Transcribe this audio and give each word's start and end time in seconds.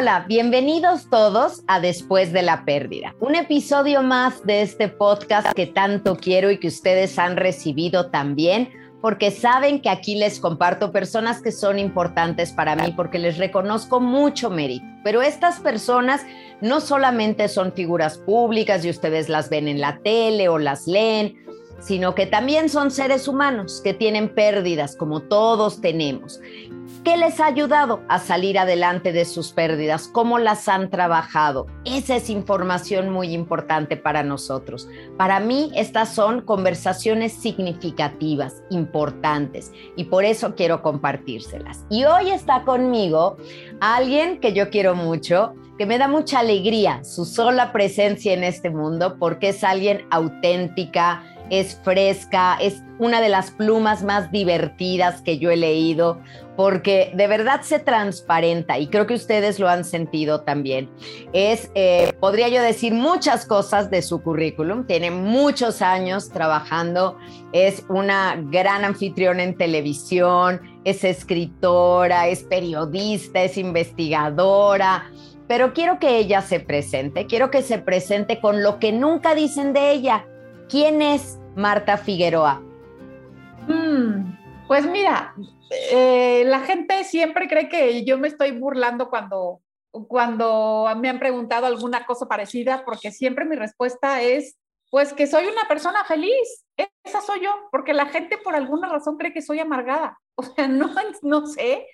Hola, 0.00 0.24
bienvenidos 0.26 1.10
todos 1.10 1.62
a 1.66 1.78
Después 1.78 2.32
de 2.32 2.40
la 2.40 2.64
Pérdida, 2.64 3.14
un 3.20 3.34
episodio 3.34 4.02
más 4.02 4.42
de 4.46 4.62
este 4.62 4.88
podcast 4.88 5.52
que 5.52 5.66
tanto 5.66 6.16
quiero 6.16 6.50
y 6.50 6.56
que 6.56 6.68
ustedes 6.68 7.18
han 7.18 7.36
recibido 7.36 8.08
también, 8.08 8.70
porque 9.02 9.30
saben 9.30 9.82
que 9.82 9.90
aquí 9.90 10.14
les 10.14 10.40
comparto 10.40 10.90
personas 10.90 11.42
que 11.42 11.52
son 11.52 11.78
importantes 11.78 12.50
para 12.50 12.76
mí, 12.76 12.94
porque 12.96 13.18
les 13.18 13.36
reconozco 13.36 14.00
mucho 14.00 14.48
mérito. 14.48 14.86
Pero 15.04 15.20
estas 15.20 15.60
personas 15.60 16.24
no 16.62 16.80
solamente 16.80 17.48
son 17.48 17.74
figuras 17.74 18.16
públicas 18.16 18.82
y 18.86 18.88
ustedes 18.88 19.28
las 19.28 19.50
ven 19.50 19.68
en 19.68 19.82
la 19.82 19.98
tele 19.98 20.48
o 20.48 20.58
las 20.58 20.86
leen, 20.86 21.36
sino 21.80 22.14
que 22.14 22.26
también 22.26 22.68
son 22.68 22.90
seres 22.90 23.26
humanos 23.26 23.80
que 23.82 23.94
tienen 23.94 24.34
pérdidas 24.34 24.96
como 24.96 25.22
todos 25.22 25.80
tenemos. 25.80 26.40
¿Qué 27.04 27.16
les 27.16 27.40
ha 27.40 27.46
ayudado 27.46 28.02
a 28.08 28.18
salir 28.18 28.58
adelante 28.58 29.12
de 29.12 29.24
sus 29.24 29.52
pérdidas? 29.52 30.06
¿Cómo 30.06 30.38
las 30.38 30.68
han 30.68 30.90
trabajado? 30.90 31.66
Esa 31.86 32.16
es 32.16 32.28
información 32.28 33.08
muy 33.08 33.32
importante 33.32 33.96
para 33.96 34.22
nosotros. 34.22 34.86
Para 35.16 35.40
mí, 35.40 35.72
estas 35.74 36.14
son 36.14 36.42
conversaciones 36.42 37.32
significativas, 37.32 38.62
importantes, 38.68 39.72
y 39.96 40.04
por 40.04 40.26
eso 40.26 40.54
quiero 40.54 40.82
compartírselas. 40.82 41.86
Y 41.88 42.04
hoy 42.04 42.32
está 42.32 42.64
conmigo 42.64 43.38
alguien 43.80 44.38
que 44.38 44.52
yo 44.52 44.68
quiero 44.68 44.94
mucho, 44.94 45.54
que 45.78 45.86
me 45.86 45.96
da 45.96 46.06
mucha 46.06 46.40
alegría 46.40 47.02
su 47.02 47.24
sola 47.24 47.72
presencia 47.72 48.34
en 48.34 48.44
este 48.44 48.68
mundo, 48.68 49.16
porque 49.18 49.48
es 49.48 49.64
alguien 49.64 50.04
auténtica, 50.10 51.24
es 51.50 51.78
fresca, 51.82 52.56
es 52.60 52.82
una 52.98 53.20
de 53.20 53.28
las 53.28 53.50
plumas 53.50 54.02
más 54.02 54.30
divertidas 54.30 55.20
que 55.22 55.38
yo 55.38 55.50
he 55.50 55.56
leído, 55.56 56.20
porque 56.56 57.12
de 57.14 57.26
verdad 57.26 57.62
se 57.62 57.78
transparenta 57.78 58.78
y 58.78 58.86
creo 58.86 59.06
que 59.06 59.14
ustedes 59.14 59.58
lo 59.58 59.68
han 59.68 59.84
sentido 59.84 60.42
también. 60.42 60.88
Es, 61.32 61.70
eh, 61.74 62.12
podría 62.20 62.48
yo 62.48 62.62
decir, 62.62 62.94
muchas 62.94 63.46
cosas 63.46 63.90
de 63.90 64.02
su 64.02 64.22
currículum, 64.22 64.86
tiene 64.86 65.10
muchos 65.10 65.82
años 65.82 66.30
trabajando, 66.30 67.18
es 67.52 67.84
una 67.88 68.36
gran 68.36 68.84
anfitriona 68.84 69.42
en 69.42 69.56
televisión, 69.56 70.60
es 70.84 71.04
escritora, 71.04 72.28
es 72.28 72.44
periodista, 72.44 73.42
es 73.42 73.58
investigadora 73.58 75.10
pero 75.50 75.72
quiero 75.72 75.98
que 75.98 76.18
ella 76.18 76.42
se 76.42 76.60
presente, 76.60 77.26
quiero 77.26 77.50
que 77.50 77.62
se 77.62 77.78
presente 77.78 78.38
con 78.38 78.62
lo 78.62 78.78
que 78.78 78.92
nunca 78.92 79.34
dicen 79.34 79.72
de 79.72 79.90
ella. 79.90 80.24
¿Quién 80.68 81.02
es 81.02 81.39
Marta 81.56 81.96
Figueroa? 81.96 82.62
Mm, 83.68 84.66
pues 84.66 84.86
mira, 84.86 85.34
eh, 85.92 86.44
la 86.46 86.60
gente 86.60 87.04
siempre 87.04 87.48
cree 87.48 87.68
que 87.68 88.04
yo 88.04 88.18
me 88.18 88.28
estoy 88.28 88.52
burlando 88.52 89.08
cuando, 89.08 89.60
cuando 90.08 90.86
me 90.96 91.08
han 91.08 91.18
preguntado 91.18 91.66
alguna 91.66 92.04
cosa 92.06 92.26
parecida, 92.26 92.84
porque 92.84 93.12
siempre 93.12 93.44
mi 93.44 93.56
respuesta 93.56 94.22
es, 94.22 94.56
pues 94.90 95.12
que 95.12 95.26
soy 95.26 95.46
una 95.46 95.68
persona 95.68 96.04
feliz. 96.04 96.64
Esa 97.04 97.20
soy 97.20 97.40
yo, 97.42 97.68
porque 97.70 97.94
la 97.94 98.06
gente 98.06 98.38
por 98.38 98.54
alguna 98.54 98.88
razón 98.88 99.16
cree 99.16 99.32
que 99.32 99.42
soy 99.42 99.60
amargada. 99.60 100.18
O 100.40 100.42
sea, 100.42 100.68
no, 100.68 100.90
no 101.20 101.46
sé. 101.46 101.86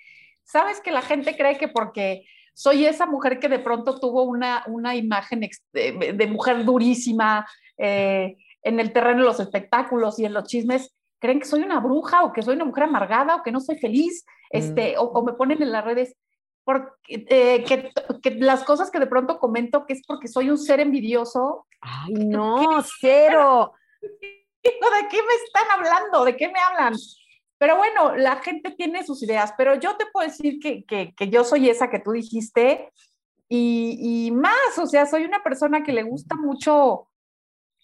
Sabes 0.45 0.79
que 0.79 0.89
la 0.89 1.01
gente 1.01 1.35
cree 1.35 1.57
que 1.57 1.67
porque 1.67 2.23
soy 2.53 2.85
esa 2.85 3.05
mujer 3.05 3.39
que 3.39 3.49
de 3.49 3.59
pronto 3.59 3.99
tuvo 3.99 4.23
una, 4.23 4.63
una 4.67 4.95
imagen 4.95 5.41
de, 5.73 6.27
mujer 6.31 6.63
durísima, 6.63 7.45
eh, 7.77 8.37
en 8.67 8.79
el 8.79 8.91
terreno 8.91 9.19
de 9.19 9.25
los 9.25 9.39
espectáculos 9.39 10.19
y 10.19 10.25
en 10.25 10.33
los 10.33 10.45
chismes, 10.45 10.93
creen 11.19 11.39
que 11.39 11.45
soy 11.45 11.63
una 11.63 11.79
bruja 11.79 12.23
o 12.23 12.33
que 12.33 12.41
soy 12.41 12.55
una 12.55 12.65
mujer 12.65 12.83
amargada 12.83 13.35
o 13.35 13.43
que 13.43 13.51
no 13.51 13.59
soy 13.59 13.77
feliz, 13.77 14.25
este, 14.49 14.95
mm. 14.95 14.99
o, 14.99 15.23
me 15.23 15.33
ponen 15.33 15.61
en 15.61 15.71
las 15.71 15.83
redes 15.83 16.15
porque, 16.63 17.25
eh, 17.29 17.63
que, 17.63 17.89
que, 18.21 18.31
las 18.35 18.63
cosas 18.63 18.91
que 18.91 18.99
de 18.99 19.07
pronto 19.07 19.39
comento 19.39 19.85
que 19.85 19.93
es 19.93 20.01
porque 20.05 20.27
soy 20.27 20.49
un 20.49 20.57
ser 20.57 20.81
envidioso. 20.81 21.65
Ay, 21.79 22.13
no, 22.13 22.83
cero. 22.99 23.73
¿De 24.01 25.07
qué 25.09 25.17
me 25.17 25.33
están 25.45 25.63
hablando? 25.73 26.25
¿De 26.25 26.35
qué 26.35 26.49
me 26.49 26.59
hablan? 26.59 26.93
Pero 27.57 27.77
bueno, 27.77 28.15
la 28.17 28.37
gente 28.37 28.71
tiene 28.71 29.05
sus 29.05 29.23
ideas, 29.23 29.53
pero 29.57 29.75
yo 29.75 29.95
te 29.95 30.05
puedo 30.11 30.27
decir 30.27 30.59
que, 30.59 30.83
que, 30.83 31.13
que 31.15 31.29
yo 31.29 31.43
soy 31.43 31.69
esa 31.69 31.89
que 31.89 31.99
tú 31.99 32.11
dijiste 32.11 32.91
y, 33.47 34.27
y, 34.27 34.31
más, 34.31 34.77
o 34.77 34.85
sea, 34.85 35.05
soy 35.05 35.23
una 35.23 35.41
persona 35.41 35.83
que 35.83 35.93
le 35.93 36.03
gusta 36.03 36.35
mucho 36.35 37.07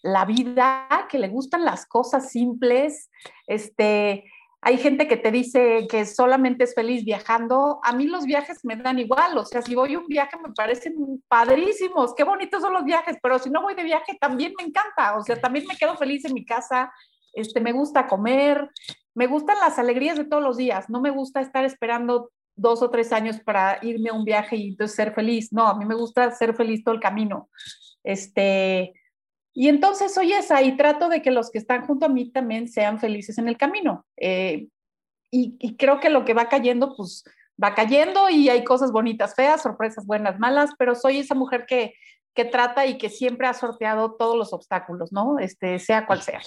la 0.04 0.26
vida, 0.26 0.86
que 1.08 1.18
le 1.18 1.28
gustan 1.28 1.64
las 1.64 1.86
cosas 1.86 2.30
simples. 2.30 3.10
Este, 3.46 4.24
hay 4.60 4.76
gente 4.76 5.08
que 5.08 5.16
te 5.16 5.30
dice 5.30 5.86
que 5.90 6.04
solamente 6.04 6.64
es 6.64 6.74
feliz 6.74 7.04
viajando. 7.04 7.80
A 7.82 7.92
mí 7.94 8.06
los 8.06 8.26
viajes 8.26 8.64
me 8.64 8.76
dan 8.76 8.98
igual, 8.98 9.36
o 9.38 9.46
sea, 9.46 9.62
si 9.62 9.74
voy 9.74 9.96
un 9.96 10.06
viaje 10.06 10.36
me 10.36 10.52
parecen 10.52 11.22
padrísimos, 11.26 12.14
qué 12.14 12.22
bonitos 12.22 12.60
son 12.60 12.74
los 12.74 12.84
viajes, 12.84 13.16
pero 13.22 13.38
si 13.38 13.48
no 13.48 13.62
voy 13.62 13.74
de 13.74 13.82
viaje 13.82 14.16
también 14.20 14.52
me 14.58 14.64
encanta, 14.64 15.16
o 15.16 15.22
sea, 15.22 15.40
también 15.40 15.66
me 15.66 15.76
quedo 15.76 15.96
feliz 15.96 16.24
en 16.26 16.34
mi 16.34 16.44
casa, 16.44 16.92
este, 17.32 17.60
me 17.60 17.72
gusta 17.72 18.06
comer, 18.06 18.68
me 19.14 19.26
gustan 19.26 19.56
las 19.58 19.78
alegrías 19.78 20.18
de 20.18 20.26
todos 20.26 20.42
los 20.42 20.58
días, 20.58 20.90
no 20.90 21.00
me 21.00 21.10
gusta 21.10 21.40
estar 21.40 21.64
esperando 21.64 22.30
dos 22.56 22.82
o 22.82 22.90
tres 22.90 23.10
años 23.10 23.40
para 23.40 23.78
irme 23.80 24.10
a 24.10 24.14
un 24.14 24.24
viaje 24.24 24.56
y 24.56 24.68
entonces 24.68 24.94
ser 24.94 25.14
feliz, 25.14 25.50
no, 25.50 25.66
a 25.66 25.78
mí 25.78 25.86
me 25.86 25.94
gusta 25.94 26.30
ser 26.30 26.54
feliz 26.54 26.84
todo 26.84 26.94
el 26.94 27.00
camino. 27.00 27.48
Este, 28.02 28.92
y 29.54 29.68
entonces 29.68 30.12
soy 30.12 30.32
esa 30.32 30.60
y 30.62 30.76
trato 30.76 31.08
de 31.08 31.22
que 31.22 31.30
los 31.30 31.50
que 31.50 31.58
están 31.58 31.86
junto 31.86 32.06
a 32.06 32.08
mí 32.08 32.30
también 32.30 32.68
sean 32.68 32.98
felices 32.98 33.38
en 33.38 33.48
el 33.48 33.56
camino. 33.56 34.04
Eh, 34.16 34.66
y, 35.30 35.76
creo 35.76 35.98
que 35.98 36.10
lo 36.10 36.24
que 36.24 36.34
va 36.34 36.48
cayendo, 36.48 36.94
pues 36.96 37.24
va 37.62 37.74
cayendo 37.74 38.30
y 38.30 38.48
hay 38.48 38.62
cosas 38.62 38.92
bonitas, 38.92 39.34
feas, 39.34 39.62
sorpresas 39.62 40.06
buenas, 40.06 40.38
malas, 40.38 40.70
pero 40.78 40.94
soy 40.94 41.18
esa 41.18 41.34
mujer 41.34 41.66
que, 41.66 41.94
que 42.34 42.44
trata 42.44 42.86
y 42.86 42.98
que 42.98 43.08
siempre 43.08 43.46
ha 43.46 43.54
sorteado 43.54 44.14
todos 44.16 44.36
los 44.36 44.52
obstáculos, 44.52 45.12
¿no? 45.12 45.38
Este, 45.38 45.78
sea 45.78 46.06
cual 46.06 46.22
sea. 46.22 46.40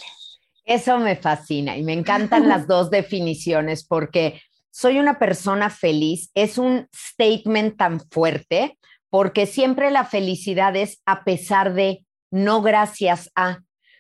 Eso 0.63 0.99
me 0.99 1.15
fascina 1.15 1.77
y 1.77 1.83
me 1.83 1.93
encantan 1.93 2.47
las 2.49 2.67
dos 2.67 2.89
definiciones 2.89 3.85
porque 3.85 4.41
soy 4.69 4.99
una 4.99 5.17
persona 5.17 5.69
feliz, 5.69 6.29
es 6.33 6.57
un 6.57 6.87
statement 6.93 7.77
tan 7.77 7.99
fuerte 8.09 8.77
porque 9.09 9.45
siempre 9.45 9.91
la 9.91 10.05
felicidad 10.05 10.75
es 10.75 11.01
a 11.05 11.23
pesar 11.23 11.73
de 11.73 12.05
no 12.31 12.61
gracias 12.61 13.31
a. 13.35 13.59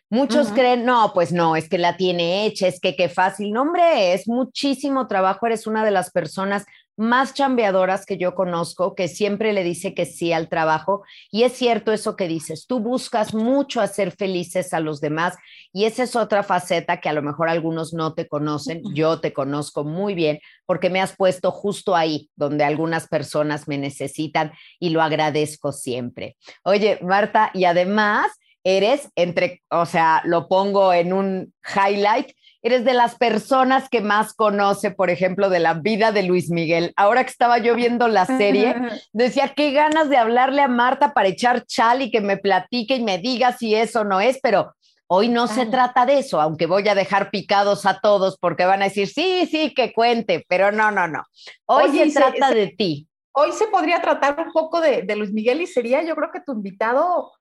Muchos 0.09 0.49
creen, 0.53 0.85
no, 0.85 1.11
pues 1.13 1.33
no, 1.33 1.57
es 1.57 1.67
que 1.67 1.77
la 1.77 1.97
tiene 1.97 2.45
hecha, 2.45 2.65
es 2.67 2.79
que 2.79 2.95
qué 2.95 3.09
fácil. 3.09 3.51
No, 3.51 3.63
hombre, 3.63 4.13
es 4.13 4.27
muchísimo 4.27 5.05
trabajo. 5.05 5.47
Eres 5.47 5.67
una 5.67 5.83
de 5.83 5.91
las 5.91 6.11
personas 6.11 6.65
más 6.97 7.33
chambeadoras 7.33 8.05
que 8.05 8.17
yo 8.17 8.35
conozco, 8.35 8.95
que 8.95 9.07
siempre 9.07 9.53
le 9.53 9.63
dice 9.63 9.93
que 9.93 10.05
sí 10.05 10.33
al 10.33 10.49
trabajo. 10.49 11.03
Y 11.31 11.43
es 11.43 11.53
cierto 11.53 11.93
eso 11.93 12.15
que 12.15 12.27
dices, 12.27 12.65
tú 12.67 12.79
buscas 12.79 13.33
mucho 13.33 13.79
hacer 13.79 14.11
felices 14.11 14.73
a 14.73 14.79
los 14.79 14.99
demás 14.99 15.35
y 15.71 15.85
esa 15.85 16.03
es 16.03 16.15
otra 16.15 16.43
faceta 16.43 16.99
que 16.99 17.09
a 17.09 17.13
lo 17.13 17.21
mejor 17.21 17.49
algunos 17.49 17.93
no 17.93 18.13
te 18.13 18.27
conocen. 18.27 18.81
Yo 18.93 19.19
te 19.19 19.31
conozco 19.31 19.83
muy 19.83 20.15
bien 20.15 20.39
porque 20.65 20.89
me 20.89 20.99
has 20.99 21.15
puesto 21.15 21.51
justo 21.51 21.95
ahí 21.95 22.29
donde 22.35 22.63
algunas 22.63 23.07
personas 23.07 23.67
me 23.67 23.77
necesitan 23.77 24.51
y 24.79 24.89
lo 24.89 25.01
agradezco 25.01 25.71
siempre. 25.71 26.35
Oye, 26.63 26.99
Marta, 27.01 27.51
y 27.53 27.65
además 27.65 28.31
eres 28.63 29.09
entre, 29.15 29.61
o 29.69 29.85
sea, 29.85 30.21
lo 30.25 30.49
pongo 30.49 30.91
en 30.91 31.13
un 31.13 31.53
highlight, 31.63 32.31
eres 32.67 32.85
de 32.85 32.93
las 32.93 33.15
personas 33.15 33.89
que 33.89 34.01
más 34.01 34.33
conoce, 34.33 34.91
por 34.91 35.09
ejemplo, 35.09 35.49
de 35.49 35.59
la 35.59 35.73
vida 35.73 36.11
de 36.11 36.23
Luis 36.23 36.49
Miguel. 36.49 36.93
Ahora 36.95 37.23
que 37.23 37.31
estaba 37.31 37.57
yo 37.57 37.75
viendo 37.75 38.07
la 38.07 38.25
serie, 38.25 38.75
decía, 39.13 39.53
qué 39.55 39.71
ganas 39.71 40.09
de 40.09 40.17
hablarle 40.17 40.61
a 40.61 40.67
Marta 40.67 41.13
para 41.13 41.29
echar 41.29 41.65
chal 41.65 42.01
y 42.01 42.11
que 42.11 42.21
me 42.21 42.37
platique 42.37 42.95
y 42.95 43.03
me 43.03 43.17
diga 43.17 43.53
si 43.53 43.75
eso 43.75 44.03
no 44.03 44.21
es, 44.21 44.39
pero 44.41 44.75
hoy 45.07 45.29
no 45.29 45.47
se 45.47 45.65
trata 45.65 46.05
de 46.05 46.19
eso, 46.19 46.39
aunque 46.41 46.65
voy 46.65 46.87
a 46.87 46.95
dejar 46.95 47.31
picados 47.31 47.85
a 47.85 47.99
todos 47.99 48.37
porque 48.37 48.65
van 48.65 48.81
a 48.81 48.85
decir, 48.85 49.07
sí, 49.07 49.47
sí, 49.49 49.73
que 49.73 49.93
cuente, 49.93 50.45
pero 50.47 50.71
no, 50.71 50.91
no, 50.91 51.07
no. 51.07 51.23
Hoy 51.65 51.97
se 51.97 52.11
trata 52.11 52.51
de 52.51 52.67
ti. 52.67 53.07
Hoy 53.31 53.51
se 53.51 53.67
podría 53.67 54.01
tratar 54.01 54.37
un 54.45 54.51
poco 54.51 54.81
de, 54.81 55.03
de 55.03 55.15
Luis 55.15 55.31
Miguel 55.31 55.61
y 55.61 55.67
sería, 55.67 56.03
yo 56.03 56.15
creo 56.15 56.31
que 56.31 56.41
tu 56.41 56.53
invitado 56.53 57.31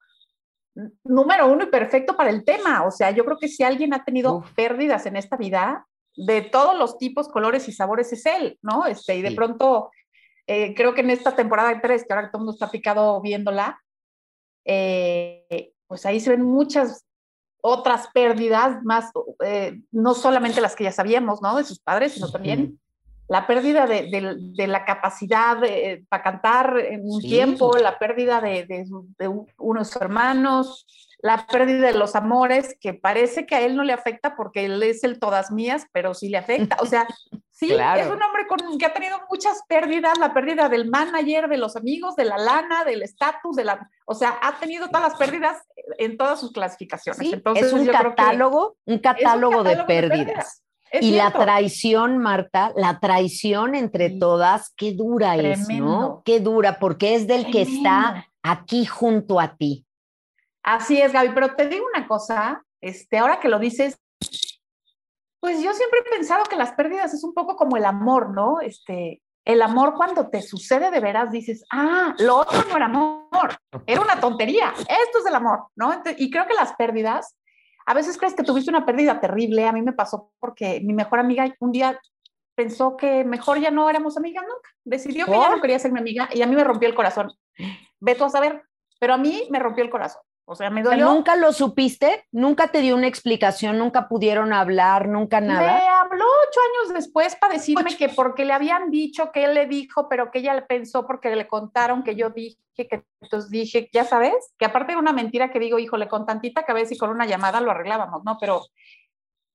número 1.05 1.46
uno 1.50 1.64
y 1.64 1.69
perfecto 1.69 2.17
para 2.17 2.31
el 2.31 2.44
tema. 2.44 2.84
O 2.84 2.90
sea, 2.90 3.11
yo 3.11 3.25
creo 3.25 3.38
que 3.38 3.49
si 3.49 3.62
alguien 3.62 3.94
ha 3.94 4.05
tenido 4.05 4.44
pérdidas 4.55 5.06
en 5.06 5.17
esta 5.17 5.37
vida, 5.37 5.87
de 6.17 6.43
todos 6.43 6.78
los 6.78 6.99
tipos, 6.99 7.28
colores 7.28 7.69
y 7.69 7.73
sabores 7.73 8.12
es 8.12 8.25
él, 8.26 8.58
¿no? 8.62 8.87
Este, 8.87 9.17
y 9.17 9.23
de 9.23 9.32
pronto, 9.32 9.90
eh, 10.46 10.75
creo 10.75 10.94
que 10.94 11.02
en 11.02 11.11
esta 11.11 11.37
temporada 11.37 11.78
3, 11.81 12.05
que 12.05 12.12
ahora 12.12 12.31
todo 12.31 12.38
el 12.38 12.46
mundo 12.46 12.52
está 12.52 12.70
picado 12.70 13.20
viéndola, 13.20 13.78
eh, 14.64 15.73
pues 15.87 16.06
ahí 16.06 16.19
se 16.19 16.31
ven 16.31 16.43
muchas 16.43 17.05
otras 17.61 18.08
pérdidas, 18.14 18.82
más, 18.82 19.11
eh, 19.44 19.81
no 19.90 20.14
solamente 20.14 20.61
las 20.61 20.75
que 20.75 20.84
ya 20.84 20.93
sabíamos, 20.93 21.43
¿no? 21.43 21.56
De 21.56 21.64
sus 21.64 21.81
padres, 21.81 22.14
sino 22.14 22.31
también 22.31 22.81
la 23.28 23.46
pérdida 23.46 23.87
de, 23.87 24.67
la 24.67 24.84
capacidad 24.84 25.58
para 26.08 26.23
cantar 26.23 26.78
en 26.78 27.00
un 27.05 27.20
tiempo, 27.20 27.76
la 27.76 27.99
pérdida 27.99 28.40
de, 28.40 28.84
unos 29.58 29.96
hermanos, 29.96 30.87
la 31.19 31.46
pérdida 31.46 31.88
de 31.88 31.99
los 31.99 32.14
amores, 32.14 32.76
que 32.81 32.94
parece 32.94 33.46
que 33.46 33.56
a 33.56 33.62
él 33.62 33.75
no 33.75 33.82
le 33.82 33.93
afecta 33.93 34.37
porque 34.37 34.67
él 34.67 34.82
es 34.82 35.02
el 35.02 35.19
todas 35.19 35.50
mías, 35.50 35.87
pero 35.93 36.14
sí 36.14 36.28
le 36.28 36.38
afecta. 36.38 36.76
O 36.81 36.87
sea, 36.87 37.06
sí, 37.50 37.73
es 37.73 38.06
un 38.06 38.23
hombre 38.23 38.46
con, 38.49 38.78
que 38.78 38.87
ha 38.87 38.93
tenido 38.93 39.19
muchas 39.28 39.62
pérdidas, 39.67 40.19
la 40.19 40.32
pérdida 40.32 40.69
del 40.69 40.88
manager, 40.88 41.49
de 41.49 41.56
los 41.56 41.75
amigos, 41.75 42.14
de 42.14 42.26
la 42.26 42.38
lana, 42.38 42.84
del 42.84 43.02
estatus, 43.02 43.56
de 43.56 43.64
la, 43.64 43.90
o 44.06 44.14
sea, 44.14 44.38
ha 44.40 44.58
tenido 44.61 44.87
todas 44.88 45.11
las 45.11 45.19
pérdidas 45.19 45.62
en 45.99 46.17
todas 46.17 46.38
sus 46.38 46.52
clasificaciones. 46.52 47.32
Entonces, 47.32 47.67
es 47.67 47.73
un 47.73 47.87
catálogo, 47.87 48.76
un 48.84 48.99
catálogo, 48.99 49.64
de 49.64 49.76
pérdidas. 49.84 50.62
Y 50.93 51.12
la 51.12 51.33
traición, 51.33 52.19
Marta, 52.19 52.73
la 52.77 53.00
traición 53.00 53.75
entre 53.75 54.11
todas, 54.11 54.73
qué 54.77 54.93
dura 54.93 55.37
es, 55.37 55.69
¿no? 55.69 56.23
Qué 56.25 56.41
dura, 56.41 56.79
porque 56.79 57.15
es 57.15 57.27
del 57.27 57.50
que 57.50 57.62
está 57.62 58.29
aquí 58.43 58.87
junto 58.87 59.41
a 59.41 59.56
ti. 59.56 59.85
Así 60.62 61.00
es, 61.00 61.12
Gaby, 61.12 61.31
pero 61.35 61.55
te 61.55 61.69
digo 61.69 61.87
una 61.94 62.06
cosa, 62.09 62.65
este, 62.81 63.19
ahora 63.19 63.41
que 63.41 63.49
lo 63.49 63.59
dices, 63.59 63.99
pues 65.41 65.62
yo 65.62 65.73
siempre 65.73 66.00
he 66.00 66.11
pensado 66.11 66.44
que 66.44 66.56
las 66.56 66.73
pérdidas 66.73 67.15
es 67.15 67.23
un 67.23 67.35
poco 67.35 67.56
como 67.56 67.77
el 67.77 67.85
amor, 67.85 68.31
¿no? 68.31 68.61
Este, 68.61 69.23
el 69.47 69.62
amor 69.62 69.94
cuando 69.94 70.29
te 70.29 70.43
sucede 70.43 70.91
de 70.91 71.00
veras 71.00 71.31
dices, 71.31 71.65
ah, 71.71 72.15
lo 72.19 72.38
otro 72.38 72.65
no 72.69 72.77
era 72.77 72.87
amor, 72.87 73.56
era 73.87 74.00
una 74.00 74.19
tontería, 74.19 74.75
esto 74.77 75.19
es 75.21 75.27
el 75.27 75.35
amor, 75.37 75.69
¿no? 75.77 76.03
y 76.19 76.31
creo 76.31 76.47
que 76.47 76.55
las 76.55 76.75
pérdidas, 76.75 77.37
a 77.87 77.94
veces 77.94 78.19
crees 78.19 78.35
que 78.35 78.43
tuviste 78.43 78.71
una 78.71 78.85
pérdida 78.85 79.21
terrible, 79.21 79.67
a 79.67 79.73
mí 79.73 79.81
me 79.81 79.93
pasó 79.93 80.33
porque 80.41 80.81
mi 80.81 80.93
mejor 80.93 81.21
amiga 81.21 81.55
un 81.61 81.73
día 81.73 81.99
pensó 82.56 82.97
que 82.97 83.25
mejor 83.25 83.61
ya 83.61 83.71
no 83.71 83.88
éramos 83.88 84.17
amigas 84.17 84.43
nunca, 84.43 84.71
decidió 84.85 85.27
que 85.27 85.33
ya 85.33 85.50
no 85.50 85.61
quería 85.61 85.79
ser 85.79 85.93
mi 85.93 86.00
amiga 86.00 86.29
y 86.33 86.43
a 86.43 86.47
mí 86.47 86.56
me 86.56 86.65
rompió 86.65 86.88
el 86.88 86.94
corazón. 86.94 87.33
Ve 88.00 88.15
tú 88.15 88.25
a 88.25 88.31
saber, 88.31 88.62
pero 88.99 89.15
a 89.15 89.19
mí 89.19 89.47
me 89.50 89.59
rompió 89.59 89.85
el 89.85 89.91
corazón. 89.91 90.23
O 90.48 90.54
sea, 90.54 90.70
me 90.70 90.82
dolió. 90.82 91.06
¿Nunca 91.06 91.34
lo 91.34 91.52
supiste? 91.52 92.25
¿Nunca 92.31 92.69
te 92.69 92.81
dio 92.81 92.94
una 92.94 93.08
explicación? 93.08 93.78
¿Nunca 93.78 94.06
pudieron 94.06 94.52
hablar? 94.52 95.08
¿Nunca 95.08 95.40
nada? 95.40 95.60
Me 95.60 95.88
habló 95.88 96.25
ocho 96.25 96.60
años 96.60 96.94
después 96.94 97.34
para 97.34 97.54
decirme 97.54 97.96
que 97.96 98.08
porque 98.10 98.44
le 98.44 98.52
habían 98.52 98.93
dicho 98.93 99.32
que 99.32 99.44
él 99.44 99.54
le 99.54 99.66
dijo, 99.66 100.08
pero 100.08 100.31
que 100.31 100.38
ella 100.38 100.54
le 100.54 100.62
pensó 100.62 101.04
porque 101.04 101.34
le 101.34 101.48
contaron 101.48 102.04
que 102.04 102.14
yo 102.14 102.31
dije, 102.31 102.58
que 102.76 103.04
entonces 103.20 103.50
dije, 103.50 103.90
ya 103.93 104.04
sabes, 104.04 104.54
que 104.56 104.66
aparte 104.66 104.93
de 104.93 104.98
una 104.98 105.12
mentira 105.12 105.50
que 105.50 105.58
digo, 105.58 105.81
híjole, 105.81 106.06
con 106.06 106.26
tantita 106.26 106.64
cabeza 106.64 106.94
y 106.94 106.99
con 106.99 107.10
una 107.10 107.26
llamada 107.26 107.60
lo 107.60 107.72
arreglábamos, 107.72 108.22
¿no? 108.25 108.38
Pero 108.38 108.62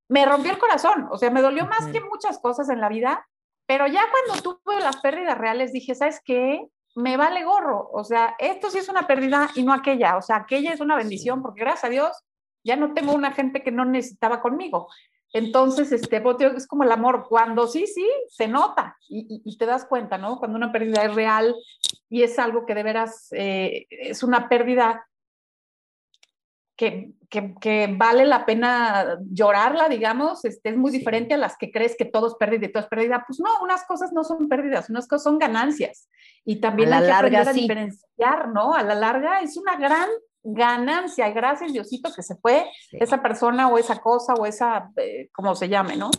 me 0.10 0.26
rompió 0.26 0.52
el 0.52 0.58
corazón, 0.58 1.08
o 1.10 1.18
sea, 1.18 1.30
me 1.30 1.42
dolió 1.42 1.66
más 1.68 1.88
que 1.88 2.02
muchas 2.02 2.38
cosas 2.40 2.70
en 2.70 2.82
la 2.82 2.90
vida, 2.90 3.26
pero 3.66 3.88
ya 3.88 4.02
cuando 4.12 4.44
tuve 4.44 4.82
las 4.82 4.98
pérdidas 4.98 5.38
reales 5.38 5.72
dije, 5.72 5.96
¿sabes 5.96 6.20
qué? 6.26 6.68
Me 6.96 7.18
vale 7.18 7.44
gorro. 7.44 7.90
O 7.92 8.04
sea, 8.04 8.36
esto 8.40 8.70
sí 8.70 8.80
es 8.80 8.90
una 8.90 9.08
pérdida 9.08 9.50
y 9.56 9.64
no 9.64 9.74
aquella. 9.74 10.18
O 10.18 10.22
sea, 10.22 10.38
aquella 10.38 10.74
es 10.74 10.80
una 10.80 10.96
bendición 10.96 11.42
porque 11.42 11.62
gracias 11.62 11.86
a 11.86 11.90
Dios 11.90 12.12
ya 12.64 12.76
no 12.76 12.94
tengo 12.94 13.14
una 13.14 13.32
gente 13.32 13.64
que 13.64 13.72
no 13.72 13.86
necesitaba 13.86 14.42
conmigo. 14.42 14.88
Entonces, 15.34 15.92
este, 15.92 16.20
pues, 16.20 16.38
es 16.42 16.68
como 16.68 16.84
el 16.84 16.92
amor. 16.92 17.26
Cuando 17.28 17.68
sí, 17.68 17.88
sí, 17.88 18.08
se 18.28 18.48
nota 18.48 18.98
y, 19.08 19.58
te 19.58 19.66
das 19.66 19.86
cuenta, 19.86 20.18
¿no? 20.18 20.40
Cuando 20.40 20.58
una 20.58 20.72
pérdida 20.72 21.04
es 21.06 21.16
real 21.16 21.56
y 22.10 22.24
es 22.24 22.38
algo 22.38 22.66
que 22.66 22.76
de 22.76 22.84
veras 22.84 23.28
eh, 23.32 23.88
es 23.90 24.24
una 24.24 24.50
pérdida 24.50 25.08
que, 27.30 27.96
vale 27.98 28.26
la 28.26 28.46
pena 28.46 29.18
llorarla, 29.30 29.88
digamos, 29.88 30.44
este, 30.46 30.70
es 30.70 30.78
muy 30.78 30.92
diferente 30.92 31.36
a 31.36 31.38
las 31.38 31.56
que 31.58 31.72
crees 31.72 31.96
que 31.96 32.06
todo 32.06 32.28
es 32.28 32.36
pérdida 32.36 32.66
y 32.66 32.72
todo 32.72 32.84
es 32.84 32.90
pérdida. 32.90 33.24
Pues 33.28 33.40
no, 33.40 33.50
unas 33.62 33.86
cosas 33.86 34.12
no 34.14 34.24
son 34.24 34.50
pérdidas, 34.50 34.90
unas 34.90 35.08
cosas 35.08 35.24
son 35.24 35.38
ganancias. 35.38 36.10
Y 36.44 36.60
también 36.60 36.92
hay 36.94 37.06
que 37.06 37.12
aprender 37.12 37.48
a 37.48 37.54
diferenciar, 37.54 38.50
¿no? 38.50 38.74
A 38.74 38.84
la 38.84 38.96
larga 38.96 39.42
es 39.42 39.58
una 39.58 39.76
gran 39.78 40.10
ganancia. 40.44 41.30
Gracias, 41.30 41.72
Diosito, 41.72 42.12
que 42.16 42.24
se 42.24 42.36
fue 42.36 42.66
esa 42.92 43.22
persona 43.22 43.70
o 43.70 43.78
esa 43.78 44.00
cosa 44.00 44.34
o 44.34 44.46
esa, 44.46 44.90
eh, 44.98 45.30
como 45.32 45.56
se 45.56 45.70
llame, 45.70 45.96
¿no? 45.96 46.10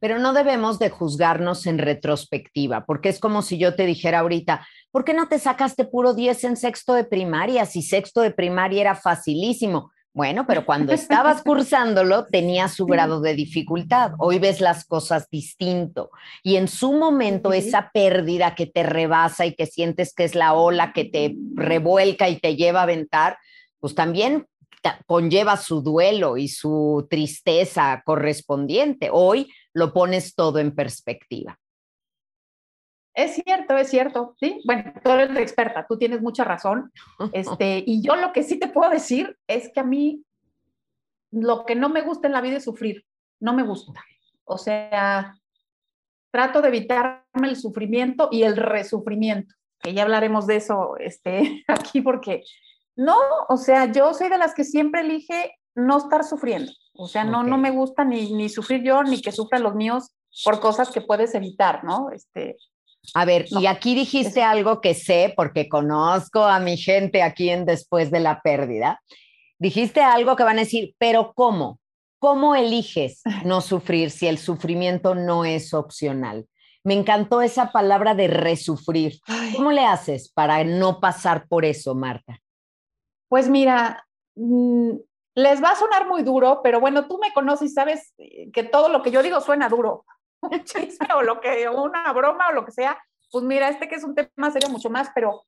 Pero 0.00 0.18
no 0.18 0.32
debemos 0.32 0.78
de 0.78 0.90
juzgarnos 0.90 1.66
en 1.66 1.78
retrospectiva, 1.78 2.84
porque 2.84 3.08
es 3.08 3.18
como 3.18 3.42
si 3.42 3.58
yo 3.58 3.74
te 3.74 3.86
dijera 3.86 4.20
ahorita, 4.20 4.66
¿por 4.90 5.04
qué 5.04 5.14
no 5.14 5.28
te 5.28 5.38
sacaste 5.38 5.84
puro 5.84 6.14
10 6.14 6.44
en 6.44 6.56
sexto 6.56 6.94
de 6.94 7.04
primaria? 7.04 7.64
Si 7.66 7.82
sexto 7.82 8.20
de 8.20 8.30
primaria 8.30 8.80
era 8.80 8.94
facilísimo. 8.94 9.90
Bueno, 10.14 10.46
pero 10.46 10.64
cuando 10.64 10.92
estabas 10.92 11.42
cursándolo 11.44 12.26
tenía 12.26 12.68
su 12.68 12.86
grado 12.86 13.20
de 13.20 13.34
dificultad. 13.34 14.12
Hoy 14.18 14.38
ves 14.38 14.60
las 14.60 14.84
cosas 14.84 15.28
distinto. 15.28 16.10
Y 16.44 16.54
en 16.54 16.68
su 16.68 16.92
momento 16.92 17.52
esa 17.52 17.90
pérdida 17.92 18.54
que 18.54 18.66
te 18.66 18.84
rebasa 18.84 19.44
y 19.44 19.54
que 19.54 19.66
sientes 19.66 20.14
que 20.14 20.22
es 20.22 20.36
la 20.36 20.54
ola 20.54 20.92
que 20.92 21.04
te 21.04 21.34
revuelca 21.54 22.28
y 22.28 22.38
te 22.38 22.54
lleva 22.54 22.80
a 22.80 22.84
aventar, 22.84 23.38
pues 23.80 23.96
también 23.96 24.46
conlleva 25.06 25.56
su 25.56 25.82
duelo 25.82 26.36
y 26.36 26.48
su 26.48 27.06
tristeza 27.10 28.02
correspondiente. 28.04 29.08
Hoy 29.10 29.50
lo 29.74 29.92
pones 29.92 30.34
todo 30.34 30.58
en 30.58 30.74
perspectiva. 30.74 31.58
Es 33.14 33.40
cierto, 33.44 33.76
es 33.76 33.88
cierto, 33.88 34.34
sí. 34.40 34.60
Bueno, 34.64 34.92
tú 35.02 35.10
eres 35.10 35.30
la 35.30 35.40
experta, 35.40 35.86
tú 35.86 35.96
tienes 35.96 36.20
mucha 36.20 36.44
razón. 36.44 36.90
Este, 37.32 37.82
y 37.86 38.02
yo 38.02 38.16
lo 38.16 38.32
que 38.32 38.42
sí 38.42 38.58
te 38.58 38.68
puedo 38.68 38.90
decir 38.90 39.36
es 39.46 39.70
que 39.72 39.80
a 39.80 39.84
mí 39.84 40.24
lo 41.30 41.64
que 41.64 41.74
no 41.74 41.88
me 41.88 42.02
gusta 42.02 42.26
en 42.26 42.32
la 42.32 42.40
vida 42.40 42.56
es 42.56 42.64
sufrir, 42.64 43.04
no 43.40 43.54
me 43.54 43.62
gusta. 43.62 43.92
O 44.44 44.58
sea, 44.58 45.36
trato 46.30 46.60
de 46.62 46.68
evitarme 46.68 47.48
el 47.48 47.56
sufrimiento 47.56 48.28
y 48.30 48.42
el 48.42 48.56
resufrimiento, 48.56 49.54
que 49.80 49.94
ya 49.94 50.02
hablaremos 50.02 50.46
de 50.46 50.56
eso 50.56 50.96
este, 50.98 51.64
aquí 51.68 52.00
porque 52.00 52.42
no, 52.96 53.16
o 53.48 53.56
sea, 53.56 53.90
yo 53.90 54.14
soy 54.14 54.28
de 54.28 54.38
las 54.38 54.54
que 54.54 54.64
siempre 54.64 55.00
elige 55.00 55.56
no 55.74 55.98
estar 55.98 56.24
sufriendo. 56.24 56.72
O 56.94 57.08
sea, 57.08 57.24
no, 57.24 57.42
no 57.42 57.58
me 57.58 57.70
gusta 57.70 58.04
ni, 58.04 58.32
ni 58.32 58.48
sufrir 58.48 58.82
yo, 58.82 59.02
ni 59.02 59.20
que 59.20 59.32
sufran 59.32 59.62
los 59.62 59.74
míos 59.74 60.10
por 60.44 60.60
cosas 60.60 60.90
que 60.90 61.00
puedes 61.00 61.34
evitar, 61.34 61.84
¿no? 61.84 62.10
Este, 62.10 62.56
a 63.12 63.24
ver, 63.24 63.46
y 63.50 63.66
aquí 63.66 63.94
dijiste 63.94 64.42
algo 64.42 64.80
que 64.80 64.94
sé 64.94 65.34
porque 65.36 65.68
conozco 65.68 66.44
a 66.44 66.58
mi 66.58 66.76
gente 66.76 67.22
aquí 67.22 67.50
en 67.50 67.66
Después 67.66 68.10
de 68.10 68.20
la 68.20 68.40
Pérdida. 68.40 69.02
Dijiste 69.58 70.00
algo 70.00 70.36
que 70.36 70.44
van 70.44 70.56
a 70.56 70.62
decir, 70.62 70.94
pero 70.98 71.32
¿cómo? 71.34 71.78
¿Cómo 72.18 72.54
eliges 72.54 73.22
no 73.44 73.60
sufrir 73.60 74.10
si 74.10 74.26
el 74.26 74.38
sufrimiento 74.38 75.14
no 75.14 75.44
es 75.44 75.74
opcional? 75.74 76.46
Me 76.82 76.94
encantó 76.94 77.40
esa 77.40 77.72
palabra 77.72 78.14
de 78.14 78.28
resufrir. 78.28 79.18
¿Cómo 79.56 79.72
le 79.72 79.84
haces 79.84 80.30
para 80.30 80.64
no 80.64 81.00
pasar 81.00 81.46
por 81.48 81.64
eso, 81.64 81.94
Marta? 81.94 82.40
Pues 83.28 83.48
mira, 83.48 84.06
mm, 84.34 84.90
les 85.34 85.62
va 85.62 85.70
a 85.70 85.76
sonar 85.76 86.06
muy 86.06 86.22
duro, 86.22 86.60
pero 86.62 86.80
bueno, 86.80 87.06
tú 87.06 87.18
me 87.18 87.32
conoces 87.32 87.70
y 87.70 87.74
sabes 87.74 88.14
que 88.52 88.62
todo 88.62 88.88
lo 88.88 89.02
que 89.02 89.10
yo 89.10 89.22
digo 89.22 89.40
suena 89.40 89.68
duro. 89.68 90.04
un 90.50 90.64
chisme 90.64 91.08
o 91.14 91.22
lo 91.22 91.40
que, 91.40 91.68
una 91.68 92.12
broma 92.12 92.48
o 92.48 92.52
lo 92.52 92.64
que 92.64 92.72
sea, 92.72 92.98
pues 93.30 93.44
mira, 93.44 93.68
este 93.68 93.88
que 93.88 93.96
es 93.96 94.04
un 94.04 94.14
tema 94.14 94.50
serio 94.50 94.68
mucho 94.68 94.90
más, 94.90 95.10
pero 95.14 95.44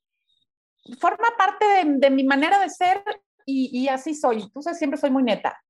forma 1.01 1.29
parte 1.37 1.65
de, 1.85 2.11
mi 2.11 2.25
manera 2.25 2.59
de 2.59 2.71
ser 2.71 3.03
y, 3.45 3.87
así 3.89 4.15
soy. 4.15 4.43
Entonces 4.43 4.77
siempre 4.77 4.99
soy 4.99 5.11
muy 5.11 5.23
neta. 5.23 5.61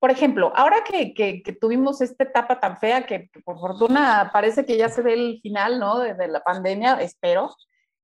Por 0.00 0.10
ejemplo, 0.10 0.52
ahora 0.56 0.82
que, 0.82 1.14
que, 1.14 1.56
tuvimos 1.60 2.00
esta 2.00 2.24
etapa 2.24 2.58
tan 2.58 2.78
fea, 2.78 3.06
que, 3.06 3.30
por 3.44 3.60
fortuna 3.60 4.30
parece 4.32 4.64
que 4.64 4.76
ya 4.76 4.88
se 4.88 5.02
ve 5.02 5.12
el 5.12 5.40
final, 5.42 5.78
¿no? 5.78 5.98
De, 5.98 6.26
la 6.26 6.40
pandemia, 6.40 6.94
espero, 7.00 7.54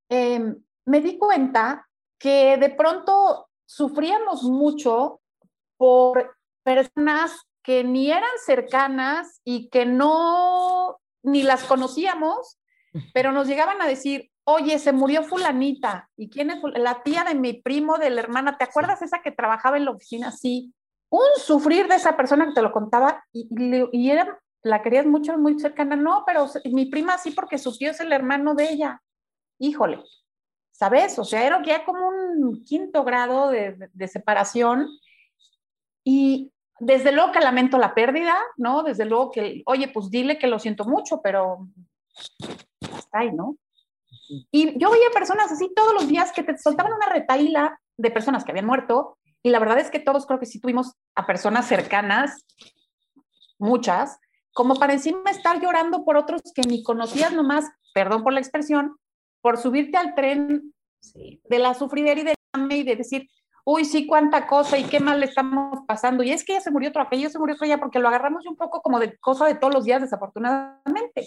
em, 0.08 0.54
me 0.85 1.00
di 1.00 1.18
cuenta 1.18 1.88
que 2.18 2.56
de 2.58 2.70
pronto 2.70 3.49
sufríamos 3.64 4.44
mucho 4.44 5.20
por 5.76 6.37
personas 6.62 7.47
que 7.62 7.85
ni 7.85 8.11
eran 8.11 8.30
cercanas 8.45 9.40
y 9.45 9.68
que 9.71 9.87
no, 9.87 10.99
ni 11.23 11.42
las 11.42 11.64
conocíamos, 11.64 12.59
pero 13.12 13.33
nos 13.33 13.47
llegaban 13.47 13.83
a 13.83 13.87
decir, 13.87 14.30
oye, 14.45 14.78
se 14.78 14.92
murió 14.92 15.25
fulanita. 15.25 16.09
¿Y 16.16 16.30
quién 16.30 16.50
es? 16.50 16.59
La 16.76 17.02
tía 17.02 17.25
de 17.25 17.35
mi 17.35 17.54
primo, 17.54 17.99
de 17.99 18.11
la 18.11 18.21
hermana. 18.21 18.56
¿Te 18.56 18.64
acuerdas 18.64 19.02
esa 19.02 19.21
que 19.21 19.33
trabajaba 19.33 19.76
en 19.76 19.85
la 19.85 19.90
oficina? 19.90 20.30
Sí. 20.30 20.73
Un 21.11 21.26
sufrir 21.37 21.88
de 21.88 21.97
esa 21.97 22.16
persona 22.16 22.47
que 22.47 22.54
te 22.54 22.62
lo 22.62 22.73
contaba 22.73 23.25
y, 23.33 23.49
y, 23.92 24.11
era, 24.11 24.40
la 24.62 24.83
querías 24.83 25.06
mucho, 25.06 25.37
muy 25.37 25.59
cercana. 25.59 25.97
No, 25.97 26.23
pero 26.25 26.47
mi 26.64 26.87
prima 26.87 27.18
sí 27.18 27.33
porque 27.33 27.59
su 27.59 27.76
tío 27.76 27.90
es 27.90 28.00
el 28.00 28.12
hermano 28.12 28.54
de 28.54 28.71
ella. 28.71 29.02
Híjole, 29.59 30.02
¿sabes? 30.71 31.18
O 31.18 31.25
sea, 31.25 31.45
era 31.45 31.61
ya 31.62 31.85
como 31.85 32.09
un 32.09 32.62
quinto 32.64 33.02
grado 33.02 33.50
de, 33.50 33.88
de 33.92 34.09
separación. 34.09 34.88
Y 36.08 36.52
desde 36.78 37.10
luego 37.10 37.32
que 37.32 37.40
lamento 37.40 37.78
la 37.78 37.92
pérdida, 37.92 38.36
¿no? 38.56 38.84
Desde 38.84 39.04
luego 39.04 39.32
que, 39.32 39.62
oye, 39.66 39.88
pues 39.88 40.08
dile 40.08 40.38
que 40.38 40.46
lo 40.46 40.60
siento 40.60 40.84
mucho, 40.84 41.20
pero 41.20 41.66
hasta 42.94 43.18
ahí, 43.18 43.32
¿no? 43.32 43.56
Y 44.52 44.78
yo 44.78 44.92
veía 44.92 45.10
personas 45.12 45.50
así 45.50 45.68
todos 45.75 45.92
los 45.94 46.06
días 46.06 46.30
que 46.30 46.44
te 46.44 46.56
soltaban 46.58 46.92
una 46.92 47.06
retaíla 47.06 47.80
de 47.96 48.10
personas 48.12 48.44
que 48.44 48.52
habían 48.52 48.66
muerto, 48.66 49.18
y 49.42 49.50
la 49.50 49.58
verdad 49.58 49.80
es 49.80 49.90
que 49.90 49.98
todos 49.98 50.26
creo 50.26 50.38
que 50.38 50.46
sí 50.46 50.60
tuvimos 50.60 50.92
a 51.16 51.26
personas 51.26 51.66
cercanas, 51.66 52.44
muchas, 53.58 54.20
como 54.52 54.76
para 54.76 54.92
encima 54.92 55.28
estar 55.30 55.60
llorando 55.60 56.04
por 56.04 56.16
otros 56.16 56.40
que 56.54 56.62
ni 56.62 56.84
conocías 56.84 57.32
nomás, 57.32 57.64
perdón 57.94 58.22
por 58.22 58.32
la 58.32 58.40
expresión, 58.40 58.96
por 59.40 59.58
subirte 59.58 59.96
al 59.96 60.14
tren 60.14 60.72
de 61.14 61.58
la 61.58 61.75
sufridera 61.75 62.20
y 62.20 62.25
de 62.25 62.34
y 62.70 62.82
de 62.84 62.96
decir, 62.96 63.28
uy, 63.68 63.85
sí, 63.85 64.06
cuánta 64.06 64.46
cosa 64.46 64.78
y 64.78 64.85
qué 64.85 65.00
mal 65.00 65.18
le 65.18 65.26
estamos 65.26 65.80
pasando. 65.88 66.23
Y 66.23 66.30
es 66.30 66.44
que 66.44 66.52
ya 66.52 66.61
se 66.61 66.70
murió 66.70 66.90
otro, 66.90 67.02
aquello 67.02 67.28
se 67.28 67.38
murió 67.38 67.56
otro 67.56 67.66
ya, 67.66 67.78
porque 67.78 67.99
lo 67.99 68.06
agarramos 68.06 68.46
un 68.46 68.56
poco 68.56 68.80
como 68.80 69.00
de 69.00 69.18
cosa 69.18 69.44
de 69.46 69.56
todos 69.56 69.75
los 69.75 69.85
días, 69.85 70.00
desafortunadamente. 70.00 71.26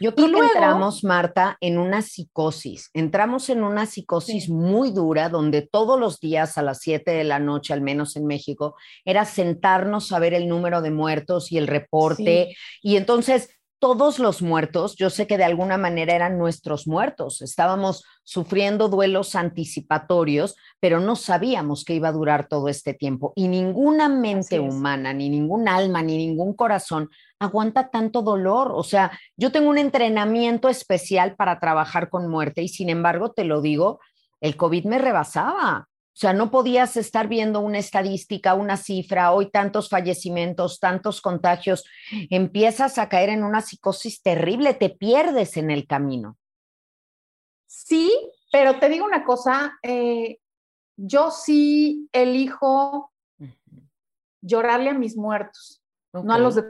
Yo 0.00 0.14
creo 0.14 0.32
que 0.32 0.38
entramos, 0.38 1.04
Marta, 1.04 1.58
en 1.60 1.76
una 1.76 2.00
psicosis. 2.00 2.88
Entramos 2.94 3.50
en 3.50 3.62
una 3.62 3.84
psicosis 3.84 4.48
muy 4.48 4.90
dura, 4.90 5.28
donde 5.28 5.60
todos 5.60 6.00
los 6.00 6.18
días 6.18 6.56
a 6.56 6.62
las 6.62 6.78
7 6.80 7.10
de 7.10 7.24
la 7.24 7.38
noche, 7.40 7.74
al 7.74 7.82
menos 7.82 8.16
en 8.16 8.26
México, 8.26 8.76
era 9.04 9.26
sentarnos 9.26 10.12
a 10.12 10.18
ver 10.18 10.32
el 10.32 10.48
número 10.48 10.80
de 10.80 10.90
muertos 10.90 11.52
y 11.52 11.58
el 11.58 11.66
reporte. 11.66 12.56
Y 12.80 12.96
entonces 12.96 13.50
todos 13.78 14.18
los 14.18 14.42
muertos, 14.42 14.96
yo 14.96 15.10
sé 15.10 15.26
que 15.26 15.36
de 15.36 15.44
alguna 15.44 15.76
manera 15.76 16.14
eran 16.14 16.38
nuestros 16.38 16.86
muertos, 16.86 17.42
estábamos 17.42 18.04
sufriendo 18.22 18.88
duelos 18.88 19.34
anticipatorios, 19.34 20.56
pero 20.80 21.00
no 21.00 21.14
sabíamos 21.14 21.84
que 21.84 21.94
iba 21.94 22.08
a 22.08 22.12
durar 22.12 22.48
todo 22.48 22.68
este 22.68 22.94
tiempo. 22.94 23.32
Y 23.36 23.48
ninguna 23.48 24.08
mente 24.08 24.60
humana, 24.60 25.12
ni 25.12 25.28
ningún 25.28 25.68
alma, 25.68 26.02
ni 26.02 26.16
ningún 26.16 26.54
corazón 26.54 27.10
aguanta 27.38 27.90
tanto 27.90 28.22
dolor. 28.22 28.72
O 28.74 28.82
sea, 28.82 29.12
yo 29.36 29.52
tengo 29.52 29.68
un 29.68 29.78
entrenamiento 29.78 30.68
especial 30.68 31.36
para 31.36 31.60
trabajar 31.60 32.08
con 32.08 32.28
muerte 32.28 32.62
y 32.62 32.68
sin 32.68 32.88
embargo, 32.88 33.32
te 33.32 33.44
lo 33.44 33.60
digo, 33.60 34.00
el 34.40 34.56
COVID 34.56 34.84
me 34.86 34.98
rebasaba. 34.98 35.88
O 36.16 36.18
sea, 36.18 36.32
no 36.32 36.50
podías 36.50 36.96
estar 36.96 37.28
viendo 37.28 37.60
una 37.60 37.76
estadística, 37.76 38.54
una 38.54 38.78
cifra, 38.78 39.32
hoy 39.32 39.50
tantos 39.50 39.90
fallecimientos, 39.90 40.80
tantos 40.80 41.20
contagios, 41.20 41.84
empiezas 42.30 42.96
a 42.96 43.10
caer 43.10 43.28
en 43.28 43.44
una 43.44 43.60
psicosis 43.60 44.22
terrible, 44.22 44.72
te 44.72 44.88
pierdes 44.88 45.58
en 45.58 45.70
el 45.70 45.86
camino. 45.86 46.38
Sí, 47.66 48.10
pero 48.50 48.78
te 48.78 48.88
digo 48.88 49.04
una 49.04 49.26
cosa, 49.26 49.78
eh, 49.82 50.38
yo 50.96 51.30
sí 51.30 52.08
elijo 52.12 53.12
llorarle 54.40 54.88
a 54.88 54.94
mis 54.94 55.18
muertos, 55.18 55.82
no 56.14 56.32
a 56.32 56.38
los 56.38 56.54
de 56.54 56.64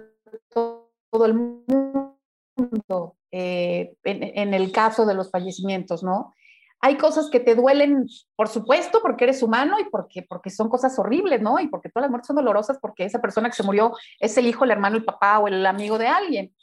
todo 0.49 0.91
el 1.25 1.35
mundo, 1.35 3.17
eh, 3.31 3.95
en, 4.03 4.55
el 4.55 4.73
caso 4.73 5.07
de 5.07 5.15
los 5.15 5.31
fallecimientos, 5.31 6.03
¿no? 6.03 6.35
Hay 6.81 6.97
cosas 6.97 7.31
que 7.31 7.41
te 7.41 7.55
duelen, 7.55 8.07
por 8.37 8.49
supuesto, 8.49 9.01
porque 9.03 9.25
eres 9.25 9.43
humano 9.43 9.79
y 9.81 9.85
porque, 9.91 10.23
porque 10.23 10.51
son 10.51 10.69
cosas 10.69 10.99
horribles, 10.99 11.41
¿no? 11.41 11.59
Y 11.59 11.69
porque 11.69 11.89
todas 11.89 12.05
las 12.05 12.11
muertes 12.11 12.27
son 12.29 12.37
dolorosas 12.37 12.79
porque 12.81 13.05
esa 13.05 13.21
persona 13.21 13.49
que 13.49 13.57
se 13.57 13.63
murió 13.63 13.93
es 14.21 14.37
el 14.37 14.47
hijo, 14.47 14.65
el 14.65 14.71
hermano, 14.71 14.97
el 14.97 15.05
papá 15.05 15.39
o 15.39 15.49
el 15.49 15.65
amigo 15.65 15.99
de 15.99 16.09
alguien. 16.09 16.55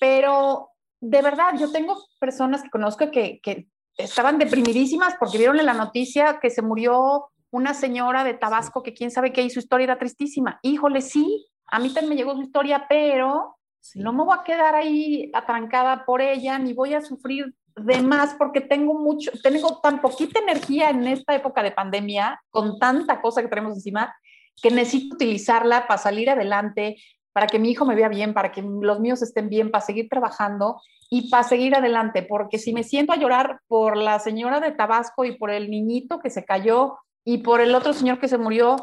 Pero 0.00 0.70
de 1.00 1.22
verdad, 1.22 1.54
yo 1.58 1.70
tengo 1.70 1.96
personas 2.18 2.62
que 2.62 2.70
conozco 2.70 3.10
que, 3.10 3.40
que 3.40 3.68
estaban 3.96 4.38
deprimidísimas 4.38 5.14
porque 5.18 5.38
vieron 5.38 5.58
en 5.58 5.66
la 5.66 5.74
noticia 5.74 6.38
que 6.40 6.50
se 6.50 6.62
murió 6.62 7.28
una 7.50 7.74
señora 7.74 8.24
de 8.24 8.34
Tabasco 8.34 8.82
que 8.82 8.94
quién 8.94 9.10
sabe 9.10 9.32
qué, 9.32 9.42
y 9.42 9.50
su 9.50 9.58
historia 9.58 9.84
era 9.84 9.98
tristísima. 9.98 10.58
Híjole, 10.62 11.02
sí, 11.02 11.46
a 11.66 11.78
mí 11.78 11.92
también 11.92 12.10
me 12.10 12.16
llegó 12.16 12.34
su 12.34 12.42
historia, 12.42 12.86
pero 12.88 13.58
no 13.94 14.12
me 14.12 14.24
voy 14.24 14.36
a 14.38 14.44
quedar 14.44 14.74
ahí 14.74 15.30
atrancada 15.34 16.04
por 16.04 16.22
ella, 16.22 16.58
ni 16.58 16.72
voy 16.72 16.94
a 16.94 17.02
sufrir 17.02 17.54
de 17.76 18.02
más 18.02 18.34
porque 18.34 18.60
tengo 18.60 18.94
mucho, 18.94 19.30
tengo 19.42 19.80
tan 19.80 20.00
poquita 20.00 20.40
energía 20.40 20.90
en 20.90 21.06
esta 21.06 21.34
época 21.34 21.62
de 21.62 21.72
pandemia, 21.72 22.40
con 22.50 22.78
tanta 22.78 23.20
cosa 23.20 23.42
que 23.42 23.48
tenemos 23.48 23.74
encima, 23.74 24.14
que 24.60 24.70
necesito 24.70 25.14
utilizarla 25.14 25.86
para 25.86 25.98
salir 25.98 26.30
adelante, 26.30 26.96
para 27.32 27.46
que 27.46 27.58
mi 27.58 27.70
hijo 27.70 27.86
me 27.86 27.94
vea 27.94 28.08
bien, 28.08 28.34
para 28.34 28.52
que 28.52 28.62
los 28.62 29.00
míos 29.00 29.22
estén 29.22 29.48
bien, 29.48 29.70
para 29.70 29.84
seguir 29.84 30.08
trabajando 30.08 30.80
y 31.10 31.30
para 31.30 31.42
seguir 31.42 31.74
adelante, 31.74 32.22
porque 32.22 32.58
si 32.58 32.72
me 32.72 32.84
siento 32.84 33.12
a 33.12 33.16
llorar 33.16 33.60
por 33.68 33.96
la 33.96 34.18
señora 34.18 34.60
de 34.60 34.72
Tabasco 34.72 35.24
y 35.24 35.36
por 35.36 35.50
el 35.50 35.70
niñito 35.70 36.20
que 36.20 36.30
se 36.30 36.44
cayó 36.44 36.98
y 37.24 37.38
por 37.38 37.60
el 37.60 37.74
otro 37.74 37.92
señor 37.92 38.18
que 38.18 38.28
se 38.28 38.38
murió 38.38 38.76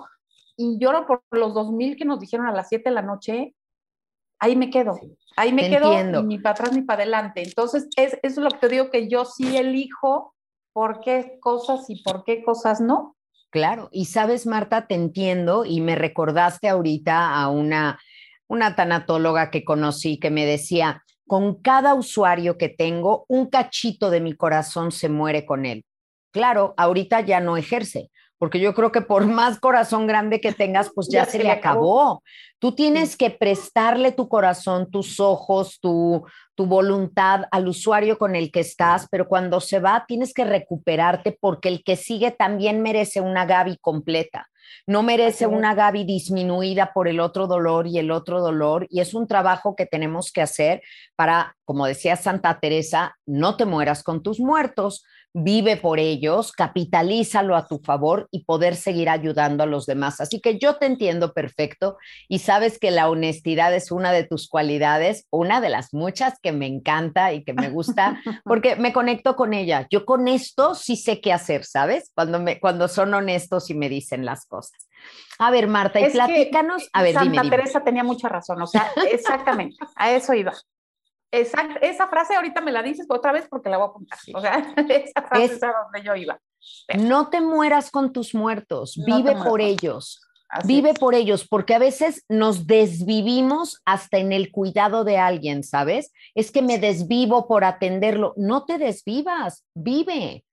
y 0.58 0.77
lloro 0.79 1.05
por 1.05 1.22
los 1.31 1.53
2000 1.53 1.96
que 1.96 2.05
nos 2.05 2.19
dijeron 2.19 2.48
a 2.48 2.51
las 2.51 2.67
7 2.69 2.89
de 2.89 2.96
la 2.96 3.01
noche, 3.01 3.55
ahí 4.39 4.55
me 4.55 4.69
quedo, 4.69 5.00
ahí 5.36 5.53
me 5.53 5.69
quedo 5.69 6.24
ni 6.24 6.39
para 6.39 6.53
atrás 6.53 6.74
ni 6.74 6.81
para 6.81 7.03
adelante. 7.03 7.43
Entonces, 7.43 7.88
es, 7.96 8.13
eso 8.13 8.19
es 8.24 8.38
lo 8.38 8.50
que 8.50 8.58
te 8.58 8.69
digo 8.69 8.89
que 8.89 9.08
yo 9.08 9.25
sí 9.25 9.58
elijo 9.58 10.34
por 10.74 11.01
qué 11.01 11.38
cosas 11.39 11.89
y 11.89 12.01
por 12.01 12.24
qué 12.24 12.43
cosas 12.43 12.81
no. 12.81 13.15
Claro, 13.51 13.89
y 13.91 14.05
sabes, 14.05 14.46
Marta, 14.46 14.88
te 14.88 14.96
entiendo 14.96 15.65
y 15.65 15.81
me 15.81 15.96
recordaste 15.96 16.69
ahorita 16.69 17.36
a 17.36 17.50
una, 17.50 18.00
una 18.48 18.75
tanatóloga 18.75 19.50
que 19.50 19.63
conocí 19.63 20.19
que 20.19 20.29
me 20.29 20.46
decía, 20.46 21.03
con 21.27 21.55
cada 21.62 21.93
usuario 21.96 22.58
que 22.58 22.69
tengo, 22.69 23.25
un 23.27 23.50
cachito 23.50 24.10
de 24.10 24.22
mi 24.22 24.34
corazón 24.34 24.91
se 24.91 25.10
muere 25.10 25.46
con 25.46 25.65
él. 25.65 25.84
Claro, 26.31 26.75
ahorita 26.77 27.22
ya 27.22 27.39
no 27.39 27.58
ejerce, 27.58 28.12
porque 28.39 28.60
yo 28.60 28.74
creo 28.74 28.91
que 28.91 29.01
por 29.01 29.27
más 29.27 29.60
corazón 29.60 30.08
grande 30.08 30.41
que 30.41 30.53
tengas, 30.53 30.89
pues 30.96 31.08
ya, 31.12 31.25
se, 31.25 31.43
le 31.43 31.51
acabó. 31.51 32.24
Tú 32.58 32.74
tienes 32.74 33.15
que 33.15 33.29
prestarle 33.29 34.12
tu 34.12 34.27
corazón, 34.27 34.89
tus 34.89 35.19
ojos, 35.19 35.79
tu, 35.79 36.25
tu 36.55 36.65
voluntad 36.65 37.43
al 37.51 37.67
usuario 37.67 38.17
con 38.17 38.36
el 38.36 38.51
que 38.51 38.62
estás, 38.62 39.08
pero 39.12 39.27
cuando 39.27 39.60
se 39.60 39.79
va 39.79 40.05
tienes 40.08 40.34
que 40.34 40.46
recuperarte 40.46 41.38
porque 41.39 41.69
el 41.69 41.84
que 41.84 41.96
sigue 41.96 42.31
también 42.31 42.81
merece 42.81 43.22
una 43.22 43.46
Gaby 43.46 43.77
completa. 43.77 44.50
No 44.86 45.03
merece 45.03 45.48
una 45.48 45.74
Gaby 45.74 46.03
disminuida 46.03 46.91
por 46.93 47.08
el 47.08 47.19
otro 47.19 47.48
dolor 47.48 47.88
y 47.88 47.98
el 47.98 48.12
otro 48.12 48.39
dolor. 48.39 48.88
Y 48.89 49.01
es 49.01 49.13
un 49.13 49.27
trabajo 49.27 49.75
que 49.75 49.86
tenemos 49.86 50.31
que 50.31 50.41
hacer 50.41 50.81
para, 51.15 51.55
como 51.65 51.86
decía 51.86 52.15
Santa 52.15 52.60
Teresa, 52.60 53.15
no 53.25 53.58
te 53.58 53.65
mueras 53.65 54.03
con 54.03 54.22
tus 54.22 54.39
muertos, 54.39 55.03
vive 55.33 55.77
por 55.77 56.00
ellos, 56.00 56.51
capitalízalo 56.51 57.55
a 57.55 57.67
tu 57.67 57.79
favor 57.79 58.27
y 58.31 58.45
poder 58.45 58.75
seguir 58.75 59.09
ayudando 59.09 59.63
a 59.63 59.67
los 59.67 59.86
demás. 59.86 60.21
Así 60.21 60.41
que 60.41 60.57
yo 60.57 60.77
te 60.77 60.86
entiendo 60.86 61.33
perfecto 61.33 61.98
y 62.27 62.39
sabes 62.39 62.79
que 62.79 62.91
la 62.91 63.09
honestidad 63.09 63.74
es 63.74 63.91
una 63.91 64.12
de 64.12 64.24
tus 64.24 64.48
cualidades, 64.50 65.27
una 65.29 65.62
de 65.62 65.69
las 65.69 65.93
muchas 65.93 66.39
que 66.41 66.51
me 66.51 66.65
encanta 66.65 67.33
y 67.33 67.43
que 67.43 67.53
me 67.53 67.69
gusta, 67.69 68.21
porque 68.43 68.75
me 68.75 68.93
conecto 68.93 69.36
con 69.36 69.53
ella. 69.53 69.88
Yo 69.91 70.05
con 70.05 70.27
esto 70.27 70.75
sí 70.75 70.95
sé 70.95 71.21
qué 71.21 71.31
hacer, 71.31 71.63
¿sabes? 71.63 72.12
Cuando, 72.15 72.39
me, 72.39 72.59
cuando 72.59 72.88
son 72.88 73.13
honestos 73.13 73.69
y 73.69 73.75
me 73.75 73.89
dicen 73.89 74.25
las 74.25 74.45
cosas. 74.45 74.89
A 75.38 75.51
ver, 75.51 75.67
Marta, 75.67 76.01
y 76.01 76.09
platícanos. 76.09 76.89
A 76.91 77.03
ver, 77.03 77.13
Santa 77.13 77.50
Teresa 77.50 77.83
tenía 77.83 78.03
mucha 78.03 78.27
razón, 78.27 78.62
o 78.62 78.67
sea, 78.67 78.91
exactamente, 79.09 79.77
a 79.95 80.12
eso 80.12 80.33
iba. 80.33 80.53
Esa 81.31 82.07
frase 82.07 82.36
ahorita 82.36 82.62
me 82.62 82.71
la 82.71 82.81
dices 82.81 83.05
otra 83.09 83.31
vez 83.31 83.48
porque 83.50 83.69
la 83.69 83.77
voy 83.77 83.88
a 83.88 83.89
apuntar. 83.89 84.19
O 84.33 84.41
sea, 84.41 84.74
esa 84.89 85.21
frase 85.21 85.53
es, 85.53 85.63
a 85.63 85.74
donde 85.83 86.03
yo 86.03 86.15
iba. 86.15 86.39
No 86.98 87.29
te 87.29 87.41
mueras 87.41 87.91
con 87.91 88.12
tus 88.12 88.33
muertos, 88.33 89.00
vive 89.05 89.36
por 89.36 89.62
ellos. 89.62 90.21
vive 90.65 90.95
por 90.95 91.13
ellos, 91.13 91.48
porque 91.48 91.75
a 91.75 91.79
veces 91.79 92.25
nos 92.27 92.65
desvivimos 92.65 93.81
hasta 93.86 94.17
en 94.17 94.31
el 94.31 94.51
cuidado 94.51 95.03
de 95.03 95.19
alguien, 95.19 95.63
¿sabes? 95.63 96.12
Es 96.33 96.51
que 96.51 96.63
me 96.63 96.79
desvivo 96.79 97.48
por 97.48 97.63
atenderlo. 97.63 98.33
No 98.36 98.65
te 98.65 98.79
desvivas, 98.79 99.65
vive, 99.75 100.43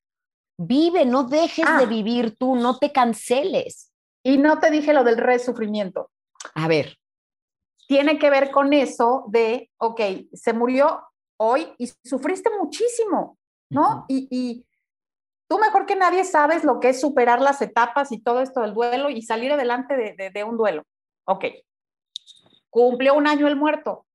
vive, 0.58 1.06
no 1.06 1.24
dejes 1.24 1.64
de 1.64 1.84
ah. 1.84 1.86
vivir 1.86 2.36
tú, 2.36 2.56
no 2.56 2.78
te 2.78 2.92
canceles. 2.92 3.90
Y 4.22 4.38
no 4.38 4.58
te 4.58 4.70
dije 4.70 4.92
lo 4.92 5.04
del 5.04 5.16
resufrimiento. 5.16 6.10
A 6.54 6.68
ver 6.68 6.98
tiene 7.86 8.18
que 8.18 8.30
ver 8.30 8.50
con 8.50 8.72
eso 8.72 9.24
de, 9.28 9.70
ok, 9.78 10.00
se 10.32 10.52
murió 10.52 11.02
hoy 11.38 11.72
y 11.78 11.86
sufriste 12.04 12.50
muchísimo, 12.58 13.38
¿no? 13.70 14.04
y, 14.08 14.64
tú 15.48 15.58
mejor 15.58 15.86
que 15.86 15.94
nadie 15.94 16.24
sabes 16.24 16.64
lo 16.64 16.80
que 16.80 16.88
es 16.88 17.00
superar 17.00 17.40
las 17.40 17.62
etapas 17.62 18.10
y 18.10 18.18
todo 18.18 18.40
esto 18.40 18.62
del 18.62 18.74
duelo 18.74 19.10
y 19.10 19.22
salir 19.22 19.52
adelante 19.52 19.96
de, 19.96 20.30
de 20.30 20.44
un 20.44 20.56
duelo. 20.56 20.82
Ok, 21.24 21.44
cumplió 22.70 23.14
un 23.14 23.26
año 23.26 23.46
el 23.46 23.56
muerto. 23.56 24.06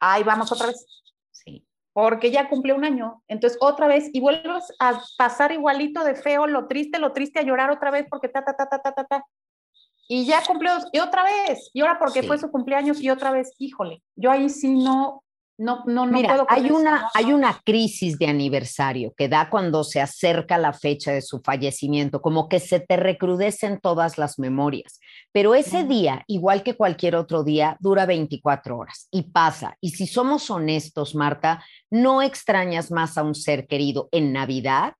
Ahí 0.00 0.22
vamos 0.22 0.52
otra 0.52 0.68
vez. 0.68 0.86
Sí. 1.30 1.66
Porque 1.92 2.30
ya 2.30 2.48
cumplió 2.48 2.76
un 2.76 2.84
año. 2.84 3.22
Entonces, 3.26 3.58
otra 3.60 3.88
vez, 3.88 4.10
y 4.12 4.20
vuelves 4.20 4.72
a 4.78 5.02
pasar 5.16 5.52
igualito 5.52 6.04
de 6.04 6.14
feo, 6.14 6.46
lo 6.46 6.68
triste, 6.68 6.98
lo 6.98 7.12
triste, 7.12 7.40
a 7.40 7.42
llorar 7.42 7.70
otra 7.70 7.90
vez 7.90 8.06
porque 8.08 8.28
ta, 8.28 8.44
ta, 8.44 8.54
ta, 8.54 8.68
ta, 8.68 8.80
ta, 8.80 8.92
ta, 8.92 9.04
ta 9.04 9.26
y 10.08 10.24
ya 10.24 10.42
cumplió, 10.42 10.72
y 10.92 10.98
otra 10.98 11.22
vez, 11.22 11.70
y 11.72 11.80
ahora 11.82 11.98
porque 11.98 12.22
fue 12.22 12.38
su 12.38 12.50
cumpleaños, 12.50 13.00
y 13.00 13.10
otra 13.10 13.30
vez, 13.30 13.52
híjole, 13.58 14.02
yo 14.16 14.30
ahí 14.30 14.48
sí 14.48 14.70
no, 14.70 15.22
no, 15.58 15.82
no, 15.86 16.06
no 16.06 16.12
Mira, 16.12 16.46
hay 16.48 16.70
una, 16.70 17.10
hay 17.14 17.32
una 17.32 17.60
crisis 17.64 18.16
de 18.16 18.28
aniversario 18.28 19.12
que 19.16 19.28
da 19.28 19.50
cuando 19.50 19.82
se 19.82 20.00
acerca 20.00 20.56
la 20.56 20.72
fecha 20.72 21.12
de 21.12 21.20
su 21.20 21.40
fallecimiento, 21.40 22.22
como 22.22 22.48
que 22.48 22.60
se 22.60 22.80
te 22.80 22.96
recrudecen 22.96 23.80
todas 23.80 24.18
las 24.18 24.38
memorias. 24.38 25.00
Pero 25.32 25.56
ese 25.56 25.82
día, 25.84 26.22
igual 26.28 26.62
que 26.62 26.76
cualquier 26.76 27.16
otro 27.16 27.42
día, 27.42 27.76
dura 27.80 28.06
24 28.06 28.78
horas 28.78 29.08
y 29.10 29.24
pasa. 29.24 29.76
Y 29.80 29.90
si 29.90 30.06
somos 30.06 30.48
honestos, 30.48 31.16
Marta, 31.16 31.64
no 31.90 32.22
extrañas 32.22 32.92
más 32.92 33.18
a 33.18 33.24
un 33.24 33.34
ser 33.34 33.66
querido 33.66 34.08
en 34.12 34.32
Navidad 34.32 34.94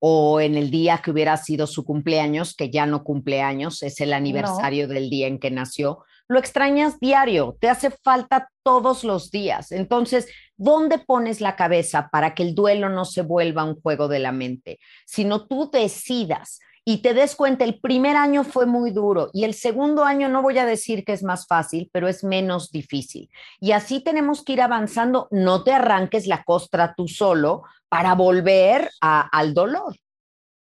o 0.00 0.40
en 0.40 0.56
el 0.56 0.70
día 0.70 0.98
que 0.98 1.10
hubiera 1.10 1.36
sido 1.36 1.66
su 1.66 1.84
cumpleaños, 1.84 2.54
que 2.56 2.70
ya 2.70 2.86
no 2.86 3.04
cumpleaños, 3.04 3.82
es 3.82 4.00
el 4.00 4.12
aniversario 4.12 4.88
del 4.88 5.10
día 5.10 5.28
en 5.28 5.38
que 5.38 5.50
nació, 5.50 6.04
lo 6.26 6.38
extrañas 6.38 6.98
diario, 7.00 7.56
te 7.60 7.68
hace 7.68 7.90
falta 7.90 8.50
todos 8.62 9.04
los 9.04 9.30
días. 9.30 9.72
Entonces, 9.72 10.28
¿dónde 10.56 10.98
pones 10.98 11.40
la 11.40 11.56
cabeza 11.56 12.08
para 12.10 12.34
que 12.34 12.44
el 12.44 12.54
duelo 12.54 12.88
no 12.88 13.04
se 13.04 13.22
vuelva 13.22 13.64
un 13.64 13.78
juego 13.80 14.08
de 14.08 14.20
la 14.20 14.32
mente? 14.32 14.78
Sino 15.06 15.46
tú 15.46 15.70
decidas 15.72 16.60
y 16.92 17.02
te 17.02 17.14
des 17.14 17.36
cuenta, 17.36 17.64
el 17.64 17.78
primer 17.78 18.16
año 18.16 18.42
fue 18.42 18.66
muy 18.66 18.90
duro 18.90 19.30
y 19.32 19.44
el 19.44 19.54
segundo 19.54 20.02
año 20.02 20.28
no 20.28 20.42
voy 20.42 20.58
a 20.58 20.66
decir 20.66 21.04
que 21.04 21.12
es 21.12 21.22
más 21.22 21.46
fácil, 21.46 21.88
pero 21.92 22.08
es 22.08 22.24
menos 22.24 22.72
difícil. 22.72 23.30
Y 23.60 23.70
así 23.70 24.00
tenemos 24.00 24.44
que 24.44 24.54
ir 24.54 24.60
avanzando. 24.60 25.28
No 25.30 25.62
te 25.62 25.72
arranques 25.72 26.26
la 26.26 26.42
costra 26.42 26.94
tú 26.96 27.06
solo 27.06 27.62
para 27.88 28.16
volver 28.16 28.90
al 29.00 29.54
dolor. 29.54 29.94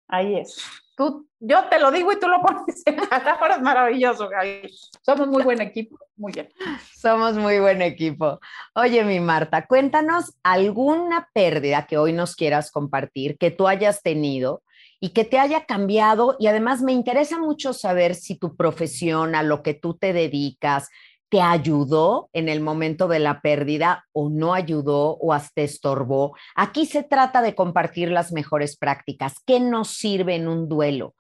Ahí 0.09 0.35
es. 0.35 0.61
Tú, 0.97 1.29
yo 1.39 1.63
te 1.69 1.79
lo 1.79 1.91
digo 1.91 2.11
y 2.11 2.19
tú 2.19 2.27
lo 2.27 2.41
pones 2.41 2.83
en 2.85 2.99
es 2.99 3.61
maravilloso, 3.61 4.27
Gaby. 4.27 4.69
Somos 5.01 5.29
muy 5.29 5.43
buen 5.43 5.61
equipo, 5.61 5.97
muy 6.17 6.33
bien. 6.33 6.49
Somos 6.93 7.35
muy 7.35 7.61
buen 7.61 7.81
equipo. 7.81 8.41
Oye, 8.75 9.05
mi 9.05 9.21
Marta, 9.21 9.65
cuéntanos 9.65 10.33
alguna 10.43 11.29
pérdida 11.33 11.87
que 11.87 11.97
hoy 11.97 12.11
nos 12.11 12.35
quieras 12.35 12.69
compartir, 12.69 13.37
que 13.37 13.49
tú 13.49 13.69
hayas 13.69 14.01
tenido 14.01 14.61
y 15.01 15.09
que 15.09 15.25
te 15.25 15.39
haya 15.39 15.65
cambiado. 15.65 16.37
Y 16.39 16.47
además 16.47 16.81
me 16.81 16.93
interesa 16.93 17.37
mucho 17.37 17.73
saber 17.73 18.15
si 18.15 18.37
tu 18.37 18.55
profesión, 18.55 19.35
a 19.35 19.43
lo 19.43 19.63
que 19.63 19.73
tú 19.73 19.95
te 19.95 20.13
dedicas, 20.13 20.87
te 21.29 21.41
ayudó 21.41 22.29
en 22.33 22.49
el 22.49 22.59
momento 22.59 23.07
de 23.07 23.19
la 23.19 23.41
pérdida 23.41 24.05
o 24.11 24.29
no 24.29 24.53
ayudó 24.53 25.15
o 25.15 25.33
hasta 25.33 25.61
estorbó. 25.61 26.35
Aquí 26.55 26.85
se 26.85 27.03
trata 27.03 27.41
de 27.41 27.55
compartir 27.55 28.11
las 28.11 28.31
mejores 28.31 28.77
prácticas. 28.77 29.35
¿Qué 29.45 29.59
nos 29.59 29.89
sirve 29.89 30.35
en 30.35 30.47
un 30.47 30.69
duelo? 30.69 31.15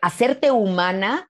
Hacerte 0.00 0.50
humana 0.50 1.28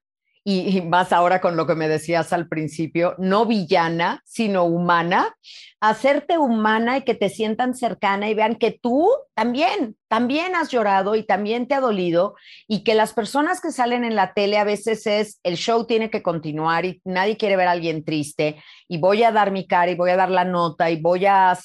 y, 0.49 0.81
más 0.81 1.11
ahora 1.11 1.41
con 1.41 1.57
lo 1.57 1.67
que 1.67 1.75
me 1.75 1.89
decías 1.89 2.31
al 2.31 2.47
principio, 2.47 3.15
no 3.17 3.45
villana, 3.45 4.21
sino 4.23 4.63
humana, 4.63 5.35
hacerte 5.81 6.37
humana 6.37 6.99
y 6.99 7.01
que 7.01 7.15
te 7.15 7.27
sientan 7.27 7.75
cercana 7.75 8.29
y 8.29 8.33
vean 8.33 8.55
que 8.55 8.71
tú 8.71 9.09
también, 9.33 9.97
también 10.07 10.55
has 10.55 10.69
llorado 10.69 11.15
y 11.15 11.23
también 11.23 11.67
te 11.67 11.75
ha 11.75 11.81
dolido 11.81 12.35
y 12.65 12.85
que 12.85 12.95
las 12.95 13.11
personas 13.11 13.59
que 13.59 13.73
salen 13.73 14.05
en 14.05 14.15
la 14.15 14.33
tele 14.33 14.57
a 14.57 14.63
veces 14.63 15.05
es, 15.05 15.41
el 15.43 15.57
show 15.57 15.85
tiene 15.85 16.09
que 16.09 16.23
continuar 16.23 16.85
y 16.85 17.01
nadie 17.03 17.35
quiere 17.35 17.57
ver 17.57 17.67
a 17.67 17.71
alguien 17.71 18.05
triste 18.05 18.63
y 18.87 18.99
voy 18.99 19.23
a 19.23 19.33
dar 19.33 19.51
mi 19.51 19.67
cara 19.67 19.91
y 19.91 19.95
voy 19.95 20.11
a 20.11 20.15
dar 20.15 20.31
la 20.31 20.45
nota 20.45 20.89
y 20.89 21.01
voy 21.01 21.25
a, 21.25 21.59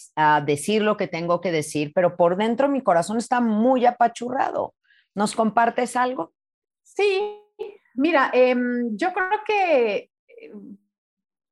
decir 0.44 0.82
lo 0.82 0.96
que 0.96 1.06
tengo 1.06 1.40
que 1.40 1.52
decir, 1.52 1.92
pero 1.94 2.16
por 2.16 2.36
dentro 2.36 2.68
mi 2.68 2.82
corazón 2.82 3.18
está 3.18 3.40
muy 3.40 3.86
apachurrado. 3.86 4.74
¿Nos 5.14 5.36
compartes 5.36 5.94
algo? 5.94 6.32
Sí, 6.82 7.41
Mira, 7.94 8.30
em, 8.32 8.96
yo 8.96 9.12
creo 9.12 9.40
que, 9.46 10.10
em, 10.40 10.76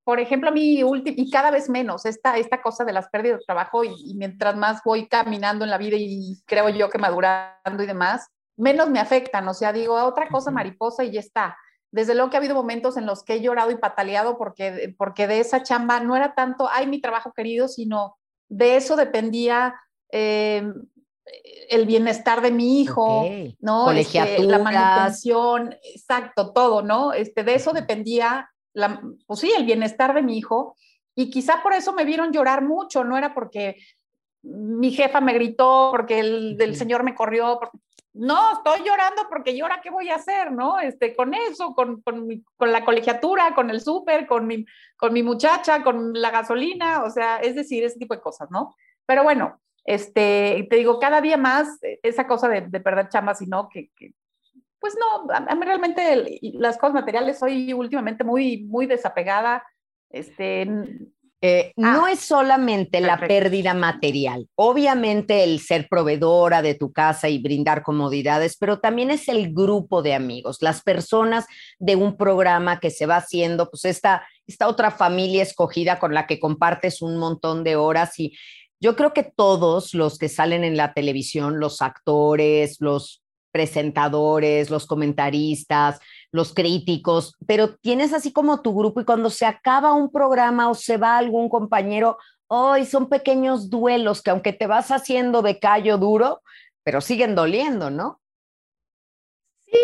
por 0.05 0.21
ejemplo, 0.21 0.49
a 0.51 0.53
mí, 0.53 0.83
y 1.05 1.31
cada 1.31 1.51
vez 1.51 1.69
menos, 1.69 2.07
esta, 2.07 2.39
esta 2.39 2.63
cosa 2.63 2.85
de 2.85 2.93
las 2.93 3.09
pérdidas 3.09 3.41
de 3.41 3.45
trabajo, 3.45 3.85
y, 3.85 4.15
mientras 4.17 4.57
más 4.57 4.81
voy 4.85 5.07
caminando 5.07 5.65
en 5.65 5.71
la 5.71 5.79
vida 5.79 5.97
y 5.99 6.43
creo 6.47 6.69
yo 6.71 6.91
que 6.91 6.99
madurando 6.99 7.83
y 7.83 7.87
demás, 7.87 8.29
menos 8.57 8.91
me 8.91 9.01
afectan. 9.01 9.47
O 9.49 9.55
sea, 9.55 9.73
digo, 9.73 9.95
otra 9.95 10.29
cosa 10.29 10.51
mariposa 10.51 11.05
y 11.05 11.13
ya 11.13 11.21
está. 11.21 11.57
Desde 11.93 12.15
luego 12.15 12.31
que 12.31 12.37
ha 12.37 12.41
habido 12.41 12.55
momentos 12.55 12.97
en 12.97 13.07
los 13.07 13.25
que 13.25 13.35
he 13.35 13.41
llorado 13.41 13.71
y 13.71 13.77
pataleado 13.77 14.39
porque, 14.39 14.95
porque 14.97 15.27
de 15.27 15.41
esa 15.41 15.63
chamba 15.63 16.01
no 16.01 16.17
era 16.17 16.35
tanto, 16.35 16.69
ay, 16.71 16.87
mi 16.87 17.01
trabajo 17.01 17.33
querido, 17.33 17.69
sino 17.69 18.17
de 18.49 18.77
eso 18.77 18.97
dependía 18.97 19.75
eh, 20.13 20.73
el 21.69 21.87
bienestar 21.87 22.41
de 22.41 22.51
mi 22.51 22.81
hijo, 22.81 23.29
¿no? 23.61 23.91
Este, 23.93 24.43
la 24.43 24.59
manutención, 24.59 25.75
exacto, 25.95 26.53
todo, 26.53 26.83
¿no? 26.83 27.13
Este, 27.13 27.45
de 27.45 27.55
eso 27.55 27.73
dependía, 27.73 28.51
la, 28.73 29.01
pues 29.27 29.41
sí, 29.41 29.53
el 29.57 29.65
bienestar 29.65 30.15
de 30.15 30.23
mi 30.23 30.37
hijo. 30.39 30.77
Y 31.15 31.31
quizá 31.31 31.63
por 31.63 31.73
eso 31.73 31.93
me 31.93 32.05
vieron 32.05 32.33
llorar 32.33 32.63
mucho, 32.63 33.05
no 33.05 33.17
era 33.17 33.35
porque 33.35 33.77
mi 34.43 34.91
jefa 34.91 35.21
me 35.21 35.35
gritó, 35.35 35.89
porque 35.93 36.21
el 36.21 36.77
señor 36.77 37.05
me 37.05 37.15
corrió. 37.15 37.61
No, 38.13 38.55
estoy 38.55 38.81
llorando 38.85 39.23
porque 39.29 39.57
llora, 39.57 39.81
¿qué 39.81 39.91
voy 39.91 40.09
a 40.09 40.17
hacer? 40.17 40.51
¿No? 40.51 40.81
Este, 40.81 41.15
con 41.15 41.33
eso, 41.33 41.75
con, 41.75 42.03
con, 42.03 42.29
con 42.57 42.73
la 42.73 42.85
colegiatura, 42.85 43.55
con 43.55 43.71
el 43.71 43.81
súper, 43.81 44.27
con 44.27 44.47
mi, 44.49 44.65
con 44.97 45.13
mi 45.13 45.23
muchacha, 45.23 45.85
con 45.85 46.13
la 46.15 46.31
gasolina, 46.31 47.05
o 47.05 47.11
sea, 47.11 47.37
es 47.37 47.55
decir, 47.55 47.85
ese 47.85 47.99
tipo 47.99 48.15
de 48.15 48.21
cosas, 48.21 48.51
¿no? 48.51 48.75
Pero 49.07 49.23
bueno, 49.23 49.61
este, 49.85 50.67
te 50.69 50.77
digo, 50.77 50.99
cada 50.99 51.21
día 51.21 51.37
más 51.37 51.83
eh, 51.83 51.99
esa 52.03 52.27
cosa 52.27 52.49
de, 52.49 52.81
perder 52.81 53.09
chambas 53.09 53.43
y 53.43 53.47
no, 53.47 53.69
que, 53.69 53.91
pues 54.79 54.97
no, 54.99 55.33
a 55.33 55.55
mí 55.55 55.65
realmente 55.65 56.41
las 56.55 56.79
cosas 56.79 56.95
materiales 56.95 57.39
soy 57.39 57.73
últimamente 57.73 58.25
muy, 58.25 58.65
muy 58.65 58.87
desapegada. 58.87 59.63
Este, 60.09 60.67
eh, 61.43 61.73
no 61.77 62.05
ah, 62.05 62.13
es 62.13 62.21
solamente 62.21 63.01
la 63.01 63.19
pérdida 63.19 63.73
material, 63.73 64.47
obviamente 64.57 65.43
el 65.43 65.61
ser 65.61 65.89
proveedora 65.89 66.61
de 66.61 66.75
tu 66.75 66.93
casa 66.93 67.31
y 67.31 67.39
brindar 67.39 67.83
comodidades, 67.83 68.59
pero 68.59 68.79
también 68.79 69.11
es 69.11 69.27
el 69.27 69.55
grupo 69.55 70.03
de 70.03 70.13
amigos, 70.13 70.59
las 70.61 70.83
personas 70.83 71.47
de 71.79 71.97
un 71.97 72.19
programa 72.19 72.79
que 72.79 72.91
se 72.91 73.07
va 73.07 73.17
haciendo, 73.17 73.71
pues 73.71 73.87
esta, 73.87 74.23
esta 74.47 74.69
otra 74.69 74.91
familia 74.91 75.43
escogida 75.43 75.99
con 75.99 76.13
la 76.13 76.27
que 76.27 76.39
compartes 76.39 77.01
un 77.01 77.17
montón 77.17 77.65
de 77.65 77.77
horas 77.77 78.19
y 78.19 78.37
yo 78.81 78.97
creo 78.97 79.13
que 79.13 79.23
todos 79.23 79.95
los 79.95 80.19
que 80.19 80.29
salen 80.29 80.65
en 80.65 80.77
la 80.77 80.95
televisión, 80.95 81.61
los 81.61 81.83
actores, 81.83 82.81
los 82.81 83.23
presentadores, 83.53 84.71
los 84.71 84.87
comentaristas, 84.87 86.01
los 86.33 86.55
críticos, 86.55 87.35
pero 87.47 87.77
tienes 87.77 88.13
así 88.13 88.33
como 88.33 88.63
tu 88.63 88.75
grupo 88.75 89.01
y 89.01 89.05
cuando 89.05 89.29
se 89.29 89.45
acaba 89.45 89.93
un 89.93 90.11
programa 90.11 90.71
o 90.71 90.75
se 90.75 90.97
va 90.97 91.19
algún 91.19 91.49
compañero, 91.49 92.17
hoy 92.47 92.87
son 92.87 93.09
pequeños 93.09 93.69
duelos 93.69 94.23
que 94.23 94.31
aunque 94.31 94.53
te 94.53 94.67
vas 94.67 94.91
haciendo 94.91 95.43
de 95.43 95.59
callo 95.59 95.99
duro, 95.99 96.43
pero 96.83 97.01
siguen 97.01 97.35
doliendo, 97.35 97.91
¿no? 97.91 98.21
Sí, 99.67 99.79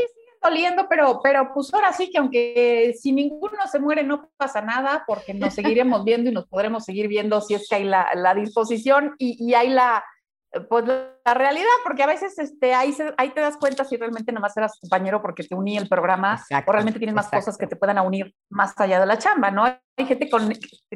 doliendo, 0.49 0.87
pero, 0.89 1.21
pero 1.23 1.53
pues 1.53 1.73
ahora 1.73 1.93
sí 1.93 2.11
que 2.11 2.19
aunque 2.19 2.95
si 2.99 3.13
ninguno 3.13 3.67
se 3.71 3.79
muere 3.79 4.03
no 4.03 4.31
pasa 4.37 4.61
nada 4.61 5.05
porque 5.07 5.35
nos 5.35 5.55
seguiremos 5.55 6.05
viendo 6.05 6.31
y 6.31 6.33
nos 6.33 6.47
podremos 6.47 6.85
seguir 6.85 7.09
viendo 7.09 7.41
si 7.41 7.55
es 7.55 7.69
que 7.69 7.77
hay 7.77 7.85
la, 7.85 8.15
la 8.15 8.35
disposición 8.35 9.15
y, 9.19 9.37
y, 9.45 9.55
hay 9.55 9.71
la, 9.71 10.05
pues 10.69 10.85
la 10.87 11.35
realidad, 11.35 11.67
porque 11.85 12.03
a 12.03 12.07
veces 12.07 12.39
este, 12.39 12.75
ahí, 12.75 12.95
ahí 13.19 13.31
te 13.31 13.41
das 13.41 13.57
cuenta 13.57 13.85
si 13.85 13.97
realmente 13.97 14.33
nomás 14.33 14.57
eras 14.57 14.79
compañero 14.81 15.21
porque 15.21 15.45
te 15.45 15.55
uní 15.55 15.77
el 15.77 15.89
programa 15.89 16.43
o 16.67 16.73
realmente 16.73 16.99
tienes 16.99 17.15
más 17.15 17.29
cosas 17.29 17.59
que 17.59 17.67
te 17.67 17.77
puedan 17.77 17.99
unir 17.99 18.35
más 18.49 18.79
allá 18.79 19.01
de 19.01 19.07
la 19.07 19.19
chamba, 19.19 19.51
¿no? 19.51 19.65
Hay 19.65 20.07
gente 20.07 20.31
con, 20.31 20.53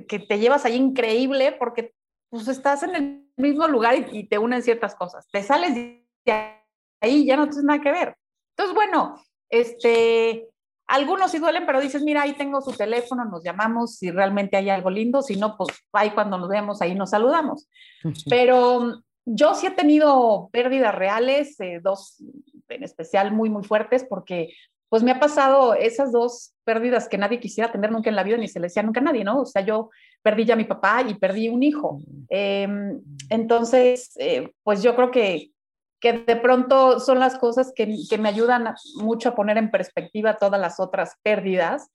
que 0.09 0.19
te 0.19 0.39
llevas 0.39 0.65
ahí 0.65 0.77
increíble 0.77 1.53
porque 1.59 1.93
pues 2.31 2.47
estás 2.49 2.83
en 2.85 2.95
el 2.95 3.27
mismo 3.37 3.67
lugar 3.67 3.97
y, 3.97 4.19
y 4.19 4.29
te 4.29 4.39
unen 4.39 4.63
ciertas 4.63 4.95
cosas. 4.95 5.29
Te 5.31 5.43
sales 5.43 5.75
de 5.75 6.07
ahí 7.03 7.27
ya 7.27 7.37
no 7.37 7.47
tienes 7.47 7.65
nada 7.65 7.81
que 7.81 7.91
ver. 7.91 8.17
Entonces, 8.57 8.75
bueno, 8.75 9.17
este, 9.51 10.49
algunos 10.87 11.31
sí 11.31 11.39
duelen, 11.39 11.67
pero 11.67 11.81
dices, 11.81 12.03
mira, 12.03 12.23
ahí 12.23 12.33
tengo 12.33 12.61
su 12.61 12.73
teléfono, 12.73 13.25
nos 13.25 13.45
llamamos 13.45 13.97
si 13.97 14.11
realmente 14.11 14.57
hay 14.57 14.71
algo 14.71 14.91
lindo, 14.91 15.23
si 15.23 15.37
no, 15.37 15.57
pues 15.57 15.71
ahí 15.93 16.11
cuando 16.11 16.39
nos 16.39 16.49
vemos, 16.49 16.81
ahí 16.83 16.95
nos 16.95 17.11
saludamos. 17.11 17.69
Pero 18.29 19.03
yo 19.25 19.55
sí 19.55 19.67
he 19.67 19.71
tenido 19.71 20.49
pérdidas 20.53 20.95
reales, 20.95 21.59
eh, 21.61 21.81
dos 21.83 22.23
en 22.69 22.83
especial 22.85 23.33
muy, 23.33 23.51
muy 23.51 23.65
fuertes, 23.65 24.05
porque 24.05 24.53
pues 24.89 25.05
me 25.05 25.13
ha 25.13 25.21
pasado 25.21 25.75
esas 25.75 26.11
dos 26.11 26.53
pérdidas 26.65 27.09
que 27.09 27.19
nadie 27.19 27.39
quisiera 27.39 27.71
tener 27.71 27.93
nunca 27.93 28.11
en 28.11 28.17
la 28.17 28.25
vida, 28.25 28.37
ni 28.37 28.49
se 28.49 28.59
le 28.59 28.67
decía 28.67 28.83
nunca 28.83 28.99
a 28.99 29.05
nadie, 29.05 29.23
¿no? 29.23 29.43
O 29.43 29.47
sea, 29.47 29.63
yo 29.63 29.91
perdí 30.23 30.45
ya 30.45 30.55
a 30.55 30.57
mi 30.57 30.65
papá 30.65 31.05
y 31.09 31.15
perdí 31.15 31.49
un 31.49 31.63
hijo. 31.63 32.01
Em, 32.29 33.01
entonces, 33.29 34.11
eh, 34.19 34.53
pues 34.65 34.83
yo 34.83 34.97
creo 34.97 35.13
que 35.13 35.53
que 36.01 36.15
de 36.15 36.37
pronto 36.37 36.99
son 36.99 37.19
las 37.19 37.37
cosas 37.39 37.73
que, 37.75 37.87
me 38.19 38.29
ayudan 38.29 38.75
mucho 38.97 39.29
a 39.29 39.35
poner 39.35 39.59
en 39.59 39.71
perspectiva 39.71 40.37
todas 40.37 40.61
las 40.61 40.81
otras 40.81 41.17
pérdidas. 41.23 41.91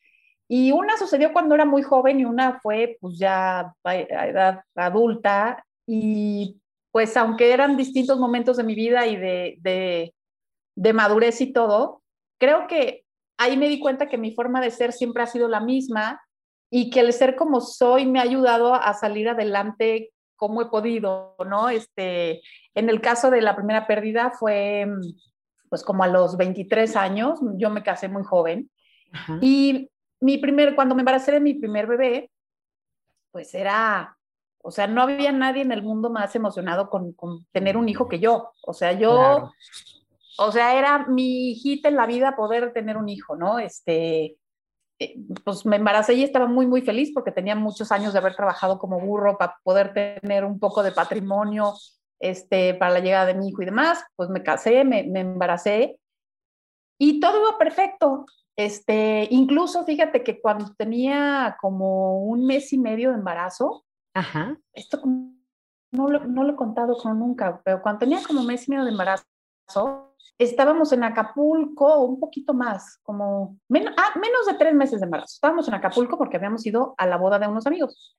Y 0.48 0.72
una 0.72 0.96
sucedió 0.98 1.34
cuando 1.34 1.56
era 1.56 1.66
muy 1.66 1.82
joven 1.82 2.20
y 2.20 2.26
una 2.26 2.60
fue 2.62 2.98
pues 3.02 3.18
ya 3.18 3.74
a 3.84 3.96
edad 3.96 4.62
adulta 4.76 5.66
y 5.88 6.62
pues 6.92 7.18
aunque 7.18 7.52
eran 7.52 7.76
distintos 7.76 8.20
momentos 8.20 8.58
de 8.58 8.64
mi 8.64 8.76
vida 8.76 9.08
y 9.08 9.16
de, 9.18 10.14
de 10.76 10.94
madurez 10.94 11.42
y 11.42 11.52
todo, 11.52 12.04
creo 12.40 12.68
que 12.68 13.04
ahí 13.38 13.58
me 13.58 13.68
di 13.68 13.80
cuenta 13.80 14.08
que 14.08 14.20
mi 14.20 14.32
forma 14.34 14.62
de 14.62 14.70
ser 14.70 14.94
siempre 14.94 15.24
ha 15.24 15.28
sido 15.28 15.48
la 15.48 15.60
misma 15.60 16.22
y 16.70 16.92
que 16.92 17.00
el 17.00 17.12
ser 17.12 17.36
como 17.36 17.60
soy 17.60 18.06
me 18.06 18.20
ha 18.20 18.24
ayudado 18.24 18.76
a 18.76 18.94
salir 18.94 19.30
adelante 19.30 20.12
como 20.48 20.62
he 20.62 20.66
podido, 20.68 21.36
¿no? 21.48 21.70
Este, 21.70 22.42
en 22.74 22.90
el 22.90 23.02
caso 23.02 23.32
de 23.32 23.42
la 23.42 23.56
primera 23.56 23.88
pérdida 23.88 24.32
fue 24.32 24.88
pues 25.70 25.84
como 25.84 26.04
a 26.04 26.08
los 26.08 26.38
23 26.38 26.96
años, 26.96 27.40
yo 27.58 27.70
me 27.70 27.84
casé 27.84 28.08
muy 28.08 28.24
joven 28.24 28.70
y 29.42 29.90
mi 30.20 30.38
primer, 30.38 30.76
cuando 30.76 30.96
me 30.96 31.02
embaracé 31.02 31.32
de 31.32 31.40
mi 31.40 31.54
primer 31.54 31.88
bebé, 31.88 32.32
pues 33.32 33.54
era, 33.54 34.18
o 34.62 34.72
sea, 34.72 34.88
no 34.88 35.02
había 35.02 35.32
nadie 35.32 35.62
en 35.62 35.72
el 35.72 35.84
mundo 35.84 36.10
más 36.10 36.36
emocionado 36.36 36.90
con, 36.90 37.14
con 37.14 37.46
tener 37.52 37.78
un 37.78 37.90
hijo 37.90 38.08
que 38.08 38.20
yo, 38.20 38.52
o 38.62 38.74
sea, 38.74 38.94
yo, 38.94 39.52
o 40.38 40.52
sea, 40.52 40.78
era 40.78 41.08
mi 41.08 41.52
hijita 41.52 41.90
en 41.90 41.96
la 41.96 42.06
vida 42.06 42.36
poder 42.36 42.74
tener 42.74 42.98
un 42.98 43.10
hijo, 43.10 43.36
¿no? 43.36 43.60
Este, 43.60 44.38
eh, 45.00 45.16
pues 45.44 45.66
me 45.66 45.76
embaracé 45.76 46.14
y 46.14 46.24
estaba 46.24 46.48
muy, 46.48 46.68
muy 46.68 46.82
feliz 46.82 47.12
porque 47.14 47.32
tenía 47.32 47.56
muchos 47.56 47.92
años 47.92 48.14
de 48.14 48.20
haber 48.20 48.36
trabajado 48.36 48.80
como 48.80 49.00
burro 49.00 49.38
para 49.38 49.58
poder 49.64 49.94
tener 49.94 50.46
un 50.46 50.60
poco 50.60 50.84
de 50.84 50.92
patrimonio 50.92 51.74
este, 52.20 52.74
para 52.76 52.94
la 52.94 53.00
llegada 53.00 53.26
de 53.26 53.34
mi 53.34 53.50
hijo 53.50 53.62
y 53.62 53.66
demás, 53.66 54.04
pues 54.16 54.30
me 54.30 54.42
casé, 54.42 54.84
me, 54.84 55.04
me 55.04 55.20
embaracé 55.22 56.00
Y 56.98 57.20
todo 57.20 57.42
iba 57.42 57.58
perfecto. 57.58 58.26
Este, 58.58 59.28
incluso 59.32 59.84
fíjate 59.84 60.24
que 60.24 60.40
cuando 60.40 60.74
tenía 60.78 61.58
como 61.60 62.24
un 62.24 62.46
mes 62.46 62.72
y 62.72 62.78
medio 62.78 63.10
de 63.10 63.18
embarazo, 63.18 63.86
Ajá. 64.14 64.58
esto 64.74 65.02
no 65.92 66.10
lo, 66.10 66.26
no 66.26 66.44
lo 66.44 66.54
he 66.54 66.56
contado 66.56 66.96
con 66.96 67.20
nunca, 67.20 67.62
pero 67.66 67.82
cuando 67.82 68.00
tenía 68.00 68.24
como 68.26 68.42
un 68.42 68.48
mes 68.48 68.68
y 68.68 68.72
medio 68.72 68.86
de 68.86 68.92
embarazo, 68.92 69.26
estábamos 70.38 70.92
en 70.92 71.04
Acapulco, 71.04 72.00
un 72.00 72.20
poquito 72.20 72.54
más, 72.54 73.00
como 73.04 73.58
ah, 73.98 74.20
menos 74.20 74.46
de 74.48 74.54
tres 74.56 74.74
meses 74.74 75.00
de 75.00 75.06
embarazo. 75.06 75.34
Estábamos 75.36 75.68
en 75.68 75.76
Acapulco 75.76 76.18
porque 76.18 76.38
habíamos 76.38 76.66
ido 76.66 76.94
a 76.98 77.06
la 77.06 77.18
boda 77.18 77.40
de 77.40 77.48
unos 77.48 77.66
amigos. 77.66 78.18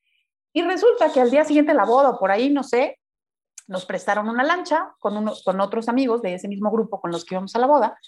Y 0.53 0.63
resulta 0.63 1.13
que 1.13 1.21
al 1.21 1.31
día 1.31 1.45
siguiente 1.45 1.73
de 1.73 1.77
la 1.77 1.85
boda, 1.85 2.11
o 2.11 2.19
por 2.19 2.31
ahí, 2.31 2.51
no 2.51 2.63
sé, 2.63 2.99
nos 3.67 3.85
prestaron 3.85 4.29
una 4.29 4.45
lancha 4.45 4.95
con, 4.99 5.17
unos, 5.17 5.43
con 5.43 5.61
otros 5.61 5.89
amigos 5.89 6.23
de 6.23 6.35
ese 6.35 6.49
mismo 6.49 6.71
grupo 6.71 7.01
con 7.01 7.11
los 7.11 7.25
que 7.25 7.35
íbamos 7.35 7.55
a 7.57 7.59
la 7.59 7.67
boda 7.67 7.99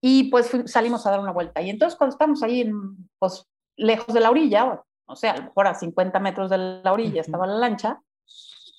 y 0.00 0.30
pues 0.30 0.50
salimos 0.66 1.06
a 1.06 1.10
dar 1.10 1.20
una 1.20 1.32
vuelta. 1.32 1.60
Y 1.62 1.70
entonces 1.70 1.96
cuando 1.96 2.14
estamos 2.14 2.42
ahí, 2.42 2.62
en, 2.62 3.08
pues 3.18 3.46
lejos 3.76 4.12
de 4.12 4.20
la 4.20 4.30
orilla, 4.30 4.82
o 5.06 5.16
sea, 5.16 5.32
a 5.32 5.36
lo 5.38 5.44
mejor 5.44 5.66
a 5.68 5.74
50 5.74 6.18
metros 6.20 6.50
de 6.50 6.58
la 6.58 6.92
orilla 6.92 7.20
estaba 7.20 7.46
la 7.46 7.56
lancha, 7.56 8.00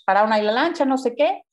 pararon 0.06 0.34
ahí 0.34 0.43
la 0.43 0.52
lancha, 0.52 0.86
no 0.86 0.98
sé 0.98 1.15
qué, 1.15 1.43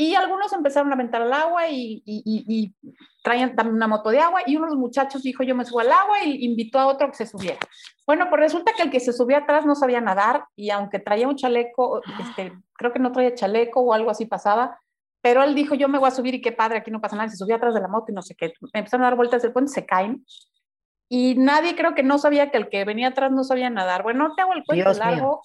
y 0.00 0.14
algunos 0.14 0.50
empezaron 0.54 0.90
a 0.90 0.94
aventar 0.94 1.20
al 1.20 1.32
agua 1.34 1.68
y, 1.68 2.02
y, 2.06 2.22
y, 2.24 2.74
traían 3.22 3.54
también 3.54 3.76
una 3.76 3.86
moto 3.86 4.08
de 4.08 4.18
agua 4.18 4.40
y 4.46 4.56
uno 4.56 4.64
de 4.64 4.70
los 4.70 4.80
muchachos 4.80 5.22
dijo 5.22 5.42
yo 5.42 5.54
me 5.54 5.66
subo 5.66 5.80
al 5.80 5.92
agua 5.92 6.24
y 6.24 6.42
invitó 6.42 6.78
a 6.78 6.86
otro 6.86 7.10
que 7.10 7.16
se 7.16 7.26
subiera. 7.26 7.58
Bueno, 8.06 8.30
pues 8.30 8.40
resulta 8.40 8.72
que 8.74 8.82
el 8.84 8.90
que 8.90 8.98
se 8.98 9.12
subía 9.12 9.38
atrás 9.40 9.66
no 9.66 9.74
sabía 9.74 10.00
nadar 10.00 10.46
y 10.56 10.70
aunque 10.70 11.00
traía 11.00 11.28
un 11.28 11.36
chaleco, 11.36 12.00
este, 12.18 12.50
creo 12.72 12.94
que 12.94 12.98
no 12.98 13.12
traía 13.12 13.34
chaleco 13.34 13.80
o 13.80 13.92
algo 13.92 14.08
así 14.08 14.24
pasaba, 14.24 14.80
pero 15.20 15.42
él 15.42 15.54
dijo 15.54 15.74
yo 15.74 15.86
me 15.86 15.98
voy 15.98 16.08
a 16.08 16.12
subir 16.12 16.34
y 16.34 16.40
qué 16.40 16.52
padre, 16.52 16.78
aquí 16.78 16.90
no 16.90 17.02
pasa 17.02 17.16
nada, 17.16 17.28
se 17.28 17.36
subió 17.36 17.56
atrás 17.56 17.74
de 17.74 17.82
la 17.82 17.88
moto 17.88 18.06
y 18.08 18.14
no 18.14 18.22
sé 18.22 18.34
qué, 18.34 18.54
empezaron 18.72 19.04
a 19.04 19.08
dar 19.08 19.16
vueltas 19.16 19.42
del 19.42 19.52
puente, 19.52 19.70
se 19.70 19.84
caen 19.84 20.24
y 21.10 21.34
nadie 21.34 21.76
creo 21.76 21.94
que 21.94 22.02
no 22.02 22.16
sabía 22.16 22.50
que 22.50 22.56
el 22.56 22.70
que 22.70 22.86
venía 22.86 23.08
atrás 23.08 23.32
no 23.32 23.44
sabía 23.44 23.68
nadar. 23.68 24.02
Bueno, 24.02 24.28
no 24.28 24.34
te 24.34 24.40
hago 24.40 24.54
el 24.54 24.64
cuento 24.64 24.94
largo. 24.94 25.42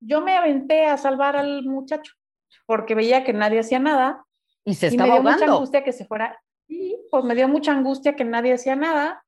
Yo 0.00 0.22
me 0.22 0.36
aventé 0.36 0.86
a 0.86 0.96
salvar 0.96 1.36
al 1.36 1.62
muchacho 1.64 2.14
porque 2.66 2.94
veía 2.94 3.24
que 3.24 3.32
nadie 3.32 3.60
hacía 3.60 3.78
nada. 3.78 4.24
Y 4.64 4.74
se 4.74 4.88
estaba 4.88 5.06
y 5.06 5.10
me 5.10 5.20
dio 5.20 5.32
mucha 5.32 5.44
angustia 5.44 5.84
que 5.84 5.92
se 5.92 6.04
fuera. 6.04 6.40
Y 6.68 6.96
pues 7.10 7.24
me 7.24 7.34
dio 7.34 7.48
mucha 7.48 7.72
angustia 7.72 8.14
que 8.14 8.24
nadie 8.24 8.54
hacía 8.54 8.76
nada. 8.76 9.24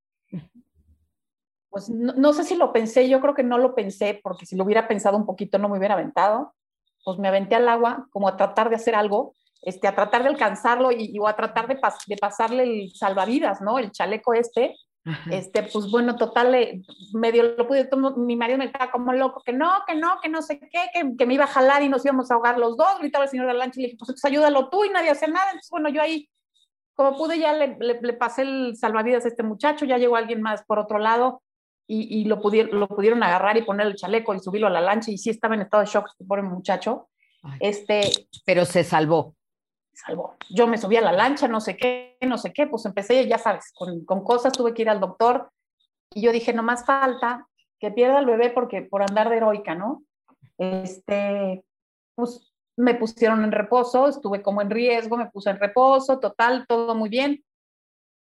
Pues 1.70 1.88
no, 1.88 2.32
sé 2.34 2.44
si 2.44 2.54
lo 2.54 2.72
pensé, 2.72 3.08
yo 3.08 3.20
creo 3.20 3.34
que 3.34 3.42
no 3.42 3.56
lo 3.56 3.74
pensé, 3.74 4.20
porque 4.22 4.44
si 4.44 4.56
lo 4.56 4.64
hubiera 4.64 4.86
pensado 4.86 5.16
un 5.16 5.24
poquito 5.24 5.58
no 5.58 5.68
me 5.68 5.78
hubiera 5.78 5.94
aventado. 5.94 6.54
Pues 7.04 7.18
me 7.18 7.28
aventé 7.28 7.56
al 7.56 7.68
agua 7.68 8.06
como 8.10 8.28
a 8.28 8.36
tratar 8.36 8.68
de 8.68 8.76
hacer 8.76 8.94
algo, 8.94 9.34
este, 9.62 9.88
a 9.88 9.94
tratar 9.94 10.22
de 10.22 10.28
alcanzarlo 10.28 10.92
y, 10.92 11.18
o 11.18 11.26
a 11.26 11.34
tratar 11.34 11.66
de, 11.66 11.80
de 12.06 12.16
pasarle 12.16 12.62
el 12.62 12.92
salvavidas, 12.94 13.60
¿no? 13.60 13.78
El 13.78 13.90
chaleco 13.90 14.34
este 14.34 14.76
este, 15.30 15.64
pues 15.64 15.90
bueno, 15.90 16.16
total, 16.16 16.54
eh, 16.54 16.82
medio 17.12 17.42
lo 17.56 17.66
pude, 17.66 17.88
mi 18.16 18.36
marido 18.36 18.58
me 18.58 18.66
estaba 18.66 18.90
como 18.90 19.12
loco, 19.12 19.42
que 19.44 19.52
no, 19.52 19.70
que 19.86 19.96
no, 19.96 20.20
que 20.22 20.28
no 20.28 20.42
sé 20.42 20.60
qué, 20.60 20.68
que, 20.92 21.16
que, 21.16 21.26
me 21.26 21.34
iba 21.34 21.44
a 21.44 21.48
jalar 21.48 21.82
y 21.82 21.88
nos 21.88 22.04
íbamos 22.04 22.30
a 22.30 22.34
ahogar 22.34 22.58
los 22.58 22.76
dos, 22.76 22.98
gritaba 23.00 23.24
el 23.24 23.30
señor 23.30 23.46
de 23.46 23.52
la 23.52 23.58
lancha 23.58 23.80
y 23.80 23.82
le 23.82 23.88
dije, 23.88 23.98
pues 23.98 24.24
ayúdalo 24.24 24.68
tú 24.68 24.84
y 24.84 24.90
nadie 24.90 25.10
hace 25.10 25.26
nada, 25.26 25.46
entonces 25.46 25.70
bueno, 25.70 25.88
yo 25.88 26.00
ahí, 26.00 26.28
como 26.94 27.16
pude, 27.16 27.38
ya 27.38 27.52
le, 27.52 27.76
le, 27.80 28.12
pasé 28.12 28.42
el 28.42 28.76
salvavidas 28.76 29.24
a 29.24 29.28
este 29.28 29.42
muchacho, 29.42 29.84
ya 29.84 29.98
llegó 29.98 30.14
alguien 30.14 30.40
más 30.40 30.62
por 30.64 30.78
otro 30.78 30.98
lado 30.98 31.42
y, 31.88 32.20
y 32.20 32.24
lo, 32.26 32.40
pudieron, 32.40 32.78
lo 32.78 32.86
pudieron 32.86 33.22
agarrar 33.24 33.56
y 33.56 33.62
poner 33.62 33.88
el 33.88 33.96
chaleco 33.96 34.34
y 34.34 34.38
subirlo 34.40 34.68
a 34.68 34.70
la 34.70 34.80
lancha 34.80 35.10
y 35.10 35.18
sí 35.18 35.30
estaba 35.30 35.54
en 35.54 35.62
estado 35.62 35.82
de 35.82 35.90
shock 35.90 36.06
este 36.12 36.24
pobre 36.24 36.42
muchacho. 36.42 37.08
este, 37.58 38.28
pero 38.44 38.64
se 38.64 38.84
salvó 38.84 39.34
salvó. 39.92 40.36
Yo 40.50 40.66
me 40.66 40.78
subí 40.78 40.96
a 40.96 41.00
la 41.00 41.12
lancha, 41.12 41.48
no 41.48 41.60
sé 41.60 41.76
qué, 41.76 42.16
no 42.22 42.38
sé 42.38 42.52
qué, 42.52 42.66
pues 42.66 42.84
empecé, 42.86 43.26
ya 43.26 43.38
sabes, 43.38 43.72
con, 43.74 44.24
cosas, 44.24 44.52
tuve 44.52 44.74
que 44.74 44.82
ir 44.82 44.90
al 44.90 45.00
doctor 45.00 45.50
y 46.14 46.22
yo 46.22 46.32
dije, 46.32 46.52
no 46.52 46.62
más 46.62 46.84
falta 46.84 47.46
que 47.78 47.90
pierda 47.90 48.18
el 48.18 48.26
bebé 48.26 48.50
porque 48.50 48.82
por 48.82 49.02
andar 49.02 49.28
de 49.28 49.38
heroica, 49.38 49.74
¿no? 49.74 50.04
Este, 50.58 51.64
pues 52.14 52.52
me 52.76 52.94
pusieron 52.94 53.44
en 53.44 53.52
reposo, 53.52 54.08
estuve 54.08 54.42
como 54.42 54.62
en 54.62 54.70
riesgo, 54.70 55.16
me 55.16 55.30
puse 55.30 55.50
en 55.50 55.58
reposo, 55.58 56.20
total, 56.20 56.66
todo 56.66 56.94
muy 56.94 57.08
bien. 57.08 57.44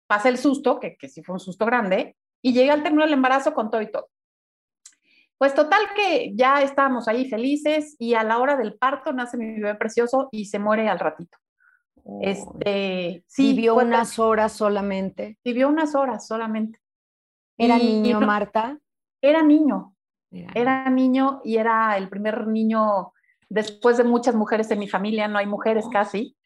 Pasé 0.07 0.29
el 0.31 0.39
susto, 0.39 0.81
que, 0.81 0.97
que 0.97 1.09
sí 1.09 1.23
fue 1.23 1.35
un 1.35 1.41
susto 1.41 1.67
grande, 1.67 2.17
y 2.43 2.53
llegué 2.53 2.71
al 2.71 2.83
término 2.83 3.05
del 3.05 3.13
embarazo 3.13 3.55
con 3.55 3.71
todo 3.71 3.83
y 3.83 3.91
todo. 3.91 4.09
Pues 5.41 5.55
total 5.55 5.81
que 5.97 6.33
ya 6.35 6.61
estábamos 6.61 7.09
ahí 7.09 7.29
felices 7.29 7.97
y 7.99 8.13
a 8.13 8.23
la 8.25 8.39
hora 8.39 8.57
del 8.57 8.75
parto 8.75 9.13
nace 9.15 9.39
mi 9.39 9.59
bebé 9.59 9.75
precioso 9.75 10.29
y 10.33 10.45
se 10.45 10.59
muere 10.59 10.87
al 10.89 10.99
ratito. 10.99 11.39
Este, 12.21 13.25
sí, 13.27 13.53
vivió 13.53 13.77
unas 13.77 14.19
horas 14.19 14.53
solamente. 14.53 15.39
Vivió 15.45 15.69
unas 15.69 15.95
horas 15.95 16.27
solamente. 16.27 16.81
¿Era 17.57 17.79
niño, 17.79 18.21
Marta? 18.21 18.79
Era 19.21 19.43
niño. 19.43 19.95
Era. 20.31 20.89
niño 20.89 21.41
y 21.45 21.57
era 21.57 21.97
el 21.97 22.09
primer 22.09 22.47
niño 22.47 23.13
después 23.49 23.97
de 23.97 24.05
muchas 24.05 24.35
mujeres 24.35 24.71
en 24.71 24.79
mi 24.79 24.89
familia, 24.89 25.29
no 25.29 25.39
hay 25.39 25.47
mujeres 25.47 25.85
oh. 25.87 25.91
casi. 25.91 26.37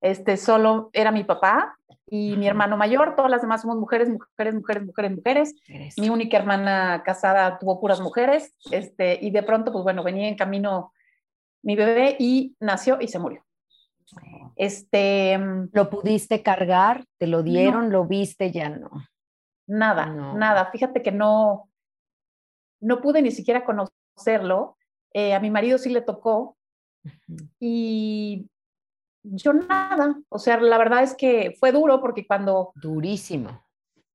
Este, 0.00 0.36
solo 0.36 0.90
era 0.92 1.10
mi 1.10 1.24
papá 1.24 1.76
y 2.06 2.36
mi 2.36 2.46
hermano 2.46 2.76
mayor, 2.76 3.16
todas 3.16 3.30
las 3.30 3.42
demás 3.42 3.62
somos 3.62 3.76
mujeres, 3.76 4.08
mujeres, 4.08 4.54
mujeres, 4.54 4.84
mujeres, 4.84 5.12
mujeres. 5.12 5.54
Mi 5.98 6.08
única 6.08 6.36
hermana 6.36 7.02
casada 7.04 7.58
tuvo 7.58 7.80
puras 7.80 8.00
mujeres, 8.00 8.54
este, 8.70 9.18
y 9.20 9.30
de 9.30 9.42
pronto, 9.42 9.72
pues 9.72 9.82
bueno, 9.84 10.02
venía 10.02 10.28
en 10.28 10.36
camino 10.36 10.92
mi 11.62 11.76
bebé 11.76 12.16
y 12.18 12.56
nació 12.60 12.98
y 13.00 13.08
se 13.08 13.18
murió. 13.18 13.44
Este, 14.56 15.38
mm, 15.38 15.70
¿Lo 15.72 15.90
pudiste 15.90 16.42
cargar? 16.42 17.04
¿Te 17.18 17.26
lo 17.26 17.42
dieron? 17.42 17.90
¿Lo 17.90 18.06
viste? 18.06 18.50
Ya 18.50 18.68
no. 18.68 18.90
Nada, 19.66 20.06
nada. 20.06 20.70
Fíjate 20.70 21.02
que 21.02 21.12
no, 21.12 21.68
no 22.80 23.00
pude 23.00 23.22
ni 23.22 23.30
siquiera 23.30 23.64
conocerlo. 23.64 24.76
Eh, 25.12 25.34
a 25.34 25.40
mi 25.40 25.50
marido 25.50 25.78
sí 25.78 25.90
le 25.90 26.02
tocó 26.02 26.56
y 27.60 28.48
yo 29.22 29.52
nada. 29.52 30.20
O 30.28 30.38
sea, 30.38 30.58
la 30.60 30.78
verdad 30.78 31.02
es 31.02 31.14
que 31.14 31.54
fue 31.58 31.72
duro 31.72 32.00
porque 32.00 32.26
cuando... 32.26 32.72
Durísimo. 32.74 33.62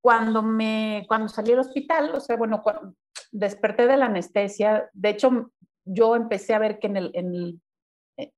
Cuando 0.01 0.41
me, 0.41 1.05
cuando 1.07 1.29
salí 1.29 1.51
del 1.51 1.59
hospital, 1.59 2.13
o 2.13 2.19
sea, 2.19 2.35
bueno, 2.35 2.61
cuando 2.61 2.93
desperté 3.31 3.87
de 3.87 3.97
la 3.97 4.05
anestesia, 4.05 4.89
de 4.93 5.09
hecho, 5.09 5.51
yo 5.85 6.15
empecé 6.15 6.53
a 6.53 6.59
ver 6.59 6.79
que 6.79 6.87
en 6.87 6.97
el, 6.97 7.11
en 7.13 7.33
el 7.33 7.61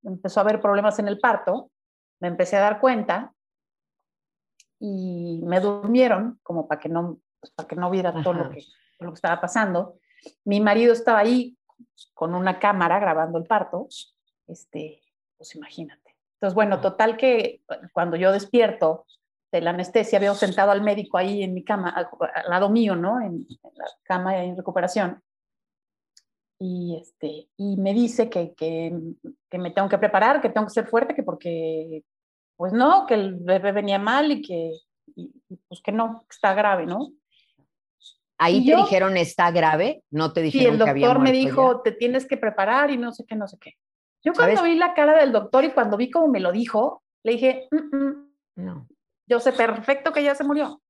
empezó 0.04 0.40
a 0.40 0.44
haber 0.44 0.62
problemas 0.62 1.00
en 1.00 1.08
el 1.08 1.20
parto, 1.20 1.72
me 2.20 2.28
empecé 2.28 2.58
a 2.58 2.62
dar 2.62 2.80
cuenta 2.80 3.34
y 4.80 5.42
me 5.44 5.60
durmieron 5.60 6.40
como 6.44 6.68
para 6.68 6.80
que 6.80 6.90
no, 6.90 7.20
pues, 7.40 7.52
para 7.54 7.68
que 7.68 7.76
no 7.76 7.90
viera 7.90 8.14
todo 8.22 8.34
lo 8.34 8.50
que, 8.50 8.64
lo 9.00 9.12
que 9.12 9.16
estaba 9.16 9.40
pasando. 9.40 10.00
Mi 10.44 10.60
marido 10.60 10.94
estaba 10.94 11.20
ahí 11.20 11.58
con 12.14 12.34
una 12.36 12.60
cámara 12.60 13.00
grabando 13.00 13.38
el 13.38 13.46
parto, 13.46 13.88
este, 14.48 15.02
pues 15.38 15.56
imagínate. 15.56 16.16
Entonces, 16.36 16.56
bueno, 16.56 16.82
total 16.82 17.18
que 17.18 17.62
cuando 17.94 18.18
yo 18.18 18.32
despierto 18.32 19.06
de 19.52 19.62
la 19.62 19.70
anestesia, 19.70 20.20
veo 20.20 20.36
sentado 20.36 20.72
al 20.72 20.82
médico 20.82 21.18
ahí 21.18 21.44
en 21.44 21.54
mi 21.54 21.64
cama, 21.64 21.90
al, 21.90 22.08
lado 22.50 22.70
mío, 22.70 22.96
¿no? 22.96 23.22
En, 23.22 23.48
en 23.48 23.72
la 23.76 23.86
cama 24.04 24.44
en 24.44 24.58
recuperación 24.58 25.24
y, 26.60 26.98
este, 27.02 27.50
y 27.58 27.78
me 27.78 27.94
dice 27.94 28.30
que, 28.30 28.54
que, 28.54 28.98
que, 29.50 29.58
me 29.58 29.72
tengo 29.72 29.90
que 29.90 29.98
preparar, 29.98 30.42
que 30.42 30.50
tengo 30.50 30.68
que 30.68 30.74
ser 30.74 30.88
fuerte, 30.88 31.14
que 31.14 31.24
porque, 31.24 32.04
pues 32.56 32.72
no, 32.72 33.06
que 33.06 33.16
el 33.16 33.36
bebé 33.36 33.72
venía 33.72 34.00
mal 34.00 34.32
y 34.32 34.42
que, 34.42 34.72
y, 35.16 35.32
pues 35.68 35.82
que 35.82 35.92
no, 35.92 36.26
que 36.30 36.34
está 36.34 36.54
grave, 36.54 36.86
¿no? 36.86 37.12
Ahí 38.38 38.66
te 38.66 38.76
dijeron 38.76 39.16
está 39.16 39.50
grave, 39.52 40.04
no 40.12 40.34
te 40.34 40.42
dijeron 40.42 40.76
sí, 40.76 40.82
el 40.82 40.94
doctor 40.94 41.20
me 41.20 41.32
dijo, 41.32 41.82
te 41.82 41.94
tienes 41.94 42.26
que 42.26 42.36
preparar 42.36 42.92
y 42.92 42.98
no 42.98 43.14
sé 43.14 43.26
qué, 43.26 43.36
no 43.36 43.48
sé 43.48 43.58
qué. 43.60 43.76
Yo 44.24 44.34
cuando 44.34 44.64
vi 44.64 44.76
la 44.76 44.94
cara 44.94 45.18
del 45.18 45.32
doctor 45.32 45.64
y 45.64 45.70
cuando 45.70 45.96
vi 45.96 46.10
cómo 46.10 46.28
me 46.28 46.40
lo 46.40 46.52
dijo, 46.52 47.04
le 47.24 47.34
dije, 47.34 47.68
mm, 47.72 47.96
mm, 47.96 48.34
no. 48.56 48.88
Yo 49.28 49.40
sé 49.40 49.54
perfecto 49.54 50.12
que 50.12 50.24
ya 50.24 50.36
se 50.36 50.44
murió. 50.44 50.82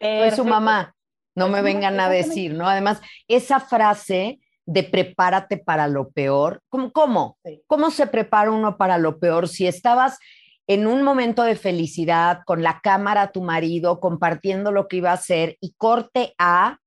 Fue 0.00 0.30
su 0.32 0.44
mamá, 0.44 0.94
no 1.34 1.48
me 1.48 1.62
vengan 1.62 2.00
a 2.00 2.08
decir, 2.08 2.54
¿no? 2.54 2.68
Además, 2.68 3.00
esa 3.28 3.60
frase 3.60 4.40
de 4.70 4.84
prepárate 4.84 5.58
para 5.58 5.88
lo 5.88 6.10
peor. 6.10 6.62
¿Cómo, 6.68 6.92
cómo? 6.92 7.38
¿Cómo 7.66 7.90
se 7.90 8.06
prepara 8.06 8.52
uno 8.52 8.76
para 8.76 8.98
lo 8.98 9.18
peor 9.18 9.48
si 9.48 9.66
estabas 9.66 10.20
en 10.68 10.86
un 10.86 11.02
momento 11.02 11.42
de 11.42 11.56
felicidad 11.56 12.42
con 12.46 12.62
la 12.62 12.80
cámara 12.80 13.32
tu 13.32 13.42
marido 13.42 13.98
compartiendo 13.98 14.70
lo 14.70 14.86
que 14.86 14.98
iba 14.98 15.10
a 15.10 15.14
hacer 15.14 15.56
y 15.60 15.74
corte 15.76 16.34
a 16.38 16.78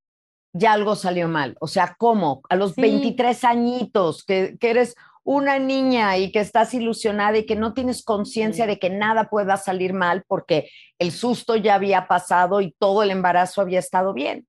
ya 0.53 0.71
algo 0.71 0.95
salió 0.95 1.27
mal? 1.27 1.57
O 1.59 1.67
sea, 1.67 1.97
¿cómo? 1.99 2.41
A 2.49 2.55
los 2.55 2.73
23 2.77 3.43
añitos 3.43 4.23
que, 4.23 4.55
que, 4.61 4.69
eres 4.69 4.95
una 5.25 5.59
niña 5.59 6.17
y 6.17 6.31
que 6.31 6.39
estás 6.39 6.73
ilusionada 6.73 7.37
y 7.37 7.45
que 7.45 7.57
no 7.57 7.73
tienes 7.73 8.01
conciencia 8.05 8.65
de 8.65 8.79
que 8.79 8.91
nada 8.91 9.29
pueda 9.29 9.57
salir 9.57 9.91
mal 9.91 10.23
porque 10.25 10.69
el 10.99 11.11
susto 11.11 11.57
ya 11.57 11.75
había 11.75 12.07
pasado 12.07 12.61
y 12.61 12.73
todo 12.79 13.03
el 13.03 13.11
embarazo 13.11 13.59
había 13.59 13.79
estado 13.79 14.13
bien. 14.13 14.47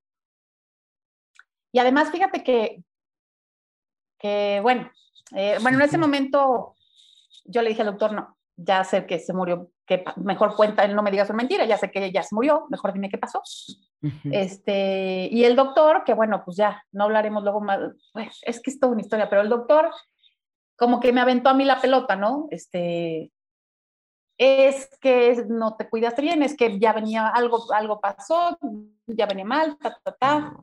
Y 1.73 1.81
además, 1.81 2.13
fíjate 2.13 2.45
que, 2.45 2.85
bueno, 4.63 4.91
eh, 5.35 5.59
bueno, 5.61 5.79
en 5.79 5.85
ese 5.85 5.99
momento 5.99 6.75
yo 7.45 7.63
le 7.63 7.71
dije 7.71 7.83
al 7.83 7.89
doctor, 7.89 8.13
no, 8.13 8.37
ya 8.57 8.85
sé 8.85 9.07
que 9.07 9.19
se 9.19 9.33
murió 9.33 9.71
que 9.87 10.05
mejor 10.17 10.57
cuenta, 10.57 10.85
él 10.85 10.95
no 10.95 11.03
me 11.03 11.11
digas 11.11 11.29
una 11.29 11.39
mentira, 11.39 11.67
ya 11.67 11.77
sé 11.77 11.91
que 11.91 12.05
ella 12.05 12.23
se 12.23 12.35
murió, 12.35 12.67
mejor 12.71 12.93
dime 12.93 13.11
qué 13.11 13.19
pasó. 13.19 13.43
este, 14.33 15.29
y 15.31 15.45
el 15.45 15.57
doctor, 15.57 16.05
que 16.05 16.15
bueno, 16.15 16.43
pues 16.45 16.57
ya, 16.57 16.83
no 16.93 17.05
hablaremos 17.05 17.43
luego 17.43 17.61
más, 17.61 17.81
pues, 18.13 18.39
es 18.43 18.61
que 18.61 18.71
es 18.71 18.81
toda 18.81 18.93
una 18.93 19.03
historia, 19.03 19.29
pero 19.29 19.43
el 19.43 19.49
doctor 19.49 19.91
como 20.77 21.01
que 21.01 21.13
me 21.13 21.21
aventó 21.21 21.51
a 21.51 21.55
mí 21.55 21.65
la 21.65 21.81
pelota, 21.81 22.17
¿no? 22.17 22.49
Este, 22.51 23.31
es 24.39 24.89
que 25.01 25.45
no 25.49 25.77
te 25.77 25.89
cuidaste 25.89 26.23
bien, 26.23 26.43
es 26.43 26.57
que 26.57 26.79
ya 26.79 26.93
venía 26.93 27.29
algo, 27.29 27.73
algo 27.73 28.01
pasó, 28.01 28.59
ya 29.07 29.27
venía 29.27 29.45
mal, 29.45 29.79
ta, 29.79 29.97
ta, 30.03 30.13
ta. 30.13 30.57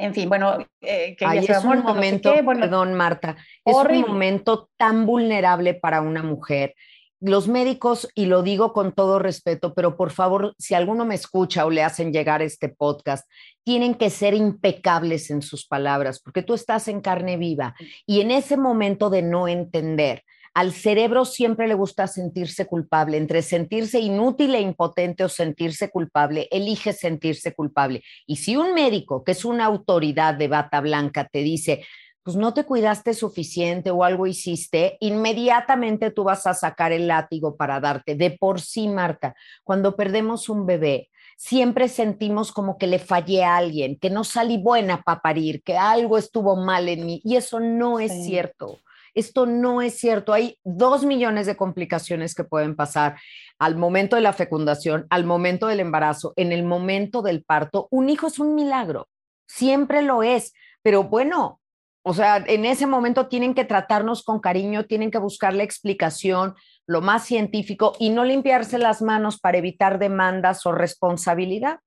En 0.00 0.14
fin, 0.14 0.30
bueno, 0.30 0.56
eh, 0.80 1.14
que 1.14 1.26
Ay, 1.26 1.44
es 1.46 1.62
un 1.62 1.82
momento, 1.82 2.32
perdón 2.32 2.94
Marta, 2.94 3.36
es 3.62 3.76
un 3.76 4.00
momento 4.00 4.70
tan 4.78 5.04
vulnerable 5.04 5.74
para 5.74 6.00
una 6.00 6.22
mujer. 6.22 6.74
Los 7.20 7.48
médicos, 7.48 8.08
y 8.14 8.24
lo 8.24 8.42
digo 8.42 8.72
con 8.72 8.92
todo 8.92 9.18
respeto, 9.18 9.74
pero 9.74 9.98
por 9.98 10.10
favor, 10.10 10.54
si 10.58 10.72
alguno 10.72 11.04
me 11.04 11.16
escucha 11.16 11.66
o 11.66 11.70
le 11.70 11.82
hacen 11.82 12.14
llegar 12.14 12.40
este 12.40 12.70
podcast, 12.70 13.30
tienen 13.62 13.94
que 13.94 14.08
ser 14.08 14.32
impecables 14.32 15.30
en 15.30 15.42
sus 15.42 15.66
palabras, 15.66 16.18
porque 16.18 16.42
tú 16.42 16.54
estás 16.54 16.88
en 16.88 17.02
carne 17.02 17.36
viva 17.36 17.74
y 18.06 18.22
en 18.22 18.30
ese 18.30 18.56
momento 18.56 19.10
de 19.10 19.20
no 19.20 19.48
entender, 19.48 20.24
al 20.54 20.72
cerebro 20.72 21.24
siempre 21.24 21.68
le 21.68 21.74
gusta 21.74 22.06
sentirse 22.06 22.66
culpable, 22.66 23.16
entre 23.16 23.42
sentirse 23.42 24.00
inútil 24.00 24.54
e 24.54 24.60
impotente 24.60 25.24
o 25.24 25.28
sentirse 25.28 25.90
culpable, 25.90 26.48
elige 26.50 26.92
sentirse 26.92 27.54
culpable. 27.54 28.02
Y 28.26 28.36
si 28.36 28.56
un 28.56 28.74
médico, 28.74 29.22
que 29.22 29.32
es 29.32 29.44
una 29.44 29.66
autoridad 29.66 30.34
de 30.34 30.48
bata 30.48 30.80
blanca, 30.80 31.28
te 31.30 31.40
dice, 31.40 31.84
pues 32.22 32.36
no 32.36 32.52
te 32.52 32.64
cuidaste 32.64 33.14
suficiente 33.14 33.90
o 33.90 34.04
algo 34.04 34.26
hiciste, 34.26 34.96
inmediatamente 35.00 36.10
tú 36.10 36.24
vas 36.24 36.46
a 36.46 36.54
sacar 36.54 36.92
el 36.92 37.06
látigo 37.08 37.56
para 37.56 37.80
darte. 37.80 38.14
De 38.14 38.30
por 38.30 38.60
sí, 38.60 38.88
Marta, 38.88 39.34
cuando 39.64 39.96
perdemos 39.96 40.48
un 40.48 40.66
bebé, 40.66 41.08
siempre 41.36 41.88
sentimos 41.88 42.52
como 42.52 42.76
que 42.76 42.86
le 42.86 42.98
fallé 42.98 43.44
a 43.44 43.56
alguien, 43.56 43.98
que 43.98 44.10
no 44.10 44.24
salí 44.24 44.58
buena 44.58 45.02
para 45.02 45.22
parir, 45.22 45.62
que 45.62 45.76
algo 45.76 46.18
estuvo 46.18 46.56
mal 46.56 46.88
en 46.88 47.06
mí. 47.06 47.22
Y 47.24 47.36
eso 47.36 47.60
no 47.60 48.00
es 48.00 48.12
cierto. 48.26 48.80
Esto 49.20 49.44
no 49.44 49.82
es 49.82 49.98
cierto. 49.98 50.32
Hay 50.32 50.58
dos 50.64 51.04
millones 51.04 51.46
de 51.46 51.56
complicaciones 51.56 52.34
que 52.34 52.44
pueden 52.44 52.74
pasar 52.74 53.18
al 53.58 53.76
momento 53.76 54.16
de 54.16 54.22
la 54.22 54.32
fecundación, 54.32 55.06
al 55.10 55.24
momento 55.24 55.66
del 55.66 55.80
embarazo, 55.80 56.32
en 56.36 56.52
el 56.52 56.64
momento 56.64 57.20
del 57.20 57.44
parto. 57.44 57.86
Un 57.90 58.08
hijo 58.08 58.28
es 58.28 58.38
un 58.38 58.54
milagro, 58.54 59.08
siempre 59.46 60.00
lo 60.00 60.22
es. 60.22 60.54
Pero 60.82 61.04
bueno, 61.04 61.60
o 62.02 62.14
sea, 62.14 62.38
en 62.38 62.64
ese 62.64 62.86
momento 62.86 63.28
tienen 63.28 63.52
que 63.52 63.66
tratarnos 63.66 64.24
con 64.24 64.40
cariño, 64.40 64.86
tienen 64.86 65.10
que 65.10 65.18
buscar 65.18 65.52
la 65.52 65.64
explicación, 65.64 66.54
lo 66.86 67.02
más 67.02 67.24
científico 67.26 67.92
y 67.98 68.08
no 68.08 68.24
limpiarse 68.24 68.78
las 68.78 69.02
manos 69.02 69.38
para 69.38 69.58
evitar 69.58 69.98
demandas 69.98 70.64
o 70.64 70.72
responsabilidad. 70.72 71.80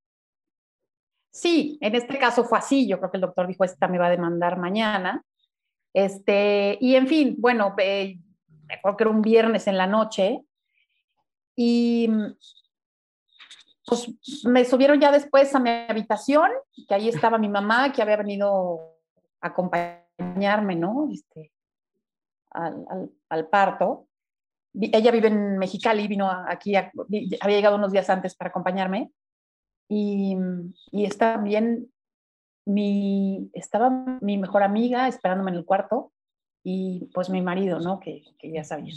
Sí, 1.32 1.80
en 1.82 1.96
este 1.96 2.20
caso 2.20 2.44
fue 2.44 2.60
así. 2.60 2.88
Yo 2.88 3.00
creo 3.00 3.10
que 3.10 3.18
el 3.18 3.22
doctor 3.22 3.48
dijo, 3.48 3.64
esta 3.64 3.88
me 3.88 3.98
va 3.98 4.06
a 4.06 4.12
demandar 4.12 4.60
mañana. 4.60 5.24
Este, 5.94 6.78
y 6.82 6.96
en 6.96 7.08
fin, 7.08 7.36
bueno, 7.38 7.76
me 7.78 8.74
acuerdo 8.74 8.98
que 8.98 9.04
era 9.04 9.12
un 9.12 9.22
viernes 9.22 9.68
en 9.68 9.78
la 9.78 9.88
noche 9.88 10.44
y 11.56 12.10
pues 13.86 14.10
me 14.46 14.66
subieron 14.66 15.00
ya 15.00 15.12
después 15.12 15.54
a 15.54 15.60
mi 15.60 15.70
habitación, 15.70 16.50
que 16.88 16.96
ahí 16.96 17.10
estaba 17.10 17.38
mi 17.38 17.50
mamá, 17.50 17.92
que 17.92 18.02
había 18.02 18.18
venido 18.18 18.98
a 19.42 19.48
acompañar 19.48 20.04
acompañarme, 20.18 20.76
¿no? 20.76 21.10
Este, 21.12 21.52
al, 22.52 23.12
al, 23.30 23.48
parto. 23.48 24.08
Ella 24.74 25.12
vive 25.12 25.28
en 25.28 25.58
Mexicali, 25.58 26.08
vino 26.08 26.30
aquí, 26.30 26.76
había 26.76 27.56
llegado 27.56 27.76
unos 27.76 27.92
días 27.92 28.10
antes 28.10 28.36
para 28.36 28.50
acompañarme. 28.50 29.12
Y, 29.88 30.36
y 30.92 31.06
está 31.06 31.38
bien, 31.38 31.92
mi, 32.66 33.50
estaba 33.54 33.90
mi 34.22 34.38
mejor 34.38 34.64
amiga 34.64 35.08
esperándome 35.08 35.52
en 35.52 35.58
el 35.58 35.66
cuarto 35.66 36.12
y 36.64 37.10
pues 37.14 37.30
mi 37.30 37.42
marido, 37.42 37.80
¿no? 37.80 38.00
Que, 38.00 38.24
que 38.40 38.52
ya 38.52 38.64
sabía. 38.64 38.94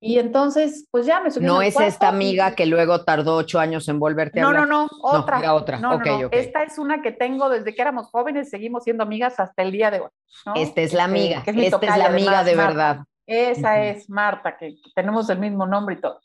Y 0.00 0.18
entonces, 0.18 0.86
pues 0.90 1.06
ya 1.06 1.22
me 1.22 1.30
subí. 1.30 1.46
No 1.46 1.62
es 1.62 1.80
esta 1.80 2.08
amiga 2.08 2.54
que 2.54 2.66
luego 2.66 3.04
tardó 3.04 3.36
ocho 3.36 3.58
años 3.58 3.88
en 3.88 3.98
volverte 3.98 4.38
a 4.38 4.42
no, 4.42 4.48
hablar. 4.48 4.68
No, 4.68 4.82
no, 4.82 4.88
otra. 5.00 5.40
No, 5.40 5.54
otra. 5.54 5.78
No, 5.78 5.98
Esta 6.30 6.62
es 6.62 6.78
una 6.78 7.00
que 7.00 7.10
tengo 7.10 7.48
desde 7.48 7.74
que 7.74 7.80
éramos 7.80 8.08
jóvenes, 8.10 8.50
seguimos 8.50 8.84
siendo 8.84 9.02
amigas 9.02 9.40
hasta 9.40 9.62
el 9.62 9.72
día 9.72 9.90
de 9.90 10.00
hoy. 10.00 10.10
Esta 10.56 10.82
es 10.82 10.92
la 10.92 11.04
este, 11.06 11.10
amiga, 11.10 11.42
esta 11.46 11.86
es 11.86 11.96
la 11.96 12.06
amiga 12.06 12.44
de 12.44 12.54
verdad. 12.54 12.98
Esa 13.26 13.82
es 13.82 14.10
Marta, 14.10 14.58
que 14.58 14.76
tenemos 14.94 15.30
el 15.30 15.38
mismo 15.38 15.66
nombre 15.66 15.94
y 15.94 16.00
todo. 16.02 16.20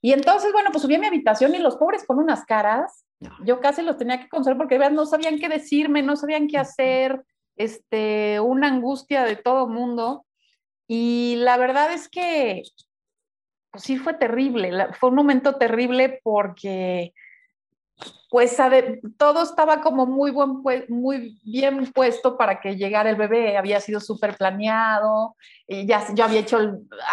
Y 0.00 0.12
entonces, 0.12 0.52
bueno, 0.52 0.70
pues 0.70 0.82
subí 0.82 0.94
a 0.94 0.98
mi 0.98 1.06
habitación 1.06 1.54
y 1.54 1.58
los 1.58 1.76
pobres 1.76 2.04
con 2.04 2.18
unas 2.18 2.44
caras, 2.44 3.04
yo 3.44 3.60
casi 3.60 3.82
los 3.82 3.96
tenía 3.96 4.20
que 4.20 4.28
consolar 4.28 4.58
porque 4.58 4.78
no 4.90 5.06
sabían 5.06 5.38
qué 5.38 5.48
decirme, 5.48 6.02
no 6.02 6.16
sabían 6.16 6.48
qué 6.48 6.58
hacer, 6.58 7.22
este, 7.56 8.40
una 8.40 8.68
angustia 8.68 9.24
de 9.24 9.36
todo 9.36 9.68
mundo. 9.68 10.26
Y 10.88 11.36
la 11.38 11.56
verdad 11.56 11.92
es 11.92 12.08
que 12.08 12.62
pues 13.70 13.84
sí 13.84 13.98
fue 13.98 14.14
terrible, 14.14 14.72
fue 14.98 15.10
un 15.10 15.14
momento 15.14 15.54
terrible 15.54 16.20
porque 16.24 17.14
pues 18.30 18.56
todo 19.16 19.42
estaba 19.42 19.80
como 19.80 20.06
muy, 20.06 20.30
buen, 20.30 20.62
muy 20.88 21.36
bien 21.42 21.92
puesto 21.92 22.38
para 22.38 22.60
que 22.60 22.76
llegara 22.76 23.10
el 23.10 23.16
bebé, 23.16 23.56
había 23.56 23.80
sido 23.80 23.98
súper 23.98 24.36
planeado, 24.36 25.34
y 25.66 25.84
ya 25.84 26.06
yo 26.14 26.24
había 26.24 26.40
hecho, 26.40 26.58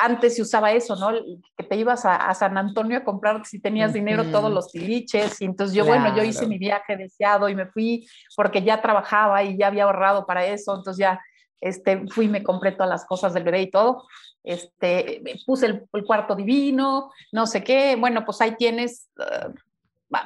antes 0.04 0.36
se 0.36 0.44
usaba 0.44 0.72
eso, 0.74 0.96
¿no? 0.96 1.10
Que 1.58 1.64
te 1.64 1.76
ibas 1.76 2.06
a, 2.06 2.32
San 2.36 2.56
Antonio 2.56 3.00
a 3.00 3.04
comprar, 3.04 3.44
si 3.48 3.60
tenías 3.60 3.94
dinero, 3.94 4.26
todos 4.26 4.52
los 4.52 4.72
tiliches, 4.72 5.42
y 5.42 5.46
entonces 5.46 5.76
yo, 5.76 5.86
bueno, 5.86 6.16
yo 6.16 6.24
hice 6.24 6.46
mi 6.46 6.60
viaje 6.60 6.96
deseado 6.96 7.50
y 7.50 7.56
me 7.56 7.66
fui 7.66 8.08
porque 8.36 8.62
ya 8.62 8.80
trabajaba 8.80 9.44
y 9.44 9.58
ya 9.58 9.68
había 9.68 9.86
ahorrado 9.86 10.28
para 10.28 10.46
eso, 10.46 10.76
entonces 10.76 11.00
ya 11.00 11.20
este, 11.60 12.08
fui 12.10 12.26
y 12.26 12.30
me 12.30 12.44
compré 12.44 12.74
todas 12.74 12.90
las 12.90 13.06
cosas 13.06 13.34
del 13.34 13.44
bebé 13.44 13.64
y 13.64 13.72
todo, 13.72 14.06
este, 14.44 15.24
puse 15.48 15.66
el, 15.66 16.06
cuarto 16.06 16.36
divino, 16.36 17.12
no 17.32 17.48
sé 17.48 17.64
qué, 17.64 17.96
bueno, 17.96 18.24
pues 18.24 18.40
ahí 18.40 18.56
tienes 18.56 19.10
uh, 19.18 19.52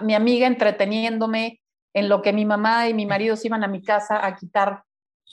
mi 0.01 0.13
amiga 0.13 0.47
entreteniéndome 0.47 1.61
en 1.93 2.09
lo 2.09 2.21
que 2.21 2.33
mi 2.33 2.45
mamá 2.45 2.87
y 2.87 2.93
mi 2.93 3.05
marido 3.05 3.35
se 3.35 3.47
iban 3.47 3.63
a 3.63 3.67
mi 3.67 3.81
casa 3.81 4.25
a 4.25 4.35
quitar 4.35 4.83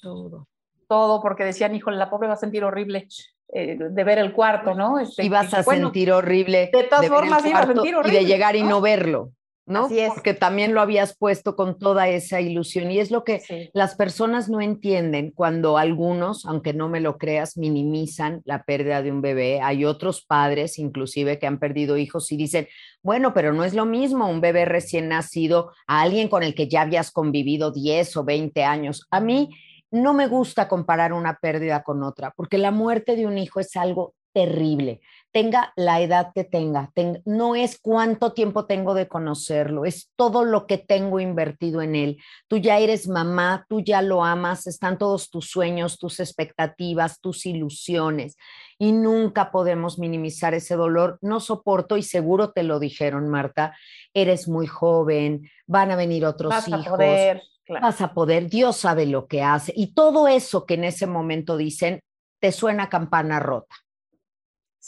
todo, 0.00 0.48
todo 0.88 1.20
porque 1.22 1.44
decían, 1.44 1.74
híjole, 1.74 1.96
la 1.96 2.10
pobre 2.10 2.28
va 2.28 2.34
a 2.34 2.38
sentir 2.38 2.64
horrible 2.64 3.08
eh, 3.52 3.76
de 3.78 4.04
ver 4.04 4.18
el 4.18 4.32
cuarto, 4.32 4.74
¿no? 4.74 4.98
Este, 4.98 5.24
y 5.24 5.28
vas 5.28 5.52
a 5.54 5.62
sentir 5.62 6.12
horrible. 6.12 6.70
De 6.72 6.84
todas 6.84 7.06
formas, 7.08 7.44
iba 7.46 7.60
a 7.60 7.66
sentir 7.66 7.94
horrible. 7.94 8.20
Y 8.20 8.24
de 8.24 8.30
llegar 8.30 8.56
y 8.56 8.62
no 8.62 8.80
verlo. 8.80 9.32
¿No? 9.68 9.88
Porque 10.08 10.34
también 10.34 10.74
lo 10.74 10.80
habías 10.80 11.16
puesto 11.16 11.54
con 11.54 11.78
toda 11.78 12.08
esa 12.08 12.40
ilusión 12.40 12.90
y 12.90 12.98
es 12.98 13.10
lo 13.10 13.24
que 13.24 13.70
las 13.72 13.94
personas 13.94 14.48
no 14.48 14.60
entienden 14.60 15.30
cuando 15.30 15.78
algunos, 15.78 16.46
aunque 16.46 16.72
no 16.72 16.88
me 16.88 17.00
lo 17.00 17.18
creas, 17.18 17.56
minimizan 17.56 18.40
la 18.44 18.64
pérdida 18.64 19.02
de 19.02 19.12
un 19.12 19.20
bebé. 19.20 19.60
Hay 19.60 19.84
otros 19.84 20.24
padres, 20.24 20.78
inclusive, 20.78 21.38
que 21.38 21.46
han 21.46 21.58
perdido 21.58 21.96
hijos 21.96 22.32
y 22.32 22.36
dicen, 22.36 22.68
bueno, 23.02 23.34
pero 23.34 23.52
no 23.52 23.64
es 23.64 23.74
lo 23.74 23.84
mismo 23.84 24.28
un 24.28 24.40
bebé 24.40 24.64
recién 24.64 25.08
nacido 25.08 25.72
a 25.86 26.02
alguien 26.02 26.28
con 26.28 26.42
el 26.42 26.54
que 26.54 26.68
ya 26.68 26.82
habías 26.82 27.10
convivido 27.10 27.70
10 27.70 28.16
o 28.16 28.24
20 28.24 28.64
años. 28.64 29.06
A 29.10 29.20
mí 29.20 29.50
no 29.90 30.12
me 30.14 30.26
gusta 30.26 30.68
comparar 30.68 31.12
una 31.12 31.38
pérdida 31.40 31.82
con 31.82 32.02
otra, 32.02 32.32
porque 32.36 32.58
la 32.58 32.70
muerte 32.70 33.16
de 33.16 33.26
un 33.26 33.38
hijo 33.38 33.60
es 33.60 33.76
algo 33.76 34.14
terrible 34.46 35.00
tenga 35.30 35.72
la 35.76 36.00
edad 36.00 36.32
que 36.34 36.44
tenga, 36.44 36.90
no 37.24 37.54
es 37.54 37.78
cuánto 37.80 38.32
tiempo 38.32 38.64
tengo 38.64 38.94
de 38.94 39.08
conocerlo, 39.08 39.84
es 39.84 40.10
todo 40.16 40.44
lo 40.44 40.66
que 40.66 40.78
tengo 40.78 41.20
invertido 41.20 41.82
en 41.82 41.94
él. 41.94 42.18
Tú 42.48 42.56
ya 42.56 42.78
eres 42.78 43.08
mamá, 43.08 43.66
tú 43.68 43.80
ya 43.80 44.00
lo 44.00 44.24
amas, 44.24 44.66
están 44.66 44.96
todos 44.98 45.30
tus 45.30 45.50
sueños, 45.50 45.98
tus 45.98 46.18
expectativas, 46.20 47.20
tus 47.20 47.46
ilusiones 47.46 48.36
y 48.78 48.92
nunca 48.92 49.50
podemos 49.50 49.98
minimizar 49.98 50.54
ese 50.54 50.76
dolor. 50.76 51.18
No 51.20 51.40
soporto 51.40 51.96
y 51.96 52.02
seguro 52.02 52.52
te 52.52 52.62
lo 52.62 52.78
dijeron, 52.78 53.28
Marta, 53.28 53.76
eres 54.14 54.48
muy 54.48 54.66
joven, 54.66 55.48
van 55.66 55.90
a 55.90 55.96
venir 55.96 56.24
otros 56.24 56.50
vas 56.50 56.68
hijos. 56.68 56.86
A 56.86 56.90
poder, 56.90 57.42
Vas 57.68 58.00
a 58.00 58.14
poder, 58.14 58.48
Dios 58.48 58.78
sabe 58.78 59.04
lo 59.04 59.26
que 59.26 59.42
hace. 59.42 59.74
Y 59.76 59.92
todo 59.92 60.26
eso 60.26 60.64
que 60.64 60.72
en 60.72 60.84
ese 60.84 61.06
momento 61.06 61.58
dicen, 61.58 62.00
te 62.40 62.50
suena 62.50 62.88
campana 62.88 63.40
rota. 63.40 63.76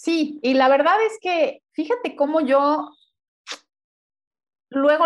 Sí, 0.02 0.40
y 0.42 0.54
la 0.54 0.70
verdad 0.70 0.96
es 1.04 1.18
que 1.20 1.62
fíjate 1.72 2.16
cómo 2.16 2.40
yo 2.40 2.90
luego 4.70 5.04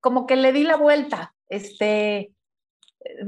como 0.00 0.26
que 0.26 0.34
le 0.34 0.52
di 0.52 0.64
la 0.64 0.74
vuelta, 0.74 1.32
este, 1.48 2.32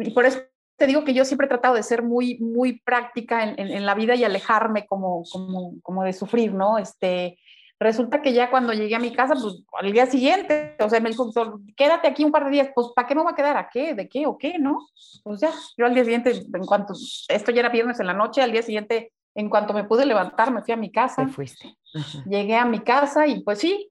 y 0.01 0.11
por 0.11 0.27
eso 0.27 0.41
te 0.77 0.89
digo 0.89 1.05
que 1.05 1.15
yo 1.15 1.25
siempre 1.25 1.47
he 1.47 1.49
tratado 1.49 1.77
de 1.77 1.85
ser 1.85 2.03
muy, 2.03 2.39
muy 2.41 2.81
práctica 2.81 3.45
en, 3.45 3.87
la 3.87 3.95
vida 3.95 4.17
y 4.17 4.25
alejarme 4.25 4.89
como, 4.89 5.23
como, 5.31 5.81
como, 5.83 6.03
de 6.03 6.13
sufrir, 6.13 6.53
¿no? 6.53 6.79
Este, 6.79 7.39
resulta 7.79 8.21
que 8.21 8.33
ya 8.33 8.51
cuando 8.51 8.73
llegué 8.73 8.97
a 8.97 8.99
mi 8.99 9.13
casa, 9.13 9.35
pues 9.35 9.63
al 9.79 9.93
día 9.93 10.07
siguiente, 10.07 10.75
o 10.81 10.91
sea, 10.91 10.99
me 10.99 11.11
dijo, 11.11 11.31
quédate 11.77 12.09
aquí 12.09 12.25
un 12.25 12.33
par 12.33 12.47
de 12.47 12.51
días, 12.51 12.71
pues 12.75 12.89
¿para 12.97 13.07
qué 13.07 13.15
me 13.15 13.23
voy 13.23 13.33
a 13.33 13.37
quedar? 13.37 13.57
¿A 13.57 13.69
qué? 13.73 13.95
¿De 13.95 14.09
qué 14.09 14.27
o 14.27 14.37
qué? 14.37 14.59
¿No? 14.59 14.89
Pues 15.23 15.41
ya, 15.43 15.53
yo 15.77 15.87
al 15.87 15.95
día 15.95 16.03
siguiente, 16.03 16.33
en 16.33 16.67
cuanto, 16.67 16.95
esto 17.29 17.53
ya 17.53 17.61
era 17.61 17.69
viernes 17.69 18.01
en 18.01 18.09
la 18.09 18.15
noche, 18.15 18.43
al 18.43 18.51
día 18.51 18.63
siguiente 18.63 19.13
en 19.41 19.51
cuanto 19.51 19.73
me 19.73 19.85
pude 19.85 20.07
levantar, 20.07 20.53
me 20.53 20.63
fui 20.63 20.73
a 20.73 20.77
mi 20.77 20.93
casa. 20.93 21.25
Te 21.25 21.33
fuiste. 21.33 21.77
Llegué 22.27 22.57
a 22.57 22.65
mi 22.65 22.81
casa 22.81 23.27
y 23.27 23.43
pues 23.43 23.59
sí, 23.59 23.91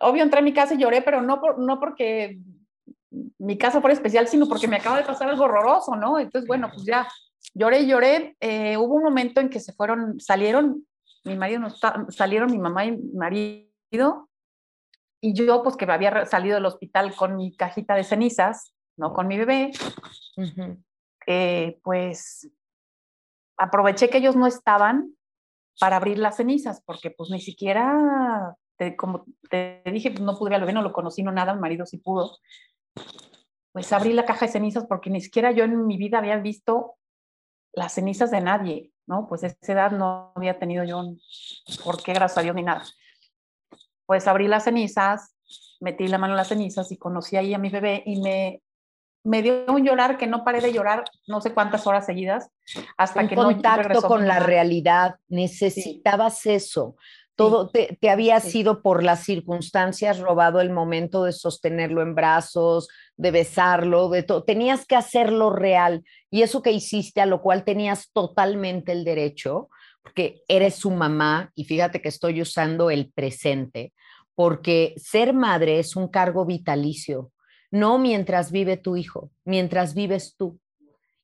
obvio 0.00 0.22
entré 0.22 0.40
a 0.40 0.42
mi 0.42 0.52
casa 0.52 0.74
y 0.74 0.78
lloré, 0.78 1.02
pero 1.02 1.22
no, 1.22 1.40
por, 1.40 1.58
no 1.58 1.78
porque 1.78 2.38
mi 3.38 3.58
casa 3.58 3.80
fuera 3.80 3.94
especial, 3.94 4.26
sino 4.26 4.48
porque 4.48 4.68
me 4.68 4.76
acaba 4.76 4.96
de 4.96 5.04
pasar 5.04 5.28
algo 5.28 5.44
horroroso, 5.44 5.94
¿no? 5.96 6.18
Entonces, 6.18 6.48
bueno, 6.48 6.70
pues 6.72 6.84
ya 6.84 7.06
lloré 7.54 7.80
y 7.80 7.86
lloré. 7.86 8.36
Eh, 8.40 8.76
hubo 8.76 8.94
un 8.94 9.02
momento 9.02 9.40
en 9.40 9.50
que 9.50 9.60
se 9.60 9.72
fueron, 9.72 10.18
salieron, 10.18 10.86
mi 11.24 11.36
marido 11.36 11.60
no 11.60 11.68
está, 11.68 12.06
salieron 12.08 12.50
mi 12.50 12.58
mamá 12.58 12.84
y 12.86 12.92
mi 12.92 13.12
marido, 13.14 14.28
y 15.24 15.34
yo, 15.34 15.62
pues 15.62 15.76
que 15.76 15.86
me 15.86 15.92
había 15.92 16.26
salido 16.26 16.56
del 16.56 16.66
hospital 16.66 17.14
con 17.14 17.36
mi 17.36 17.54
cajita 17.54 17.94
de 17.94 18.02
cenizas, 18.02 18.74
¿no? 18.96 19.12
Con 19.12 19.28
mi 19.28 19.38
bebé, 19.38 19.70
eh, 21.26 21.78
pues 21.84 22.50
aproveché 23.62 24.08
que 24.10 24.18
ellos 24.18 24.36
no 24.36 24.46
estaban 24.46 25.16
para 25.78 25.96
abrir 25.96 26.18
las 26.18 26.36
cenizas, 26.36 26.82
porque 26.84 27.10
pues 27.10 27.30
ni 27.30 27.40
siquiera, 27.40 28.56
como 28.96 29.24
te 29.48 29.82
dije, 29.86 30.10
pues 30.10 30.20
no 30.20 30.36
pude 30.36 30.54
al 30.54 30.60
bebé, 30.60 30.72
no 30.72 30.82
lo 30.82 30.92
conocí, 30.92 31.22
no 31.22 31.32
nada, 31.32 31.54
mi 31.54 31.60
marido 31.60 31.86
sí 31.86 31.98
pudo. 31.98 32.38
Pues 33.72 33.92
abrí 33.92 34.12
la 34.12 34.26
caja 34.26 34.46
de 34.46 34.52
cenizas 34.52 34.84
porque 34.86 35.10
ni 35.10 35.20
siquiera 35.20 35.50
yo 35.52 35.64
en 35.64 35.86
mi 35.86 35.96
vida 35.96 36.18
había 36.18 36.36
visto 36.38 36.96
las 37.72 37.94
cenizas 37.94 38.30
de 38.30 38.40
nadie, 38.40 38.92
¿no? 39.06 39.26
Pues 39.28 39.44
a 39.44 39.46
esa 39.46 39.72
edad 39.72 39.92
no 39.92 40.32
había 40.36 40.58
tenido 40.58 40.84
yo, 40.84 41.02
¿por 41.84 42.02
qué? 42.02 42.12
Gracias 42.12 42.38
a 42.38 42.42
Dios 42.42 42.54
ni 42.54 42.62
nada. 42.62 42.84
Pues 44.04 44.26
abrí 44.26 44.46
las 44.46 44.64
cenizas, 44.64 45.34
metí 45.80 46.06
la 46.08 46.18
mano 46.18 46.34
en 46.34 46.38
las 46.38 46.48
cenizas 46.48 46.92
y 46.92 46.98
conocí 46.98 47.36
ahí 47.36 47.54
a 47.54 47.58
mi 47.58 47.70
bebé 47.70 48.02
y 48.04 48.20
me, 48.20 48.61
me 49.24 49.42
dio 49.42 49.64
un 49.68 49.84
llorar 49.84 50.18
que 50.18 50.26
no 50.26 50.44
paré 50.44 50.60
de 50.60 50.72
llorar 50.72 51.04
no 51.26 51.40
sé 51.40 51.54
cuántas 51.54 51.86
horas 51.86 52.06
seguidas 52.06 52.50
hasta 52.96 53.28
que 53.28 53.34
contacto 53.34 54.00
no 54.00 54.08
con 54.08 54.26
la 54.26 54.40
realidad 54.40 55.16
necesitabas 55.28 56.46
eso. 56.46 56.96
Todo 57.34 57.70
te, 57.70 57.98
había 58.10 58.40
sido 58.40 58.82
por 58.82 59.02
las 59.02 59.24
circunstancias 59.24 60.18
robado 60.18 60.60
el 60.60 60.70
momento 60.70 61.24
de 61.24 61.32
sostenerlo 61.32 62.02
en 62.02 62.14
brazos 62.14 62.88
de 63.16 63.30
besarlo 63.30 64.08
de 64.10 64.22
todo 64.22 64.44
tenías 64.44 64.86
que 64.86 64.96
hacerlo 64.96 65.50
real. 65.50 66.04
Y 66.30 66.42
eso 66.42 66.62
que 66.62 66.72
hiciste 66.72 67.20
a 67.20 67.26
lo 67.26 67.40
cual 67.40 67.64
tenías 67.64 68.10
totalmente 68.12 68.92
el 68.92 69.04
derecho 69.04 69.68
porque 70.02 70.42
eres 70.48 70.74
su 70.74 70.90
mamá 70.90 71.52
y 71.54 71.64
fíjate 71.64 72.02
que 72.02 72.08
estoy 72.08 72.42
usando 72.42 72.90
el 72.90 73.12
presente 73.12 73.92
porque 74.34 74.94
ser 74.96 75.32
madre 75.32 75.78
es 75.78 75.94
un 75.94 76.08
cargo 76.08 76.44
vitalicio 76.44 77.30
no 77.72 77.98
mientras 77.98 78.52
vive 78.52 78.76
tu 78.76 78.96
hijo, 78.96 79.30
mientras 79.44 79.94
vives 79.94 80.36
tú. 80.36 80.60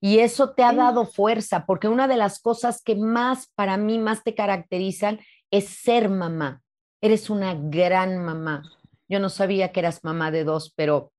Y 0.00 0.20
eso 0.20 0.54
te 0.54 0.62
ha 0.62 0.72
dado 0.72 1.06
fuerza, 1.06 1.66
porque 1.66 1.88
una 1.88 2.08
de 2.08 2.16
las 2.16 2.40
cosas 2.40 2.82
que 2.82 2.96
más 2.96 3.52
para 3.54 3.76
mí, 3.76 3.98
más 3.98 4.24
te 4.24 4.34
caracterizan 4.34 5.20
es 5.50 5.68
ser 5.68 6.08
mamá. 6.08 6.62
Eres 7.00 7.30
una 7.30 7.54
gran 7.54 8.18
mamá. 8.24 8.62
Yo 9.08 9.20
no 9.20 9.28
sabía 9.28 9.72
que 9.72 9.80
eras 9.80 10.02
mamá 10.04 10.30
de 10.30 10.44
dos, 10.44 10.72
pero 10.74 11.12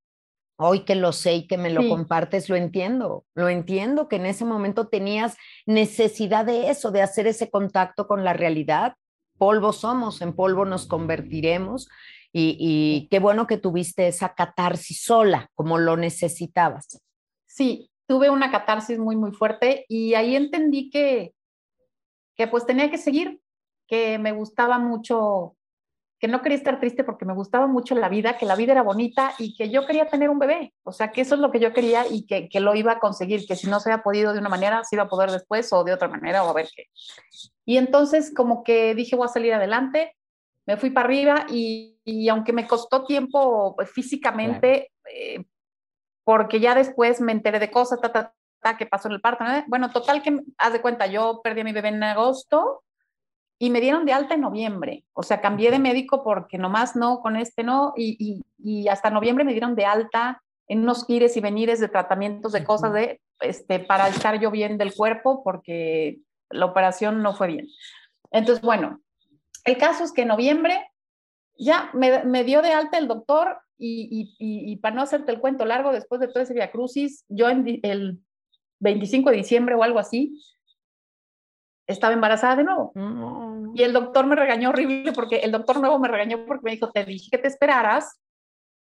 hoy 0.57 0.81
que 0.81 0.95
lo 0.95 1.11
sé 1.11 1.35
y 1.35 1.47
que 1.47 1.57
me 1.57 1.69
lo 1.69 1.87
compartes, 1.87 2.49
lo 2.49 2.55
entiendo. 2.55 3.25
Lo 3.33 3.49
entiendo 3.49 4.07
que 4.07 4.17
en 4.17 4.25
ese 4.25 4.45
momento 4.45 4.87
tenías 4.87 5.37
necesidad 5.65 6.45
de 6.45 6.69
eso, 6.69 6.91
de 6.91 7.01
hacer 7.01 7.27
ese 7.27 7.49
contacto 7.49 8.07
con 8.07 8.23
la 8.23 8.33
realidad. 8.33 8.95
Polvo 9.39 9.73
somos, 9.73 10.21
en 10.21 10.33
polvo 10.33 10.65
nos 10.65 10.85
convertiremos 10.85 11.89
y, 12.31 13.07
qué 13.09 13.19
bueno 13.19 13.47
que 13.47 13.57
tuviste 13.57 14.07
esa 14.07 14.35
catarsis 14.35 15.01
sola, 15.01 15.49
como 15.55 15.79
lo 15.79 15.97
necesitabas. 15.97 17.01
Sí, 17.47 17.89
tuve 18.05 18.29
una 18.29 18.51
catarsis 18.51 18.99
muy, 18.99 19.15
muy 19.15 19.31
fuerte 19.31 19.85
y 19.87 20.13
ahí 20.13 20.35
entendí 20.35 20.91
que, 20.91 21.33
que 22.35 22.47
pues 22.47 22.67
tenía 22.67 22.91
que 22.91 22.99
seguir, 22.99 23.41
que 23.87 24.19
me 24.19 24.31
gustaba 24.31 24.77
mucho, 24.77 25.55
que 26.19 26.27
no 26.27 26.41
quería 26.41 26.57
estar 26.57 26.79
triste 26.79 27.03
porque 27.03 27.25
me 27.25 27.33
gustaba 27.33 27.67
mucho 27.67 27.95
la 27.95 28.09
vida, 28.09 28.37
que 28.37 28.45
la 28.45 28.55
vida 28.55 28.73
era 28.73 28.81
bonita 28.81 29.33
y 29.39 29.55
que 29.55 29.69
yo 29.69 29.85
quería 29.85 30.09
tener 30.09 30.29
un 30.29 30.39
bebé. 30.39 30.73
O 30.83 30.91
sea, 30.91 31.11
que 31.11 31.21
eso 31.21 31.35
es 31.35 31.41
lo 31.41 31.51
que 31.51 31.59
yo 31.59 31.73
quería 31.73 32.05
y 32.07 32.25
que, 32.25 32.49
que 32.49 32.59
lo 32.59 32.75
iba 32.75 32.93
a 32.93 32.99
conseguir, 32.99 33.45
que 33.47 33.55
si 33.55 33.67
no 33.67 33.79
se 33.79 33.91
había 33.91 34.03
podido 34.03 34.33
de 34.33 34.39
una 34.39 34.49
manera, 34.49 34.83
se 34.83 34.95
iba 34.95 35.03
a 35.03 35.09
poder 35.09 35.31
después 35.31 35.71
o 35.71 35.83
de 35.83 35.93
otra 35.93 36.07
manera 36.07 36.43
o 36.43 36.49
a 36.49 36.53
ver 36.53 36.67
qué. 36.75 36.85
Y 37.65 37.77
entonces 37.77 38.33
como 38.35 38.63
que 38.63 38.93
dije, 38.95 39.15
voy 39.15 39.25
a 39.25 39.29
salir 39.29 39.53
adelante 39.53 40.15
me 40.69 40.77
fui 40.77 40.91
para 40.91 41.07
arriba 41.07 41.47
y, 41.49 42.29
aunque 42.29 42.53
me 42.53 42.67
costó 42.67 43.03
tiempo 43.03 43.75
pues, 43.75 43.89
físicamente, 43.89 44.91
eh, 45.11 45.43
porque 46.23 46.59
ya 46.59 46.75
después 46.75 47.19
me 47.21 47.31
enteré 47.31 47.57
de 47.57 47.71
cosas, 47.71 47.99
ta, 47.99 48.11
ta, 48.11 48.35
ta, 48.61 48.77
que 48.77 48.85
pasó 48.85 49.07
en 49.07 49.15
el 49.15 49.21
parto. 49.21 49.43
Bueno, 49.65 49.89
total 49.89 50.21
que, 50.21 50.43
haz 50.59 50.73
de 50.73 50.81
cuenta, 50.81 51.07
yo 51.07 51.41
perdí 51.43 51.61
a 51.61 51.63
mi 51.63 51.71
bebé 51.71 51.87
en 51.87 52.03
agosto 52.03 52.83
y 53.61 53.69
me 53.69 53.81
dieron 53.81 54.05
de 54.05 54.13
alta 54.13 54.35
en 54.35 54.41
noviembre. 54.41 55.03
O 55.13 55.21
sea, 55.21 55.41
cambié 55.41 55.69
de 55.69 55.79
médico 55.79 56.23
porque 56.23 56.57
nomás 56.57 56.95
no, 56.95 57.19
con 57.19 57.35
este 57.35 57.63
no, 57.63 57.93
y, 57.95 58.41
y, 58.57 58.87
hasta 58.87 59.09
noviembre 59.09 59.43
me 59.43 59.51
dieron 59.51 59.75
de 59.75 59.85
alta 59.85 60.41
en 60.67 60.79
unos 60.79 61.05
ires 61.09 61.35
y 61.35 61.41
venires 61.41 61.81
de 61.81 61.89
tratamientos 61.89 62.53
de 62.53 62.63
cosas 62.63 62.93
de, 62.93 63.21
este, 63.41 63.79
para 63.79 64.07
estar 64.07 64.39
yo 64.39 64.49
bien 64.49 64.77
del 64.77 64.93
cuerpo 64.93 65.43
porque 65.43 66.19
la 66.49 66.65
operación 66.65 67.21
no 67.21 67.35
fue 67.35 67.47
bien. 67.47 67.67
Entonces, 68.31 68.63
bueno, 68.63 69.01
el 69.65 69.77
caso 69.77 70.05
es 70.05 70.13
que 70.13 70.21
en 70.21 70.29
noviembre 70.29 70.89
ya 71.57 71.91
me, 71.93 72.43
dio 72.45 72.61
de 72.61 72.71
alta 72.71 72.97
el 72.97 73.09
doctor 73.09 73.57
y, 73.77 74.77
para 74.77 74.95
no 74.95 75.01
hacerte 75.01 75.33
el 75.33 75.39
cuento 75.39 75.65
largo, 75.65 75.91
después 75.91 76.21
de 76.21 76.27
todo 76.27 76.43
ese 76.43 76.53
Via 76.53 76.71
Crucis, 76.71 77.25
yo 77.27 77.49
en 77.49 77.79
el 77.83 78.19
25 78.79 79.31
de 79.31 79.37
diciembre 79.37 79.75
o 79.75 79.83
algo 79.83 79.99
así, 79.99 80.39
estaba 81.89 82.13
embarazada 82.13 82.55
de 82.55 82.63
nuevo. 82.63 82.91
Mm. 82.95 83.75
Y 83.75 83.83
el 83.83 83.93
doctor 83.93 84.25
me 84.25 84.35
regañó 84.35 84.69
horrible 84.69 85.11
porque 85.11 85.37
el 85.37 85.51
doctor 85.51 85.79
nuevo 85.79 85.99
me 85.99 86.07
regañó 86.07 86.45
porque 86.45 86.63
me 86.63 86.71
dijo, 86.71 86.91
te 86.91 87.03
dije 87.03 87.29
que 87.31 87.37
te 87.37 87.47
esperaras, 87.47 88.21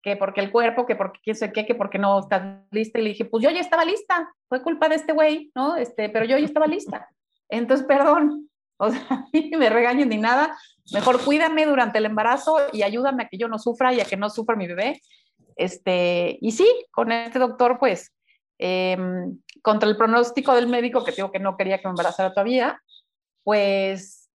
que 0.02 0.16
porque 0.16 0.40
el 0.40 0.52
cuerpo, 0.52 0.86
que 0.86 0.96
porque 0.96 1.20
quién 1.22 1.34
sé 1.34 1.52
qué, 1.52 1.66
que 1.66 1.74
porque 1.74 1.98
no 1.98 2.20
estás 2.20 2.60
lista. 2.70 2.98
Y 2.98 3.02
le 3.02 3.08
dije, 3.10 3.24
pues 3.24 3.42
yo 3.42 3.50
ya 3.50 3.60
estaba 3.60 3.84
lista, 3.84 4.32
fue 4.48 4.62
culpa 4.62 4.88
de 4.88 4.96
este 4.96 5.12
güey, 5.12 5.50
¿no? 5.54 5.76
Este, 5.76 6.08
pero 6.08 6.24
yo 6.24 6.38
ya 6.38 6.44
estaba 6.44 6.66
lista. 6.66 7.08
Entonces, 7.48 7.86
perdón, 7.86 8.48
o 8.76 8.90
sea, 8.90 9.24
mí 9.32 9.50
me 9.58 9.68
regañen 9.70 10.08
ni 10.08 10.18
nada. 10.18 10.56
Mejor 10.92 11.22
cuídame 11.24 11.66
durante 11.66 11.98
el 11.98 12.06
embarazo 12.06 12.58
y 12.72 12.82
ayúdame 12.82 13.24
a 13.24 13.28
que 13.28 13.38
yo 13.38 13.48
no 13.48 13.58
sufra 13.58 13.92
y 13.92 14.00
a 14.00 14.04
que 14.04 14.16
no 14.16 14.30
sufra 14.30 14.56
mi 14.56 14.66
bebé. 14.66 15.00
Este, 15.56 16.38
y 16.40 16.52
sí, 16.52 16.66
con 16.90 17.10
este 17.10 17.38
doctor, 17.38 17.78
pues, 17.78 18.12
em, 18.58 19.38
contra 19.62 19.88
el 19.88 19.96
pronóstico 19.96 20.54
del 20.54 20.68
médico, 20.68 21.04
que 21.04 21.12
digo 21.12 21.32
que 21.32 21.38
no 21.38 21.56
quería 21.56 21.78
que 21.78 21.88
me 21.88 21.90
embarazara 21.90 22.32
todavía, 22.32 22.80
pues 23.44 24.28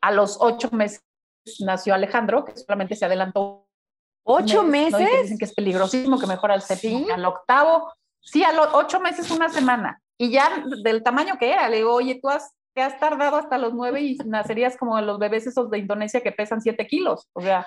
a 0.00 0.10
los 0.10 0.38
ocho 0.40 0.70
meses 0.72 1.04
nació 1.60 1.94
Alejandro, 1.94 2.44
que 2.44 2.56
solamente 2.56 2.96
se 2.96 3.04
adelantó. 3.04 3.66
¿Ocho 4.24 4.62
meses? 4.62 5.22
dicen 5.22 5.38
que 5.38 5.44
es 5.44 5.54
peligrosísimo, 5.54 6.18
que 6.18 6.26
mejor 6.26 6.52
al 6.52 6.62
séptimo, 6.62 7.12
al 7.12 7.24
octavo. 7.24 7.92
Sí, 8.20 8.44
a 8.44 8.52
los 8.52 8.68
ocho 8.72 9.00
meses, 9.00 9.30
una 9.30 9.48
semana. 9.48 10.00
Y 10.16 10.30
ya 10.30 10.64
del 10.82 11.02
tamaño 11.02 11.36
que 11.38 11.52
era, 11.52 11.68
le 11.68 11.78
digo, 11.78 11.92
oye, 11.92 12.18
tú 12.20 12.28
has 12.28 12.52
que 12.74 12.82
has 12.82 12.98
tardado 12.98 13.36
hasta 13.36 13.58
los 13.58 13.74
nueve 13.74 14.00
y 14.00 14.16
nacerías 14.26 14.76
como 14.76 15.00
los 15.00 15.18
bebés 15.18 15.46
esos 15.46 15.70
de 15.70 15.78
Indonesia 15.78 16.20
que 16.20 16.32
pesan 16.32 16.60
siete 16.60 16.86
kilos. 16.86 17.28
O 17.32 17.40
sea, 17.40 17.66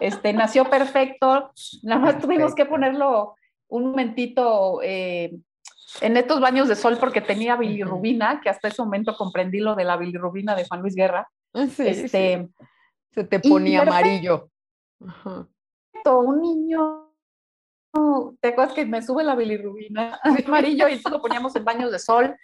este, 0.00 0.32
nació 0.32 0.64
perfecto. 0.68 1.50
Nada 1.82 2.00
más 2.00 2.18
tuvimos 2.20 2.54
que 2.54 2.66
ponerlo 2.66 3.34
un 3.68 3.90
momentito 3.90 4.80
eh, 4.82 5.32
en 6.00 6.16
estos 6.16 6.40
baños 6.40 6.68
de 6.68 6.76
sol 6.76 6.98
porque 6.98 7.20
tenía 7.20 7.56
bilirrubina, 7.56 8.40
que 8.42 8.50
hasta 8.50 8.68
ese 8.68 8.82
momento 8.82 9.16
comprendí 9.16 9.58
lo 9.60 9.74
de 9.74 9.84
la 9.84 9.96
bilirrubina 9.96 10.54
de 10.54 10.66
Juan 10.66 10.82
Luis 10.82 10.94
Guerra. 10.94 11.28
Ah, 11.54 11.66
este, 11.78 12.48
Se 13.10 13.24
te 13.24 13.40
ponía 13.40 13.82
amarillo. 13.82 14.50
Un 16.04 16.40
niño 16.40 17.08
¿Te 18.40 18.48
acuerdas 18.48 18.74
que 18.74 18.86
me 18.86 19.02
sube 19.02 19.24
la 19.24 19.34
bilirrubina 19.34 20.20
amarillo 20.46 20.88
y 20.88 21.00
lo 21.10 21.20
poníamos 21.20 21.56
en 21.56 21.64
baños 21.64 21.90
de 21.90 21.98
sol? 21.98 22.36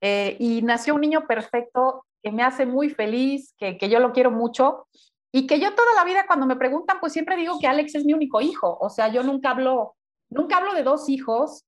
Eh, 0.00 0.36
y 0.38 0.62
nació 0.62 0.94
un 0.94 1.00
niño 1.00 1.26
perfecto 1.26 2.04
que 2.22 2.30
me 2.30 2.42
hace 2.42 2.66
muy 2.66 2.90
feliz, 2.90 3.54
que, 3.58 3.76
que, 3.76 3.88
yo 3.88 3.98
lo 3.98 4.12
quiero 4.12 4.30
mucho 4.30 4.86
y 5.32 5.46
que 5.46 5.58
yo 5.58 5.74
toda 5.74 5.94
la 5.94 6.04
vida 6.04 6.26
cuando 6.26 6.46
me 6.46 6.56
preguntan, 6.56 6.98
pues 7.00 7.12
siempre 7.12 7.36
digo 7.36 7.58
que 7.60 7.66
Alex 7.66 7.94
es 7.94 8.04
mi 8.04 8.12
único 8.12 8.40
hijo. 8.40 8.78
O 8.80 8.90
sea, 8.90 9.08
yo 9.08 9.22
nunca 9.22 9.50
hablo, 9.50 9.94
nunca 10.28 10.58
hablo 10.58 10.74
de 10.74 10.82
dos 10.82 11.08
hijos 11.08 11.64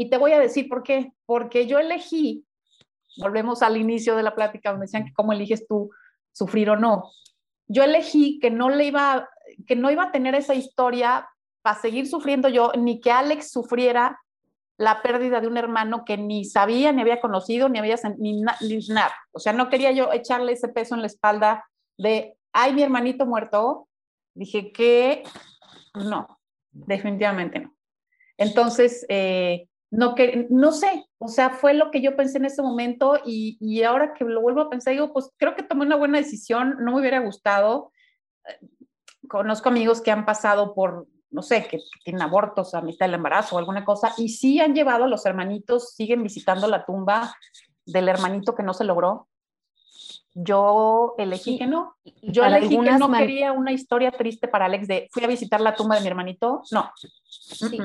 y 0.00 0.08
te 0.08 0.16
voy 0.16 0.32
a 0.32 0.40
decir 0.40 0.66
por 0.66 0.82
qué. 0.82 1.12
Porque 1.26 1.66
yo 1.66 1.78
elegí, 1.78 2.46
volvemos 3.18 3.60
al 3.60 3.76
inicio 3.76 4.16
de 4.16 4.22
la 4.22 4.34
plática 4.34 4.70
donde 4.70 4.86
decían 4.86 5.04
que 5.04 5.12
cómo 5.12 5.34
eliges 5.34 5.66
tú 5.68 5.90
sufrir 6.32 6.70
o 6.70 6.76
no. 6.76 7.10
Yo 7.68 7.84
elegí 7.84 8.38
que 8.38 8.50
no 8.50 8.70
le 8.70 8.86
iba, 8.86 9.28
que 9.66 9.76
no 9.76 9.90
iba 9.90 10.04
a 10.04 10.10
tener 10.10 10.34
esa 10.34 10.54
historia 10.54 11.28
para 11.60 11.78
seguir 11.78 12.08
sufriendo 12.08 12.48
yo, 12.48 12.72
ni 12.78 12.98
que 12.98 13.12
Alex 13.12 13.50
sufriera 13.50 14.18
la 14.78 15.02
pérdida 15.02 15.42
de 15.42 15.48
un 15.48 15.58
hermano 15.58 16.06
que 16.06 16.16
ni 16.16 16.46
sabía, 16.46 16.92
ni 16.92 17.02
había 17.02 17.20
conocido, 17.20 17.68
ni 17.68 17.78
había 17.78 17.96
ni, 18.16 18.40
nada. 18.40 19.14
O 19.32 19.38
sea, 19.38 19.52
no 19.52 19.68
quería 19.68 19.92
yo 19.92 20.10
echarle 20.14 20.52
ese 20.52 20.68
peso 20.68 20.94
en 20.94 21.02
la 21.02 21.08
espalda 21.08 21.62
de, 21.98 22.38
ay, 22.54 22.72
mi 22.72 22.82
hermanito 22.82 23.26
muerto. 23.26 23.86
Dije 24.32 24.72
que 24.72 25.24
no, 25.92 26.40
definitivamente 26.70 27.60
no. 27.60 27.76
Entonces, 28.38 29.04
eh, 29.10 29.66
no, 29.90 30.14
que, 30.14 30.46
no 30.50 30.70
sé, 30.70 31.06
o 31.18 31.28
sea, 31.28 31.50
fue 31.50 31.74
lo 31.74 31.90
que 31.90 32.00
yo 32.00 32.16
pensé 32.16 32.38
en 32.38 32.44
ese 32.44 32.62
momento 32.62 33.18
y, 33.24 33.58
y, 33.60 33.82
ahora 33.82 34.14
que 34.14 34.24
lo 34.24 34.40
vuelvo 34.40 34.62
a 34.62 34.70
pensar, 34.70 34.92
digo, 34.92 35.12
pues 35.12 35.30
creo 35.36 35.56
que 35.56 35.64
tomé 35.64 35.84
una 35.84 35.96
buena 35.96 36.18
decisión, 36.18 36.76
no 36.80 36.92
me 36.92 37.00
hubiera 37.00 37.18
gustado. 37.18 37.92
Conozco 39.28 39.68
amigos 39.68 40.00
que 40.00 40.12
han 40.12 40.24
pasado 40.24 40.74
por, 40.74 41.08
no 41.30 41.42
sé, 41.42 41.66
que, 41.66 41.80
tienen 42.04 42.22
abortos 42.22 42.74
a 42.74 42.82
mitad 42.82 43.06
del 43.06 43.14
embarazo 43.14 43.56
o 43.56 43.58
alguna 43.58 43.84
cosa, 43.84 44.14
y 44.16 44.28
sí 44.28 44.60
han 44.60 44.74
llevado 44.74 45.04
a 45.04 45.08
los 45.08 45.26
hermanitos, 45.26 45.94
siguen 45.94 46.22
visitando 46.22 46.68
la 46.68 46.84
tumba 46.84 47.34
del 47.84 48.08
hermanito 48.08 48.54
que 48.54 48.62
no 48.62 48.74
se 48.74 48.84
logró. 48.84 49.28
Yo 50.42 51.14
elegí 51.18 51.58
que 51.58 51.66
no. 51.66 51.96
Yo 52.22 52.44
elegí 52.44 52.78
que 52.78 52.92
no 52.92 53.12
quería 53.12 53.52
una 53.52 53.72
historia 53.72 54.10
triste 54.10 54.48
para 54.48 54.64
Alex 54.66 54.88
de 54.88 55.08
fui 55.10 55.22
a 55.22 55.26
visitar 55.26 55.60
la 55.60 55.74
tumba 55.74 55.96
de 55.96 56.00
mi 56.00 56.06
hermanito. 56.06 56.62
No. 56.70 56.90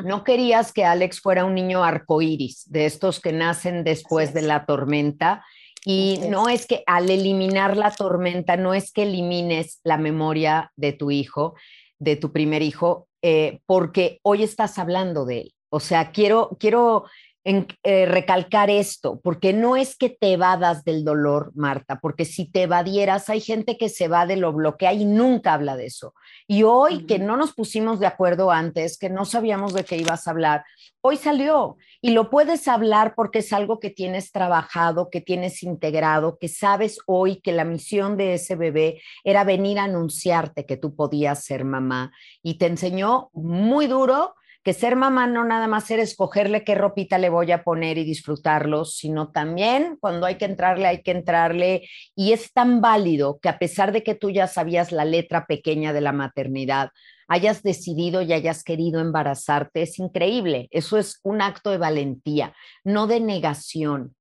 no 0.04 0.24
querías 0.24 0.72
que 0.72 0.86
Alex 0.86 1.20
fuera 1.20 1.44
un 1.44 1.54
niño 1.54 1.84
arcoíris, 1.84 2.64
de 2.72 2.86
estos 2.86 3.20
que 3.20 3.34
nacen 3.34 3.84
después 3.84 4.34
de 4.34 4.44
la 4.44 4.66
tormenta. 4.66 5.44
Y 5.86 6.20
no 6.30 6.48
es 6.48 6.66
que 6.66 6.84
al 6.88 7.10
eliminar 7.10 7.76
la 7.76 7.92
tormenta, 7.92 8.56
no 8.58 8.74
es 8.74 8.92
que 8.92 9.04
elimines 9.04 9.82
la 9.84 9.98
memoria 9.98 10.72
de 10.78 10.94
tu 10.94 11.12
hijo, 11.12 11.56
de 12.00 12.16
tu 12.16 12.32
primer 12.32 12.62
hijo, 12.62 13.08
eh, 13.22 13.60
porque 13.66 14.20
hoy 14.24 14.44
estás 14.44 14.80
hablando 14.80 15.26
de 15.26 15.42
él. 15.42 15.56
O 15.70 15.82
sea, 15.82 16.12
quiero, 16.12 16.56
quiero 16.60 17.06
en, 17.46 17.68
eh, 17.84 18.08
recalcar 18.08 18.72
esto, 18.72 19.22
porque 19.24 19.54
no 19.54 19.76
es 19.78 19.96
que 19.96 20.10
te 20.10 20.34
evadas 20.34 20.84
del 20.84 21.06
dolor, 21.06 21.52
Marta, 21.54 22.00
porque 22.02 22.26
si 22.26 22.50
te 22.50 22.64
evadieras, 22.64 23.30
hay 23.30 23.40
gente 23.40 23.78
que 23.78 23.88
se 23.88 24.08
va 24.08 24.26
de 24.26 24.36
lo 24.36 24.52
bloquea 24.52 24.94
y 24.94 25.06
nunca 25.06 25.54
habla 25.54 25.78
de 25.78 25.86
eso. 25.86 26.16
Y 26.48 26.64
hoy 26.64 27.06
que 27.06 27.20
no 27.20 27.38
nos 27.38 27.54
pusimos 27.54 28.00
de 28.00 28.08
acuerdo 28.08 28.50
antes, 28.50 28.98
que 28.98 29.12
no 29.12 29.26
sabíamos 29.26 29.76
de 29.76 29.84
qué 29.84 29.96
ibas 29.96 30.28
a 30.28 30.32
hablar, 30.32 30.66
hoy 31.02 31.18
salió. 31.18 31.78
Y 32.02 32.12
lo 32.12 32.32
puedes 32.32 32.68
hablar 32.68 33.14
porque 33.16 33.40
es 33.40 33.54
algo 33.54 33.80
que 33.80 33.92
tienes 33.92 34.32
trabajado, 34.32 35.12
que 35.12 35.22
tienes 35.22 35.62
integrado, 35.62 36.40
que 36.40 36.48
sabes 36.48 36.98
hoy 37.06 37.42
que 37.42 37.52
la 37.52 37.64
misión 37.64 38.18
de 38.18 38.34
ese 38.34 38.56
bebé 38.56 39.04
era 39.24 39.44
venir 39.44 39.78
a 39.78 39.84
anunciarte 39.84 40.66
que 40.66 40.78
tú 40.78 40.96
podías 40.96 41.44
ser 41.44 41.64
mamá. 41.64 42.12
Y 42.42 42.56
te 42.58 42.66
enseñó 42.66 43.30
muy 43.34 43.86
duro 43.86 44.34
que 44.66 44.74
ser 44.74 44.96
mamá 44.96 45.28
no 45.28 45.46
nada 45.46 45.68
más 45.68 45.92
era 45.92 46.02
escogerle 46.02 46.64
qué 46.64 46.74
ropita 46.74 47.20
le 47.20 47.30
voy 47.30 47.52
a 47.52 47.64
poner 47.64 48.00
y 48.00 48.04
disfrutarlo, 48.04 48.84
sino 48.84 49.32
también 49.32 49.96
cuando 50.02 50.26
hay 50.26 50.40
que 50.40 50.46
entrarle, 50.46 50.88
hay 50.88 51.04
que 51.04 51.12
entrarle. 51.12 51.88
Y 52.16 52.34
es 52.34 52.52
tan 52.52 52.82
válido 52.82 53.38
que 53.40 53.50
a 53.50 53.60
pesar 53.60 53.92
de 53.92 54.02
que 54.02 54.16
tú 54.16 54.32
ya 54.32 54.48
sabías 54.48 54.92
la 54.92 55.06
letra 55.06 55.46
pequeña 55.46 55.94
de 55.94 56.02
la 56.02 56.14
maternidad, 56.14 56.90
hayas 57.28 57.62
decidido 57.62 58.24
y 58.24 58.34
hayas 58.34 58.64
querido 58.64 59.02
embarazarte, 59.02 59.84
es 59.84 60.00
increíble. 60.00 60.68
Eso 60.72 60.98
es 60.98 61.20
un 61.22 61.44
acto 61.44 61.70
de 61.70 61.78
valentía, 61.78 62.56
no 62.84 63.06
de 63.06 63.20
negación. 63.20 64.16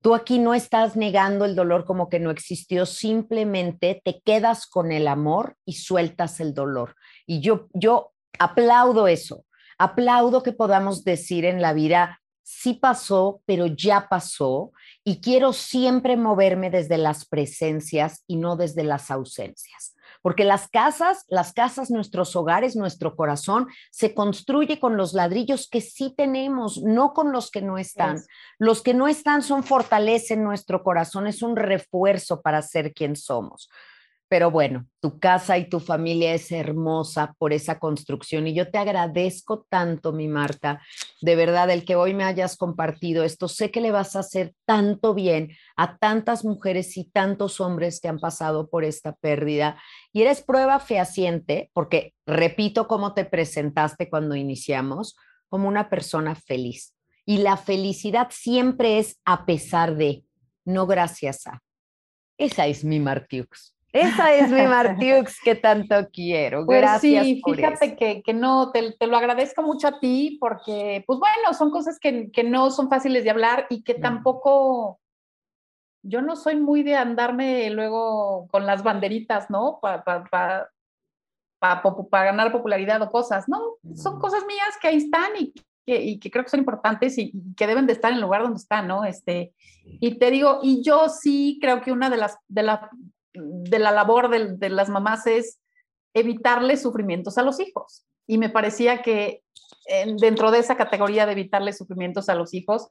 Tú 0.00 0.14
aquí 0.14 0.38
no 0.38 0.54
estás 0.54 0.96
negando 0.96 1.44
el 1.44 1.54
dolor 1.54 1.84
como 1.84 2.08
que 2.08 2.18
no 2.18 2.30
existió, 2.30 2.86
simplemente 2.86 4.00
te 4.02 4.22
quedas 4.24 4.66
con 4.66 4.90
el 4.90 5.06
amor 5.06 5.56
y 5.66 5.74
sueltas 5.74 6.40
el 6.40 6.54
dolor. 6.54 6.96
Y 7.26 7.40
yo, 7.40 7.68
yo 7.74 8.14
aplaudo 8.38 9.06
eso 9.06 9.44
aplaudo 9.82 10.42
que 10.42 10.52
podamos 10.52 11.04
decir 11.04 11.44
en 11.44 11.60
la 11.60 11.72
vida, 11.72 12.20
sí 12.42 12.74
pasó, 12.74 13.42
pero 13.46 13.66
ya 13.66 14.08
pasó, 14.08 14.72
y 15.04 15.20
quiero 15.20 15.52
siempre 15.52 16.16
moverme 16.16 16.70
desde 16.70 16.98
las 16.98 17.24
presencias 17.24 18.24
y 18.26 18.36
no 18.36 18.56
desde 18.56 18.84
las 18.84 19.10
ausencias. 19.10 19.96
Porque 20.20 20.44
las 20.44 20.68
casas, 20.68 21.24
las 21.28 21.52
casas, 21.52 21.90
nuestros 21.90 22.36
hogares, 22.36 22.76
nuestro 22.76 23.16
corazón, 23.16 23.66
se 23.90 24.14
construye 24.14 24.78
con 24.78 24.96
los 24.96 25.14
ladrillos 25.14 25.68
que 25.68 25.80
sí 25.80 26.14
tenemos, 26.16 26.80
no 26.80 27.12
con 27.12 27.32
los 27.32 27.50
que 27.50 27.60
no 27.60 27.76
están. 27.76 28.22
Los 28.58 28.82
que 28.82 28.94
no 28.94 29.08
están 29.08 29.42
son 29.42 29.64
fortaleza 29.64 30.34
en 30.34 30.44
nuestro 30.44 30.84
corazón, 30.84 31.26
es 31.26 31.42
un 31.42 31.56
refuerzo 31.56 32.40
para 32.40 32.62
ser 32.62 32.94
quien 32.94 33.16
somos. 33.16 33.68
Pero 34.32 34.50
bueno, 34.50 34.86
tu 35.00 35.18
casa 35.18 35.58
y 35.58 35.68
tu 35.68 35.78
familia 35.78 36.32
es 36.32 36.50
hermosa 36.52 37.34
por 37.36 37.52
esa 37.52 37.78
construcción 37.78 38.46
y 38.46 38.54
yo 38.54 38.70
te 38.70 38.78
agradezco 38.78 39.66
tanto, 39.68 40.14
mi 40.14 40.26
Marta, 40.26 40.80
de 41.20 41.36
verdad, 41.36 41.68
el 41.68 41.84
que 41.84 41.96
hoy 41.96 42.14
me 42.14 42.24
hayas 42.24 42.56
compartido 42.56 43.24
esto. 43.24 43.46
Sé 43.46 43.70
que 43.70 43.82
le 43.82 43.90
vas 43.90 44.16
a 44.16 44.20
hacer 44.20 44.54
tanto 44.64 45.12
bien 45.12 45.50
a 45.76 45.98
tantas 45.98 46.46
mujeres 46.46 46.96
y 46.96 47.10
tantos 47.10 47.60
hombres 47.60 48.00
que 48.00 48.08
han 48.08 48.20
pasado 48.20 48.70
por 48.70 48.84
esta 48.84 49.12
pérdida 49.16 49.78
y 50.14 50.22
eres 50.22 50.40
prueba 50.40 50.80
fehaciente, 50.80 51.70
porque 51.74 52.14
repito 52.24 52.88
cómo 52.88 53.12
te 53.12 53.26
presentaste 53.26 54.08
cuando 54.08 54.34
iniciamos, 54.34 55.14
como 55.50 55.68
una 55.68 55.90
persona 55.90 56.36
feliz. 56.36 56.94
Y 57.26 57.36
la 57.42 57.58
felicidad 57.58 58.28
siempre 58.30 58.98
es 58.98 59.20
a 59.26 59.44
pesar 59.44 59.94
de, 59.94 60.24
no 60.64 60.86
gracias 60.86 61.46
a. 61.46 61.62
Esa 62.38 62.66
es 62.66 62.82
mi 62.82 62.98
Martiux. 62.98 63.71
Esa 63.92 64.32
es 64.34 64.50
mi 64.50 64.62
Martiux 64.66 65.38
que 65.40 65.54
tanto 65.54 66.08
quiero. 66.10 66.64
Pues 66.64 66.80
Gracias. 66.80 67.24
Sí, 67.24 67.42
fíjate 67.44 67.94
que, 67.96 68.22
que, 68.22 68.32
no, 68.32 68.70
te, 68.72 68.92
te, 68.92 69.06
lo 69.06 69.16
agradezco 69.16 69.62
mucho 69.62 69.88
a 69.88 70.00
ti 70.00 70.38
porque, 70.40 71.04
pues 71.06 71.18
bueno, 71.18 71.52
son 71.52 71.70
cosas 71.70 71.98
que, 71.98 72.30
que 72.30 72.42
no 72.42 72.70
son 72.70 72.88
fáciles 72.88 73.22
de 73.24 73.30
hablar 73.30 73.66
y 73.68 73.82
que 73.82 73.94
tampoco, 73.94 74.98
yo 76.02 76.22
no 76.22 76.36
soy 76.36 76.56
muy 76.56 76.82
de 76.82 76.96
andarme 76.96 77.68
luego 77.70 78.48
con 78.48 78.66
las 78.66 78.82
banderitas, 78.82 79.50
¿no? 79.50 79.78
Para 79.82 80.02
pa, 80.02 80.24
pa, 81.60 81.82
pa, 81.82 82.24
ganar 82.24 82.50
popularidad 82.50 83.02
o 83.02 83.10
cosas, 83.10 83.46
¿no? 83.46 83.60
Son 83.94 84.18
cosas 84.18 84.44
mías 84.46 84.78
que 84.80 84.88
ahí 84.88 84.96
están 84.96 85.32
y 85.38 85.52
que, 85.84 86.02
y 86.02 86.18
que 86.18 86.30
creo 86.30 86.44
que 86.44 86.50
son 86.50 86.60
importantes 86.60 87.18
y, 87.18 87.30
y, 87.34 87.54
que 87.54 87.66
deben 87.66 87.86
de 87.86 87.92
estar 87.92 88.10
en 88.10 88.16
el 88.16 88.22
lugar 88.22 88.42
donde 88.42 88.58
están, 88.58 88.88
¿no? 88.88 89.04
Este, 89.04 89.52
y 89.84 90.18
te 90.18 90.30
digo, 90.30 90.60
y 90.62 90.82
yo 90.82 91.08
sí 91.10 91.58
creo 91.60 91.82
que 91.82 91.92
una 91.92 92.08
de 92.08 92.16
las, 92.16 92.38
de 92.48 92.62
las 92.62 92.80
de 93.34 93.78
la 93.78 93.90
labor 93.90 94.28
de, 94.28 94.68
las 94.68 94.88
mamás 94.88 95.26
es 95.26 95.60
evitarle 96.14 96.76
sufrimientos 96.76 97.38
a 97.38 97.42
los 97.42 97.60
hijos. 97.60 98.06
Y 98.26 98.38
me 98.38 98.50
parecía 98.50 99.02
que 99.02 99.42
dentro 100.18 100.50
de 100.50 100.58
esa 100.58 100.76
categoría 100.76 101.26
de 101.26 101.32
evitarle 101.32 101.72
sufrimientos 101.72 102.28
a 102.28 102.34
los 102.34 102.54
hijos, 102.54 102.88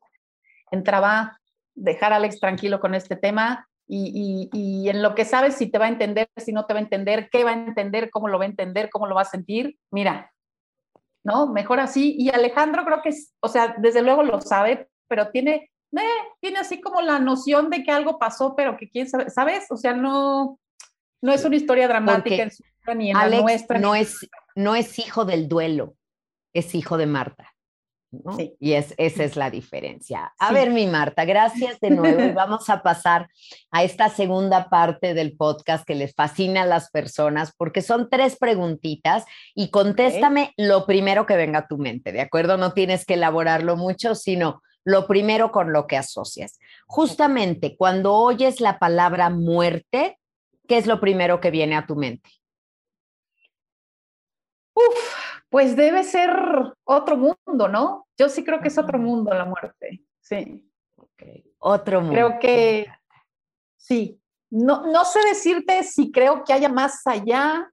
entraba 0.72 1.40
dejar 1.74 2.14
a 2.14 2.18
Alex 2.18 2.40
tranquilo 2.40 2.80
con 2.80 2.96
este 2.96 3.16
tema 3.16 3.68
y, 3.88 4.50
y, 4.54 4.90
en 4.90 5.02
lo 5.02 5.16
que 5.16 5.26
sabes 5.26 5.56
si 5.56 5.70
te 5.70 5.78
va 5.78 5.86
a 5.86 5.90
entender, 5.90 6.30
si 6.38 6.54
no 6.54 6.66
te 6.66 6.74
va 6.74 6.80
a 6.80 6.84
entender, 6.84 7.30
qué 7.30 7.44
va 7.44 7.52
a 7.52 7.54
entender, 7.54 8.10
cómo 8.10 8.30
lo 8.30 8.38
va 8.38 8.46
a 8.46 8.48
entender, 8.48 8.90
cómo 8.90 9.06
lo 9.06 9.16
va 9.16 9.24
a 9.24 9.26
sentir. 9.26 9.78
Mira, 9.92 10.32
¿no? 11.24 11.48
Mejor 11.48 11.80
así. 11.80 12.16
Y 12.18 12.30
Alejandro 12.30 12.86
creo 12.86 13.02
que, 13.02 13.12
o 13.42 13.48
sea, 13.48 13.76
desde 13.78 14.02
luego 14.02 14.24
lo 14.24 14.40
sabe, 14.42 14.88
pero 15.08 15.30
tiene 15.30 15.72
eh, 16.00 16.28
tiene 16.40 16.60
así 16.60 16.80
como 16.80 17.02
la 17.02 17.20
noción 17.20 17.70
de 17.70 17.84
que 17.84 17.92
algo 17.92 18.18
pasó, 18.18 18.56
pero 18.56 18.78
que 18.78 18.90
quién 18.90 19.10
sabe, 19.10 19.30
¿sabes? 19.30 19.66
O 19.70 19.78
sea, 19.78 19.94
no, 19.94 20.60
no 21.22 21.34
es 21.34 21.44
una 21.44 21.56
historia 21.56 21.88
dramática 21.88 22.44
en 22.44 22.52
su, 22.52 22.64
ni 22.96 23.12
en 23.12 23.18
la 23.18 23.42
nuestra. 23.42 23.80
No 23.80 23.96
es, 23.96 24.30
no 24.56 24.76
es 24.76 25.00
hijo 25.00 25.26
del 25.26 25.48
duelo, 25.48 25.96
es 26.54 26.74
hijo 26.76 26.98
de 26.98 27.08
Marta. 27.08 27.54
Sí. 28.36 28.58
Y 28.60 28.74
es, 28.74 28.94
esa 28.98 29.24
es 29.24 29.38
la 29.38 29.50
diferencia. 29.50 30.34
A 30.38 30.52
ver, 30.52 30.72
mi 30.72 30.86
Marta, 30.86 31.24
gracias 31.24 31.80
de 31.80 31.92
nuevo 31.92 32.22
y 32.22 32.32
vamos 32.34 32.70
a 32.70 32.84
pasar 32.84 33.30
a 33.72 33.84
esta 33.84 34.10
segunda 34.10 34.70
parte 34.70 35.14
del 35.14 35.38
podcast 35.38 35.86
que 35.86 35.96
les 35.96 36.14
fascina 36.14 36.64
a 36.64 36.66
las 36.66 36.90
personas 36.90 37.54
porque 37.58 37.82
son 37.82 38.10
tres 38.10 38.36
preguntitas 38.38 39.24
y 39.56 39.72
contéstame 39.72 40.54
lo 40.58 40.86
primero 40.86 41.26
que 41.26 41.38
venga 41.38 41.60
a 41.60 41.68
tu 41.68 41.78
mente, 41.78 42.12
¿de 42.12 42.20
acuerdo? 42.20 42.58
No 42.58 42.74
tienes 42.74 43.06
que 43.06 43.14
elaborarlo 43.14 43.78
mucho, 43.78 44.14
sino 44.14 44.62
lo 44.84 45.08
primero 45.08 45.52
con 45.52 45.74
lo 45.74 45.88
que 45.88 45.98
asocias. 45.98 46.60
Justamente 46.88 47.76
cuando 47.78 48.16
oyes 48.16 48.62
la 48.62 48.80
palabra 48.80 49.30
muerte, 49.30 50.20
¿qué 50.68 50.78
es 50.78 50.88
lo 50.88 51.00
primero 51.00 51.40
que 51.40 51.52
viene 51.52 51.76
a 51.76 51.86
tu 51.86 51.96
mente? 51.96 52.30
Uf, 54.74 55.16
pues 55.50 55.76
debe 55.76 56.04
ser 56.04 56.32
otro 56.86 57.18
mundo, 57.18 57.68
¿no? 57.68 58.08
Yo 58.18 58.30
sí 58.30 58.44
creo 58.44 58.62
que 58.62 58.70
es 58.70 58.78
otro 58.78 58.98
mundo 58.98 59.34
la 59.34 59.46
muerte, 59.46 60.04
sí. 60.22 60.66
Otro 61.60 62.02
mundo. 62.02 62.14
Creo 62.14 62.40
que 62.40 62.88
sí. 63.78 64.20
No, 64.50 64.86
no 64.88 65.06
sé 65.06 65.20
decirte 65.28 65.84
si 65.84 66.12
creo 66.12 66.44
que 66.44 66.54
haya 66.54 66.70
más 66.70 67.06
allá. 67.06 67.72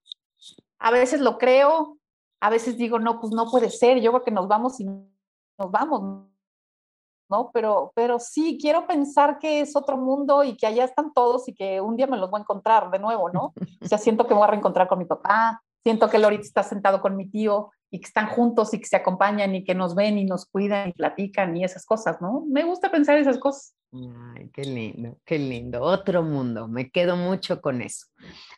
A 0.78 0.90
veces 0.90 1.20
lo 1.20 1.38
creo, 1.38 1.98
a 2.40 2.50
veces 2.50 2.76
digo, 2.76 2.98
no, 2.98 3.20
pues 3.20 3.32
no 3.32 3.50
puede 3.50 3.70
ser. 3.70 4.00
Yo 4.00 4.12
creo 4.12 4.24
que 4.24 4.30
nos 4.30 4.46
vamos 4.46 4.78
y 4.80 4.84
nos 4.84 5.70
vamos. 5.70 6.28
¿No? 7.28 7.50
Pero, 7.52 7.92
pero 7.94 8.18
sí, 8.18 8.58
quiero 8.60 8.86
pensar 8.86 9.38
que 9.38 9.60
es 9.60 9.76
otro 9.76 9.96
mundo 9.96 10.44
y 10.44 10.56
que 10.56 10.66
allá 10.66 10.84
están 10.84 11.12
todos 11.12 11.48
y 11.48 11.54
que 11.54 11.80
un 11.80 11.96
día 11.96 12.06
me 12.06 12.16
los 12.16 12.30
voy 12.30 12.38
a 12.38 12.42
encontrar 12.42 12.90
de 12.90 12.98
nuevo, 12.98 13.30
¿no? 13.30 13.52
O 13.80 13.86
sea, 13.86 13.98
siento 13.98 14.26
que 14.26 14.34
me 14.34 14.38
voy 14.38 14.48
a 14.48 14.50
reencontrar 14.50 14.88
con 14.88 14.98
mi 14.98 15.04
papá, 15.04 15.62
siento 15.82 16.08
que 16.08 16.18
Lorit 16.18 16.40
está 16.40 16.62
sentado 16.62 17.00
con 17.00 17.16
mi 17.16 17.28
tío 17.28 17.70
y 17.90 18.00
que 18.00 18.06
están 18.06 18.28
juntos 18.28 18.74
y 18.74 18.78
que 18.78 18.86
se 18.86 18.96
acompañan 18.96 19.54
y 19.54 19.64
que 19.64 19.74
nos 19.74 19.94
ven 19.94 20.18
y 20.18 20.24
nos 20.24 20.46
cuidan 20.46 20.90
y 20.90 20.92
platican 20.92 21.56
y 21.56 21.64
esas 21.64 21.86
cosas, 21.86 22.20
¿no? 22.20 22.44
Me 22.46 22.64
gusta 22.64 22.90
pensar 22.90 23.16
esas 23.16 23.38
cosas. 23.38 23.74
Ay, 23.92 24.50
qué 24.52 24.64
lindo, 24.64 25.16
qué 25.24 25.38
lindo. 25.38 25.82
Otro 25.82 26.22
mundo, 26.22 26.68
me 26.68 26.90
quedo 26.90 27.16
mucho 27.16 27.62
con 27.62 27.80
eso. 27.80 28.06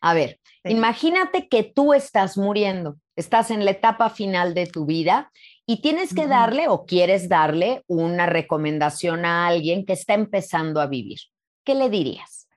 A 0.00 0.14
ver, 0.14 0.40
imagínate 0.64 1.48
que 1.48 1.62
tú 1.62 1.94
estás 1.94 2.36
muriendo, 2.36 2.96
estás 3.14 3.52
en 3.52 3.64
la 3.64 3.70
etapa 3.70 4.10
final 4.10 4.54
de 4.54 4.66
tu 4.66 4.86
vida 4.86 5.30
y 5.70 5.80
tienes 5.80 6.12
que 6.12 6.26
darle 6.26 6.66
o 6.66 6.84
quieres 6.84 7.28
darle 7.28 7.84
una 7.86 8.26
recomendación 8.26 9.24
a 9.24 9.46
alguien 9.46 9.86
que 9.86 9.92
está 9.92 10.14
empezando 10.14 10.80
a 10.80 10.88
vivir. 10.88 11.20
¿Qué 11.64 11.76
le 11.76 11.88
dirías? 11.88 12.48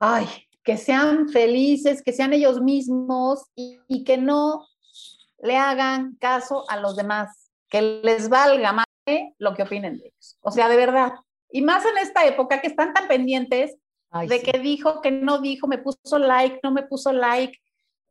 Ay, 0.00 0.26
que 0.64 0.78
sean 0.78 1.28
felices, 1.28 2.02
que 2.02 2.14
sean 2.14 2.32
ellos 2.32 2.62
mismos 2.62 3.42
y, 3.54 4.04
que 4.04 4.16
no 4.16 4.66
le 5.42 5.58
hagan 5.58 6.16
caso 6.18 6.64
a 6.70 6.78
los 6.78 6.96
demás, 6.96 7.50
que 7.68 7.82
les 7.82 8.30
valga 8.30 8.72
más 8.72 8.86
lo 9.36 9.52
que 9.52 9.64
opinen 9.64 9.98
de 9.98 10.06
ellos. 10.06 10.38
O 10.40 10.50
sea, 10.50 10.70
de 10.70 10.76
verdad. 10.76 11.12
Y 11.50 11.60
más 11.60 11.84
en 11.84 11.98
esta 11.98 12.24
época 12.24 12.62
que 12.62 12.68
están 12.68 12.94
tan 12.94 13.06
pendientes 13.06 13.76
de 14.28 14.42
que 14.42 14.58
dijo, 14.60 15.02
que 15.02 15.10
no 15.10 15.42
dijo, 15.42 15.66
me 15.66 15.76
puso 15.76 16.18
like, 16.18 16.60
no 16.62 16.70
me 16.70 16.84
puso 16.84 17.12
like, 17.12 17.60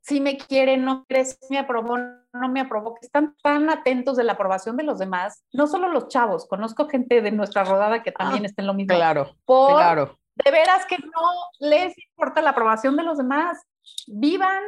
si 0.02 0.20
me 0.20 0.38
quiere, 0.38 0.78
no 0.78 1.04
quiere, 1.06 1.26
si 1.26 1.38
me 1.50 1.58
aprobó, 1.58 1.98
no 2.34 2.50
me 2.50 2.62
aprobó, 2.62 2.96
que 2.96 3.06
están 3.06 3.36
tan 3.44 3.70
atentos 3.70 4.18
de 4.18 4.24
la 4.24 4.34
aprobación 4.34 4.78
de 4.78 4.84
los 4.84 5.00
demás, 5.00 5.44
no 5.54 5.68
solo 5.68 5.90
los 5.90 6.08
chavos, 6.08 6.48
conozco 6.48 6.88
gente 6.88 7.22
de 7.22 7.32
nuestra 7.32 7.64
rodada 7.64 8.04
que 8.04 8.12
también 8.12 8.44
ah, 8.44 8.48
está 8.48 8.62
en 8.62 8.68
lo 8.68 8.74
mismo. 8.74 8.96
Claro, 8.96 9.36
claro. 9.46 10.18
De 10.36 10.52
veras 10.52 10.86
que 10.86 10.98
no 10.98 11.68
les 11.68 11.94
importa 12.10 12.42
la 12.42 12.52
aprobación 12.52 12.96
de 12.96 13.04
los 13.04 13.18
demás, 13.18 13.62
vivan 14.08 14.64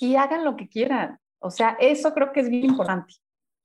y 0.00 0.16
hagan 0.16 0.44
lo 0.44 0.56
que 0.56 0.68
quieran. 0.68 1.18
O 1.38 1.50
sea, 1.50 1.76
eso 1.80 2.12
creo 2.12 2.32
que 2.32 2.40
es 2.40 2.48
bien 2.48 2.64
importante. 2.66 3.14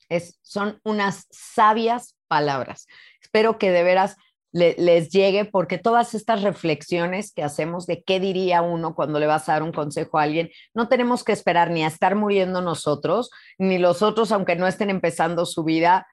Es, 0.08 0.40
son 0.42 0.80
unas 0.84 1.28
sabias 1.32 2.16
palabras. 2.28 2.88
Espero 3.22 3.58
que 3.58 3.72
de 3.72 3.84
veras 3.84 4.18
les 4.56 5.10
llegue, 5.10 5.44
porque 5.44 5.78
todas 5.78 6.14
estas 6.14 6.42
reflexiones 6.42 7.34
que 7.34 7.44
hacemos 7.44 7.86
de 7.86 8.04
qué 8.04 8.22
diría 8.22 8.62
uno 8.62 8.96
cuando 8.96 9.20
le 9.20 9.28
vas 9.28 9.50
a 9.50 9.54
dar 9.54 9.64
un 9.64 9.74
consejo 9.74 10.18
a 10.18 10.24
alguien, 10.24 10.50
no 10.74 10.88
tenemos 10.88 11.26
que 11.26 11.34
esperar 11.34 11.72
ni 11.72 11.84
a 11.84 11.88
estar 11.88 12.16
muriendo 12.16 12.62
nosotros, 12.62 13.32
ni 13.58 13.80
los 13.80 14.02
otros, 14.02 14.32
aunque 14.32 14.56
no 14.56 14.66
estén 14.66 14.90
empezando 14.90 15.46
su 15.46 15.66
vida, 15.66 16.08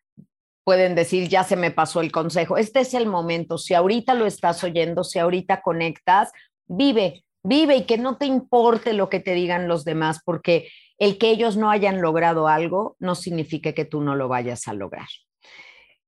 pueden 0.64 0.96
decir, 0.96 1.28
ya 1.28 1.44
se 1.44 1.54
me 1.54 1.70
pasó 1.70 2.00
el 2.00 2.10
consejo. 2.10 2.56
Este 2.56 2.80
es 2.80 2.94
el 2.94 3.06
momento. 3.06 3.58
Si 3.58 3.74
ahorita 3.74 4.14
lo 4.14 4.26
estás 4.26 4.64
oyendo, 4.64 5.04
si 5.04 5.20
ahorita 5.20 5.62
conectas, 5.62 6.32
vive, 6.66 7.24
vive 7.44 7.76
y 7.76 7.84
que 7.84 7.96
no 7.96 8.16
te 8.16 8.26
importe 8.26 8.92
lo 8.92 9.08
que 9.08 9.20
te 9.20 9.34
digan 9.34 9.68
los 9.68 9.84
demás, 9.84 10.20
porque 10.24 10.68
el 10.98 11.16
que 11.16 11.30
ellos 11.30 11.56
no 11.56 11.70
hayan 11.70 12.00
logrado 12.00 12.48
algo 12.48 12.96
no 12.98 13.14
significa 13.14 13.72
que 13.72 13.84
tú 13.84 14.00
no 14.00 14.16
lo 14.16 14.26
vayas 14.26 14.66
a 14.66 14.72
lograr. 14.72 15.06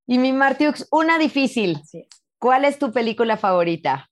Y 0.07 0.19
mi 0.19 0.33
Martiux, 0.33 0.87
una 0.91 1.17
difícil. 1.17 1.81
¿Cuál 2.39 2.65
es 2.65 2.77
tu 2.77 2.91
película 2.91 3.37
favorita? 3.37 4.09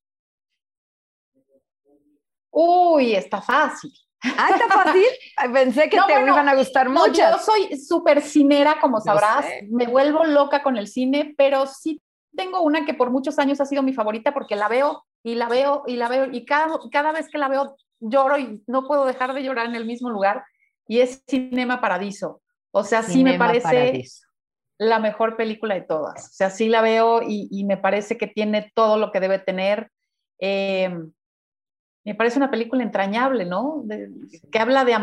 Uy, 2.52 3.16
está 3.16 3.42
fácil. 3.42 3.92
Ah, 4.38 4.50
está 4.52 4.68
fácil. 4.68 5.04
Pensé 5.52 5.90
que 5.90 6.00
te 6.08 6.22
iban 6.22 6.48
a 6.48 6.56
gustar 6.56 6.90
mucho. 6.90 7.14
yo 7.14 7.38
soy 7.40 7.78
súper 7.78 8.22
cinera, 8.22 8.80
como 8.80 9.02
sabrás. 9.02 9.46
Me 9.70 9.88
vuelvo 9.88 10.24
loca 10.24 10.64
con 10.64 10.78
el 10.78 10.88
cine, 10.88 11.34
pero 11.38 11.68
sí 11.68 12.02
tengo 12.36 12.62
una 12.62 12.86
que 12.86 12.94
por 12.94 13.12
muchos 13.12 13.38
años 13.40 13.60
ha 13.62 13.66
sido 13.66 13.84
mi 13.84 13.94
favorita 13.94 14.34
porque 14.34 14.56
la 14.56 14.68
veo 14.68 15.06
y 15.24 15.36
la 15.36 15.48
veo 15.48 15.84
y 15.88 15.98
la 15.98 16.08
veo 16.08 16.32
y 16.32 16.46
cada, 16.46 16.80
cada 16.92 17.12
vez 17.12 17.28
que 17.30 17.38
la 17.38 17.48
veo 17.48 17.76
lloro 18.00 18.38
y 18.38 18.64
no 18.68 18.88
puedo 18.88 19.06
dejar 19.06 19.34
de 19.34 19.44
llorar 19.44 19.68
en 19.68 19.76
el 19.76 19.86
mismo 19.86 20.10
lugar 20.10 20.44
y 20.88 21.00
es 21.00 21.24
Cinema 21.28 21.80
Paradiso. 21.82 22.42
O 22.72 22.84
sea, 22.84 23.04
sí 23.04 23.24
me 23.24 23.38
parece 23.38 24.04
la 24.78 25.00
mejor 25.00 25.38
película 25.38 25.76
de 25.76 25.82
todas. 25.82 26.30
O 26.30 26.34
sea, 26.34 26.50
sí 26.50 26.68
la 26.68 26.82
veo 26.82 27.22
y, 27.22 27.64
me 27.66 27.78
parece 27.78 28.18
que 28.18 28.28
tiene 28.28 28.72
todo 28.76 28.98
lo 28.98 29.12
que 29.12 29.20
debe 29.20 29.40
tener. 29.40 29.92
Eh, 30.40 30.94
me 32.06 32.16
parece 32.16 32.38
una 32.38 32.52
película 32.52 32.84
entrañable, 32.84 33.46
¿no? 33.46 33.84
que 34.52 34.60
habla 34.60 34.84
de, 34.84 34.98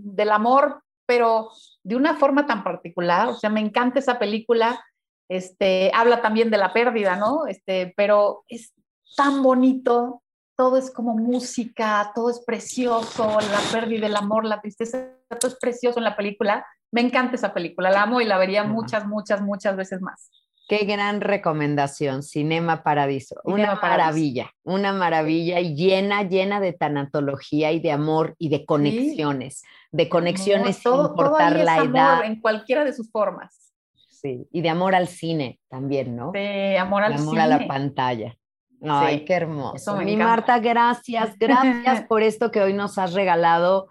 del 0.00 0.30
amor, 0.30 0.82
pero 1.06 1.50
de 1.84 1.96
una 1.96 2.16
forma 2.16 2.46
tan 2.46 2.64
particular. 2.64 3.28
O 3.28 3.34
sea, 3.34 3.50
me 3.50 3.60
encanta 3.60 4.00
esa 4.00 4.18
película. 4.18 4.84
Este, 5.28 5.90
habla 5.94 6.22
también 6.22 6.50
de 6.50 6.58
la 6.58 6.72
pérdida, 6.72 7.16
¿no? 7.16 7.46
Este, 7.46 7.92
pero 7.96 8.44
es 8.48 8.72
tan 9.16 9.42
bonito, 9.42 10.22
todo 10.56 10.78
es 10.78 10.90
como 10.90 11.14
música, 11.14 12.12
todo 12.14 12.30
es 12.30 12.40
precioso, 12.40 13.38
la 13.40 13.60
pérdida, 13.72 14.06
el 14.06 14.16
amor, 14.16 14.44
la 14.44 14.60
tristeza, 14.60 15.10
todo 15.38 15.50
es 15.50 15.58
precioso 15.58 15.98
en 15.98 16.04
la 16.04 16.16
película. 16.16 16.66
Me 16.90 17.02
encanta 17.02 17.36
esa 17.36 17.52
película, 17.52 17.90
la 17.90 18.02
amo 18.02 18.20
y 18.20 18.24
la 18.24 18.38
vería 18.38 18.64
muchas, 18.64 19.06
muchas, 19.06 19.42
muchas 19.42 19.76
veces 19.76 20.00
más. 20.00 20.30
Qué 20.68 20.78
gran 20.78 21.20
recomendación, 21.20 22.24
Cinema 22.24 22.82
Paradiso. 22.82 23.36
una 23.44 23.76
maravilla, 23.76 24.50
una 24.64 24.92
maravilla 24.92 25.60
y 25.60 25.76
llena, 25.76 26.24
llena 26.24 26.58
de 26.58 26.72
tanatología 26.72 27.70
y 27.70 27.78
de 27.78 27.92
amor 27.92 28.34
y 28.38 28.48
de 28.48 28.64
conexiones, 28.64 29.62
de 29.92 30.08
conexiones 30.08 30.78
sin 30.78 30.92
importar 30.92 31.56
la 31.56 31.84
edad. 31.84 32.24
En 32.24 32.40
cualquiera 32.40 32.84
de 32.84 32.92
sus 32.92 33.10
formas. 33.12 33.72
Sí, 34.10 34.48
y 34.50 34.60
de 34.62 34.70
amor 34.70 34.96
al 34.96 35.06
cine 35.06 35.60
también, 35.68 36.16
¿no? 36.16 36.32
De 36.32 36.78
amor 36.78 37.04
al 37.04 37.14
de 37.14 37.20
amor 37.20 37.38
a 37.38 37.46
la 37.46 37.66
pantalla. 37.68 38.36
Ay, 38.82 39.24
qué 39.24 39.34
hermoso. 39.34 39.96
Mi 39.96 40.16
Marta, 40.16 40.58
gracias, 40.58 41.36
gracias 41.38 42.02
por 42.02 42.22
esto 42.22 42.50
que 42.50 42.60
hoy 42.60 42.72
nos 42.72 42.98
has 42.98 43.12
regalado 43.14 43.88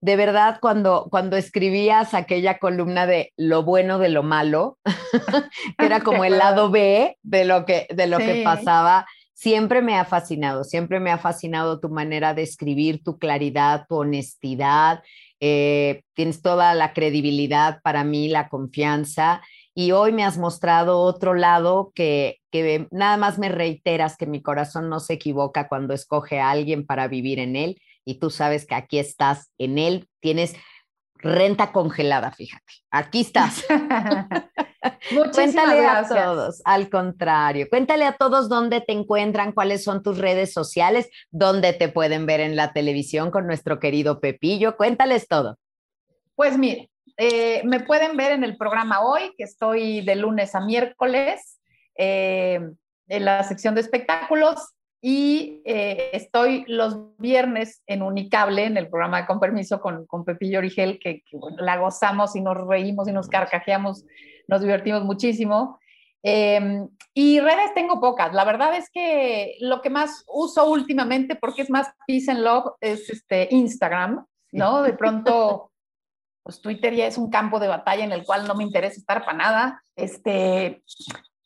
de 0.00 0.16
verdad 0.16 0.58
cuando, 0.60 1.08
cuando 1.10 1.36
escribías 1.36 2.14
aquella 2.14 2.58
columna 2.58 3.06
de 3.06 3.32
lo 3.36 3.62
bueno 3.62 3.98
de 3.98 4.08
lo 4.08 4.22
malo, 4.22 4.78
que 5.78 5.86
era 5.86 6.00
como 6.00 6.24
el 6.24 6.38
lado 6.38 6.70
B 6.70 7.18
de 7.22 7.44
lo 7.44 7.64
que, 7.64 7.86
de 7.90 8.06
lo 8.06 8.18
que 8.18 8.42
pasaba, 8.44 9.06
siempre 9.32 9.82
me 9.82 9.96
ha 9.96 10.04
fascinado, 10.04 10.64
siempre 10.64 11.00
me 11.00 11.10
ha 11.10 11.18
fascinado 11.18 11.80
tu 11.80 11.88
manera 11.88 12.34
de 12.34 12.42
escribir, 12.42 13.02
tu 13.02 13.18
claridad, 13.18 13.86
tu 13.88 13.96
honestidad, 13.96 15.02
eh, 15.40 16.02
tienes 16.14 16.40
toda 16.40 16.74
la 16.74 16.92
credibilidad 16.92 17.80
para 17.82 18.04
mí, 18.04 18.28
la 18.28 18.48
confianza. 18.48 19.42
Y 19.74 19.92
hoy 19.92 20.12
me 20.12 20.24
has 20.24 20.38
mostrado 20.38 21.00
otro 21.00 21.34
lado 21.34 21.92
que, 21.94 22.38
que 22.62 22.88
nada 22.90 23.16
más 23.16 23.38
me 23.38 23.48
reiteras 23.48 24.16
que 24.16 24.26
mi 24.26 24.42
corazón 24.42 24.88
no 24.88 25.00
se 25.00 25.14
equivoca 25.14 25.68
cuando 25.68 25.94
escoge 25.94 26.40
a 26.40 26.50
alguien 26.50 26.86
para 26.86 27.08
vivir 27.08 27.38
en 27.38 27.56
él 27.56 27.80
y 28.04 28.18
tú 28.18 28.30
sabes 28.30 28.66
que 28.66 28.74
aquí 28.74 28.98
estás 28.98 29.50
en 29.58 29.78
él, 29.78 30.08
tienes 30.20 30.54
renta 31.16 31.72
congelada, 31.72 32.30
fíjate, 32.30 32.72
aquí 32.90 33.22
estás. 33.22 33.64
cuéntale 35.34 35.86
a 35.86 36.06
todos, 36.06 36.62
al 36.64 36.88
contrario, 36.88 37.66
cuéntale 37.68 38.04
a 38.04 38.16
todos 38.16 38.48
dónde 38.48 38.80
te 38.80 38.92
encuentran, 38.92 39.52
cuáles 39.52 39.84
son 39.84 40.02
tus 40.02 40.18
redes 40.18 40.52
sociales, 40.52 41.08
dónde 41.30 41.72
te 41.72 41.88
pueden 41.88 42.26
ver 42.26 42.40
en 42.40 42.56
la 42.56 42.72
televisión 42.72 43.30
con 43.30 43.46
nuestro 43.46 43.80
querido 43.80 44.20
Pepillo, 44.20 44.76
cuéntales 44.76 45.28
todo. 45.28 45.58
Pues 46.34 46.58
mire, 46.58 46.90
eh, 47.16 47.62
me 47.64 47.80
pueden 47.80 48.16
ver 48.16 48.32
en 48.32 48.44
el 48.44 48.56
programa 48.56 49.00
hoy, 49.00 49.32
que 49.36 49.44
estoy 49.44 50.02
de 50.02 50.16
lunes 50.16 50.54
a 50.54 50.60
miércoles, 50.60 51.58
eh, 51.98 52.60
en 53.08 53.24
la 53.24 53.42
sección 53.44 53.74
de 53.74 53.80
espectáculos 53.80 54.74
y 55.00 55.62
eh, 55.64 56.10
estoy 56.12 56.64
los 56.66 57.16
viernes 57.18 57.82
en 57.86 58.02
Unicable, 58.02 58.64
en 58.64 58.76
el 58.76 58.88
programa 58.88 59.26
Con 59.26 59.38
Permiso 59.38 59.80
con, 59.80 60.06
con 60.06 60.24
Pepillo 60.24 60.58
Origel, 60.58 60.98
que, 60.98 61.22
la 61.58 61.76
gozamos 61.76 62.34
y 62.34 62.40
nos 62.40 62.56
reímos 62.66 63.06
y 63.06 63.12
nos 63.12 63.28
carcajeamos, 63.28 64.04
nos 64.48 64.62
divertimos 64.62 65.04
muchísimo. 65.04 65.78
Em, 66.22 66.88
y 67.14 67.38
redes 67.38 67.72
tengo 67.74 68.00
pocas. 68.00 68.34
La 68.34 68.44
verdad 68.44 68.74
es 68.76 68.90
que 68.90 69.56
lo 69.60 69.80
que 69.80 69.90
más 69.90 70.24
uso 70.26 70.68
últimamente, 70.68 71.36
porque 71.36 71.62
es 71.62 71.70
más 71.70 71.88
peace 72.06 72.30
and 72.30 72.40
love, 72.40 72.72
es 72.80 73.08
este 73.08 73.48
Instagram, 73.52 74.26
¿no? 74.50 74.82
De 74.82 74.94
pronto, 74.94 75.70
pues 76.42 76.60
Twitter 76.60 76.94
ya 76.94 77.06
es 77.06 77.16
un 77.16 77.30
campo 77.30 77.60
de 77.60 77.68
batalla 77.68 78.04
en 78.04 78.12
el 78.12 78.24
cual 78.24 78.48
no 78.48 78.56
me 78.56 78.64
interesa 78.64 78.98
estar 78.98 79.24
para 79.24 79.38
nada. 79.38 79.82
Este, 79.94 80.82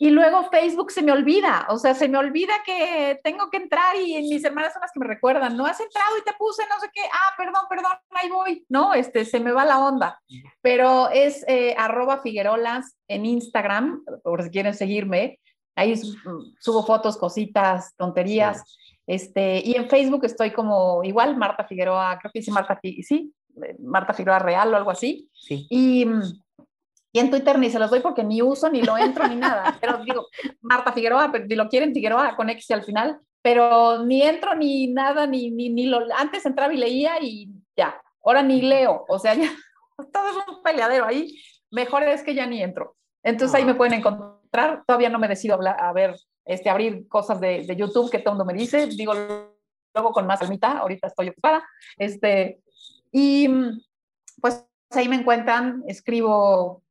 y 0.02 0.08
luego 0.08 0.48
Facebook 0.50 0.90
se 0.90 1.02
me 1.02 1.12
olvida, 1.12 1.66
o 1.68 1.76
sea, 1.76 1.94
se 1.94 2.08
me 2.08 2.16
olvida 2.16 2.54
que 2.64 3.20
tengo 3.22 3.50
que 3.50 3.58
entrar 3.58 3.94
y 3.96 4.16
mis 4.30 4.42
hermanas 4.42 4.72
son 4.72 4.80
las 4.80 4.92
que 4.92 4.98
me 4.98 5.06
recuerdan, 5.06 5.58
no 5.58 5.66
has 5.66 5.78
entrado 5.78 6.16
y 6.18 6.24
te 6.24 6.32
puse 6.38 6.62
no 6.70 6.80
sé 6.80 6.88
qué, 6.90 7.02
ah, 7.02 7.34
perdón, 7.36 7.64
perdón, 7.68 7.92
ahí 8.12 8.30
voy, 8.30 8.64
no, 8.70 8.94
este, 8.94 9.26
se 9.26 9.40
me 9.40 9.52
va 9.52 9.66
la 9.66 9.78
onda. 9.78 10.18
Pero 10.62 11.10
es 11.10 11.44
eh, 11.46 11.74
arroba 11.76 12.22
Figuerolas 12.22 12.96
en 13.08 13.26
Instagram, 13.26 14.02
por 14.24 14.42
si 14.42 14.48
quieren 14.48 14.72
seguirme, 14.72 15.38
ahí 15.76 15.94
subo 16.60 16.82
fotos, 16.86 17.18
cositas, 17.18 17.94
tonterías, 17.98 18.78
este, 19.06 19.60
y 19.62 19.74
en 19.74 19.90
Facebook 19.90 20.24
estoy 20.24 20.50
como 20.50 21.04
igual, 21.04 21.36
Marta 21.36 21.64
Figueroa, 21.64 22.18
creo 22.18 22.32
que 22.32 22.38
dice 22.38 22.52
Marta, 22.52 22.80
sí, 22.82 23.34
Marta 23.80 24.14
Figueroa 24.14 24.38
Real 24.38 24.72
o 24.72 24.76
algo 24.78 24.90
así. 24.92 25.28
Sí. 25.34 25.66
Y 25.68 26.06
y 27.12 27.18
en 27.18 27.30
Twitter 27.30 27.58
ni 27.58 27.70
se 27.70 27.78
los 27.78 27.90
doy 27.90 28.00
porque 28.00 28.22
ni 28.22 28.40
uso, 28.42 28.70
ni 28.70 28.82
lo 28.82 28.96
entro, 28.96 29.26
ni 29.26 29.36
nada. 29.36 29.76
Pero 29.80 29.98
digo, 30.04 30.26
Marta 30.60 30.92
Figueroa, 30.92 31.32
pero 31.32 31.46
si 31.46 31.54
lo 31.56 31.68
quieren, 31.68 31.92
Figueroa 31.92 32.36
con 32.36 32.50
X 32.50 32.70
al 32.70 32.84
final. 32.84 33.20
Pero 33.42 34.04
ni 34.04 34.22
entro, 34.22 34.54
ni 34.54 34.88
nada, 34.88 35.26
ni, 35.26 35.50
ni, 35.50 35.70
ni 35.70 35.86
lo... 35.86 36.00
Antes 36.16 36.44
entraba 36.44 36.72
y 36.74 36.76
leía 36.76 37.20
y 37.20 37.48
ya. 37.76 38.00
Ahora 38.22 38.42
ni 38.42 38.60
leo. 38.60 39.06
O 39.08 39.18
sea, 39.18 39.34
ya 39.34 39.50
todo 40.12 40.28
es 40.28 40.36
un 40.48 40.62
peleadero 40.62 41.06
ahí. 41.06 41.34
Mejor 41.70 42.02
es 42.04 42.22
que 42.22 42.34
ya 42.34 42.46
ni 42.46 42.62
entro. 42.62 42.96
Entonces 43.22 43.54
ahí 43.54 43.64
me 43.64 43.74
pueden 43.74 43.94
encontrar. 43.94 44.84
Todavía 44.86 45.08
no 45.08 45.18
me 45.18 45.28
decido 45.28 45.54
hablar, 45.54 45.82
a 45.82 45.92
ver, 45.92 46.16
este, 46.44 46.68
abrir 46.70 47.08
cosas 47.08 47.40
de, 47.40 47.64
de 47.66 47.76
YouTube 47.76 48.10
que 48.10 48.18
todo 48.18 48.34
el 48.34 48.38
mundo 48.38 48.52
me 48.52 48.58
dice. 48.58 48.86
Digo, 48.86 49.14
luego 49.14 50.12
con 50.12 50.26
más 50.26 50.42
almita. 50.42 50.78
Ahorita 50.78 51.06
estoy 51.06 51.30
ocupada. 51.30 51.66
Este, 51.96 52.60
y 53.10 53.48
pues 54.40 54.64
ahí 54.90 55.08
me 55.08 55.16
encuentran, 55.16 55.82
escribo 55.86 56.82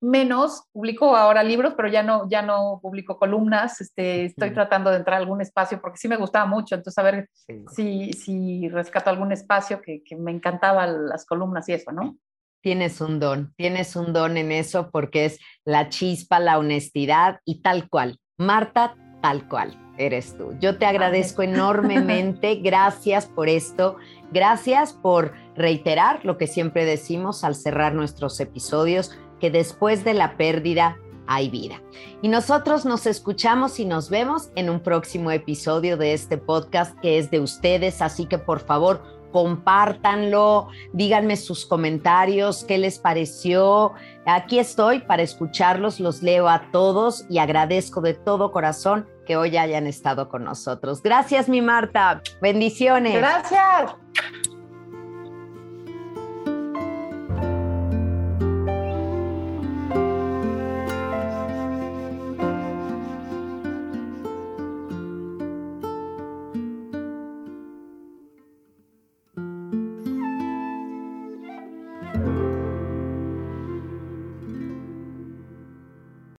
menos, 0.00 0.64
publico 0.72 1.16
ahora 1.16 1.42
libros, 1.42 1.74
pero 1.76 1.88
ya 1.88 2.02
no, 2.02 2.28
ya 2.28 2.42
no 2.42 2.78
publico 2.82 3.18
columnas, 3.18 3.80
este, 3.80 4.26
estoy 4.26 4.52
tratando 4.52 4.90
de 4.90 4.96
entrar 4.96 5.16
a 5.16 5.20
algún 5.20 5.40
espacio 5.40 5.80
porque 5.80 5.98
sí 5.98 6.08
me 6.08 6.16
gustaba 6.16 6.46
mucho, 6.46 6.74
entonces 6.74 6.98
a 6.98 7.02
ver 7.02 7.28
si, 7.74 8.12
si 8.12 8.68
rescato 8.68 9.10
algún 9.10 9.32
espacio 9.32 9.80
que, 9.82 10.02
que 10.04 10.16
me 10.16 10.30
encantaban 10.30 11.08
las 11.08 11.24
columnas 11.26 11.68
y 11.68 11.72
eso, 11.72 11.92
¿no? 11.92 12.16
Tienes 12.60 13.00
un 13.00 13.20
don, 13.20 13.54
tienes 13.56 13.94
un 13.96 14.12
don 14.12 14.36
en 14.36 14.52
eso 14.52 14.90
porque 14.90 15.26
es 15.26 15.38
la 15.64 15.88
chispa, 15.88 16.40
la 16.40 16.58
honestidad 16.58 17.40
y 17.44 17.62
tal 17.62 17.88
cual. 17.88 18.18
Marta, 18.36 18.96
tal 19.20 19.48
cual 19.48 19.76
eres 19.96 20.36
tú. 20.36 20.56
Yo 20.60 20.78
te 20.78 20.86
agradezco 20.86 21.42
enormemente, 21.42 22.56
gracias 22.56 23.26
por 23.26 23.48
esto, 23.48 23.96
gracias 24.32 24.92
por 24.92 25.34
reiterar 25.56 26.24
lo 26.24 26.38
que 26.38 26.46
siempre 26.46 26.84
decimos 26.84 27.44
al 27.44 27.54
cerrar 27.54 27.94
nuestros 27.94 28.40
episodios, 28.40 29.16
que 29.40 29.50
después 29.50 30.04
de 30.04 30.14
la 30.14 30.36
pérdida 30.36 30.98
hay 31.26 31.50
vida. 31.50 31.82
Y 32.22 32.28
nosotros 32.28 32.84
nos 32.84 33.06
escuchamos 33.06 33.78
y 33.78 33.84
nos 33.84 34.10
vemos 34.10 34.50
en 34.56 34.70
un 34.70 34.80
próximo 34.80 35.30
episodio 35.30 35.96
de 35.96 36.14
este 36.14 36.38
podcast 36.38 36.98
que 37.00 37.18
es 37.18 37.30
de 37.30 37.40
ustedes, 37.40 38.02
así 38.02 38.26
que 38.26 38.38
por 38.38 38.60
favor 38.60 39.02
compártanlo, 39.30 40.68
díganme 40.92 41.36
sus 41.36 41.66
comentarios, 41.66 42.64
qué 42.64 42.78
les 42.78 42.98
pareció. 42.98 43.92
Aquí 44.26 44.58
estoy 44.58 45.00
para 45.00 45.22
escucharlos, 45.22 46.00
los 46.00 46.22
leo 46.22 46.48
a 46.48 46.70
todos 46.72 47.26
y 47.28 47.38
agradezco 47.38 48.00
de 48.00 48.14
todo 48.14 48.50
corazón 48.50 49.06
que 49.26 49.36
hoy 49.36 49.56
hayan 49.58 49.86
estado 49.86 50.30
con 50.30 50.44
nosotros. 50.44 51.02
Gracias, 51.02 51.48
mi 51.48 51.60
Marta. 51.60 52.22
Bendiciones. 52.40 53.14
Gracias. 53.14 53.94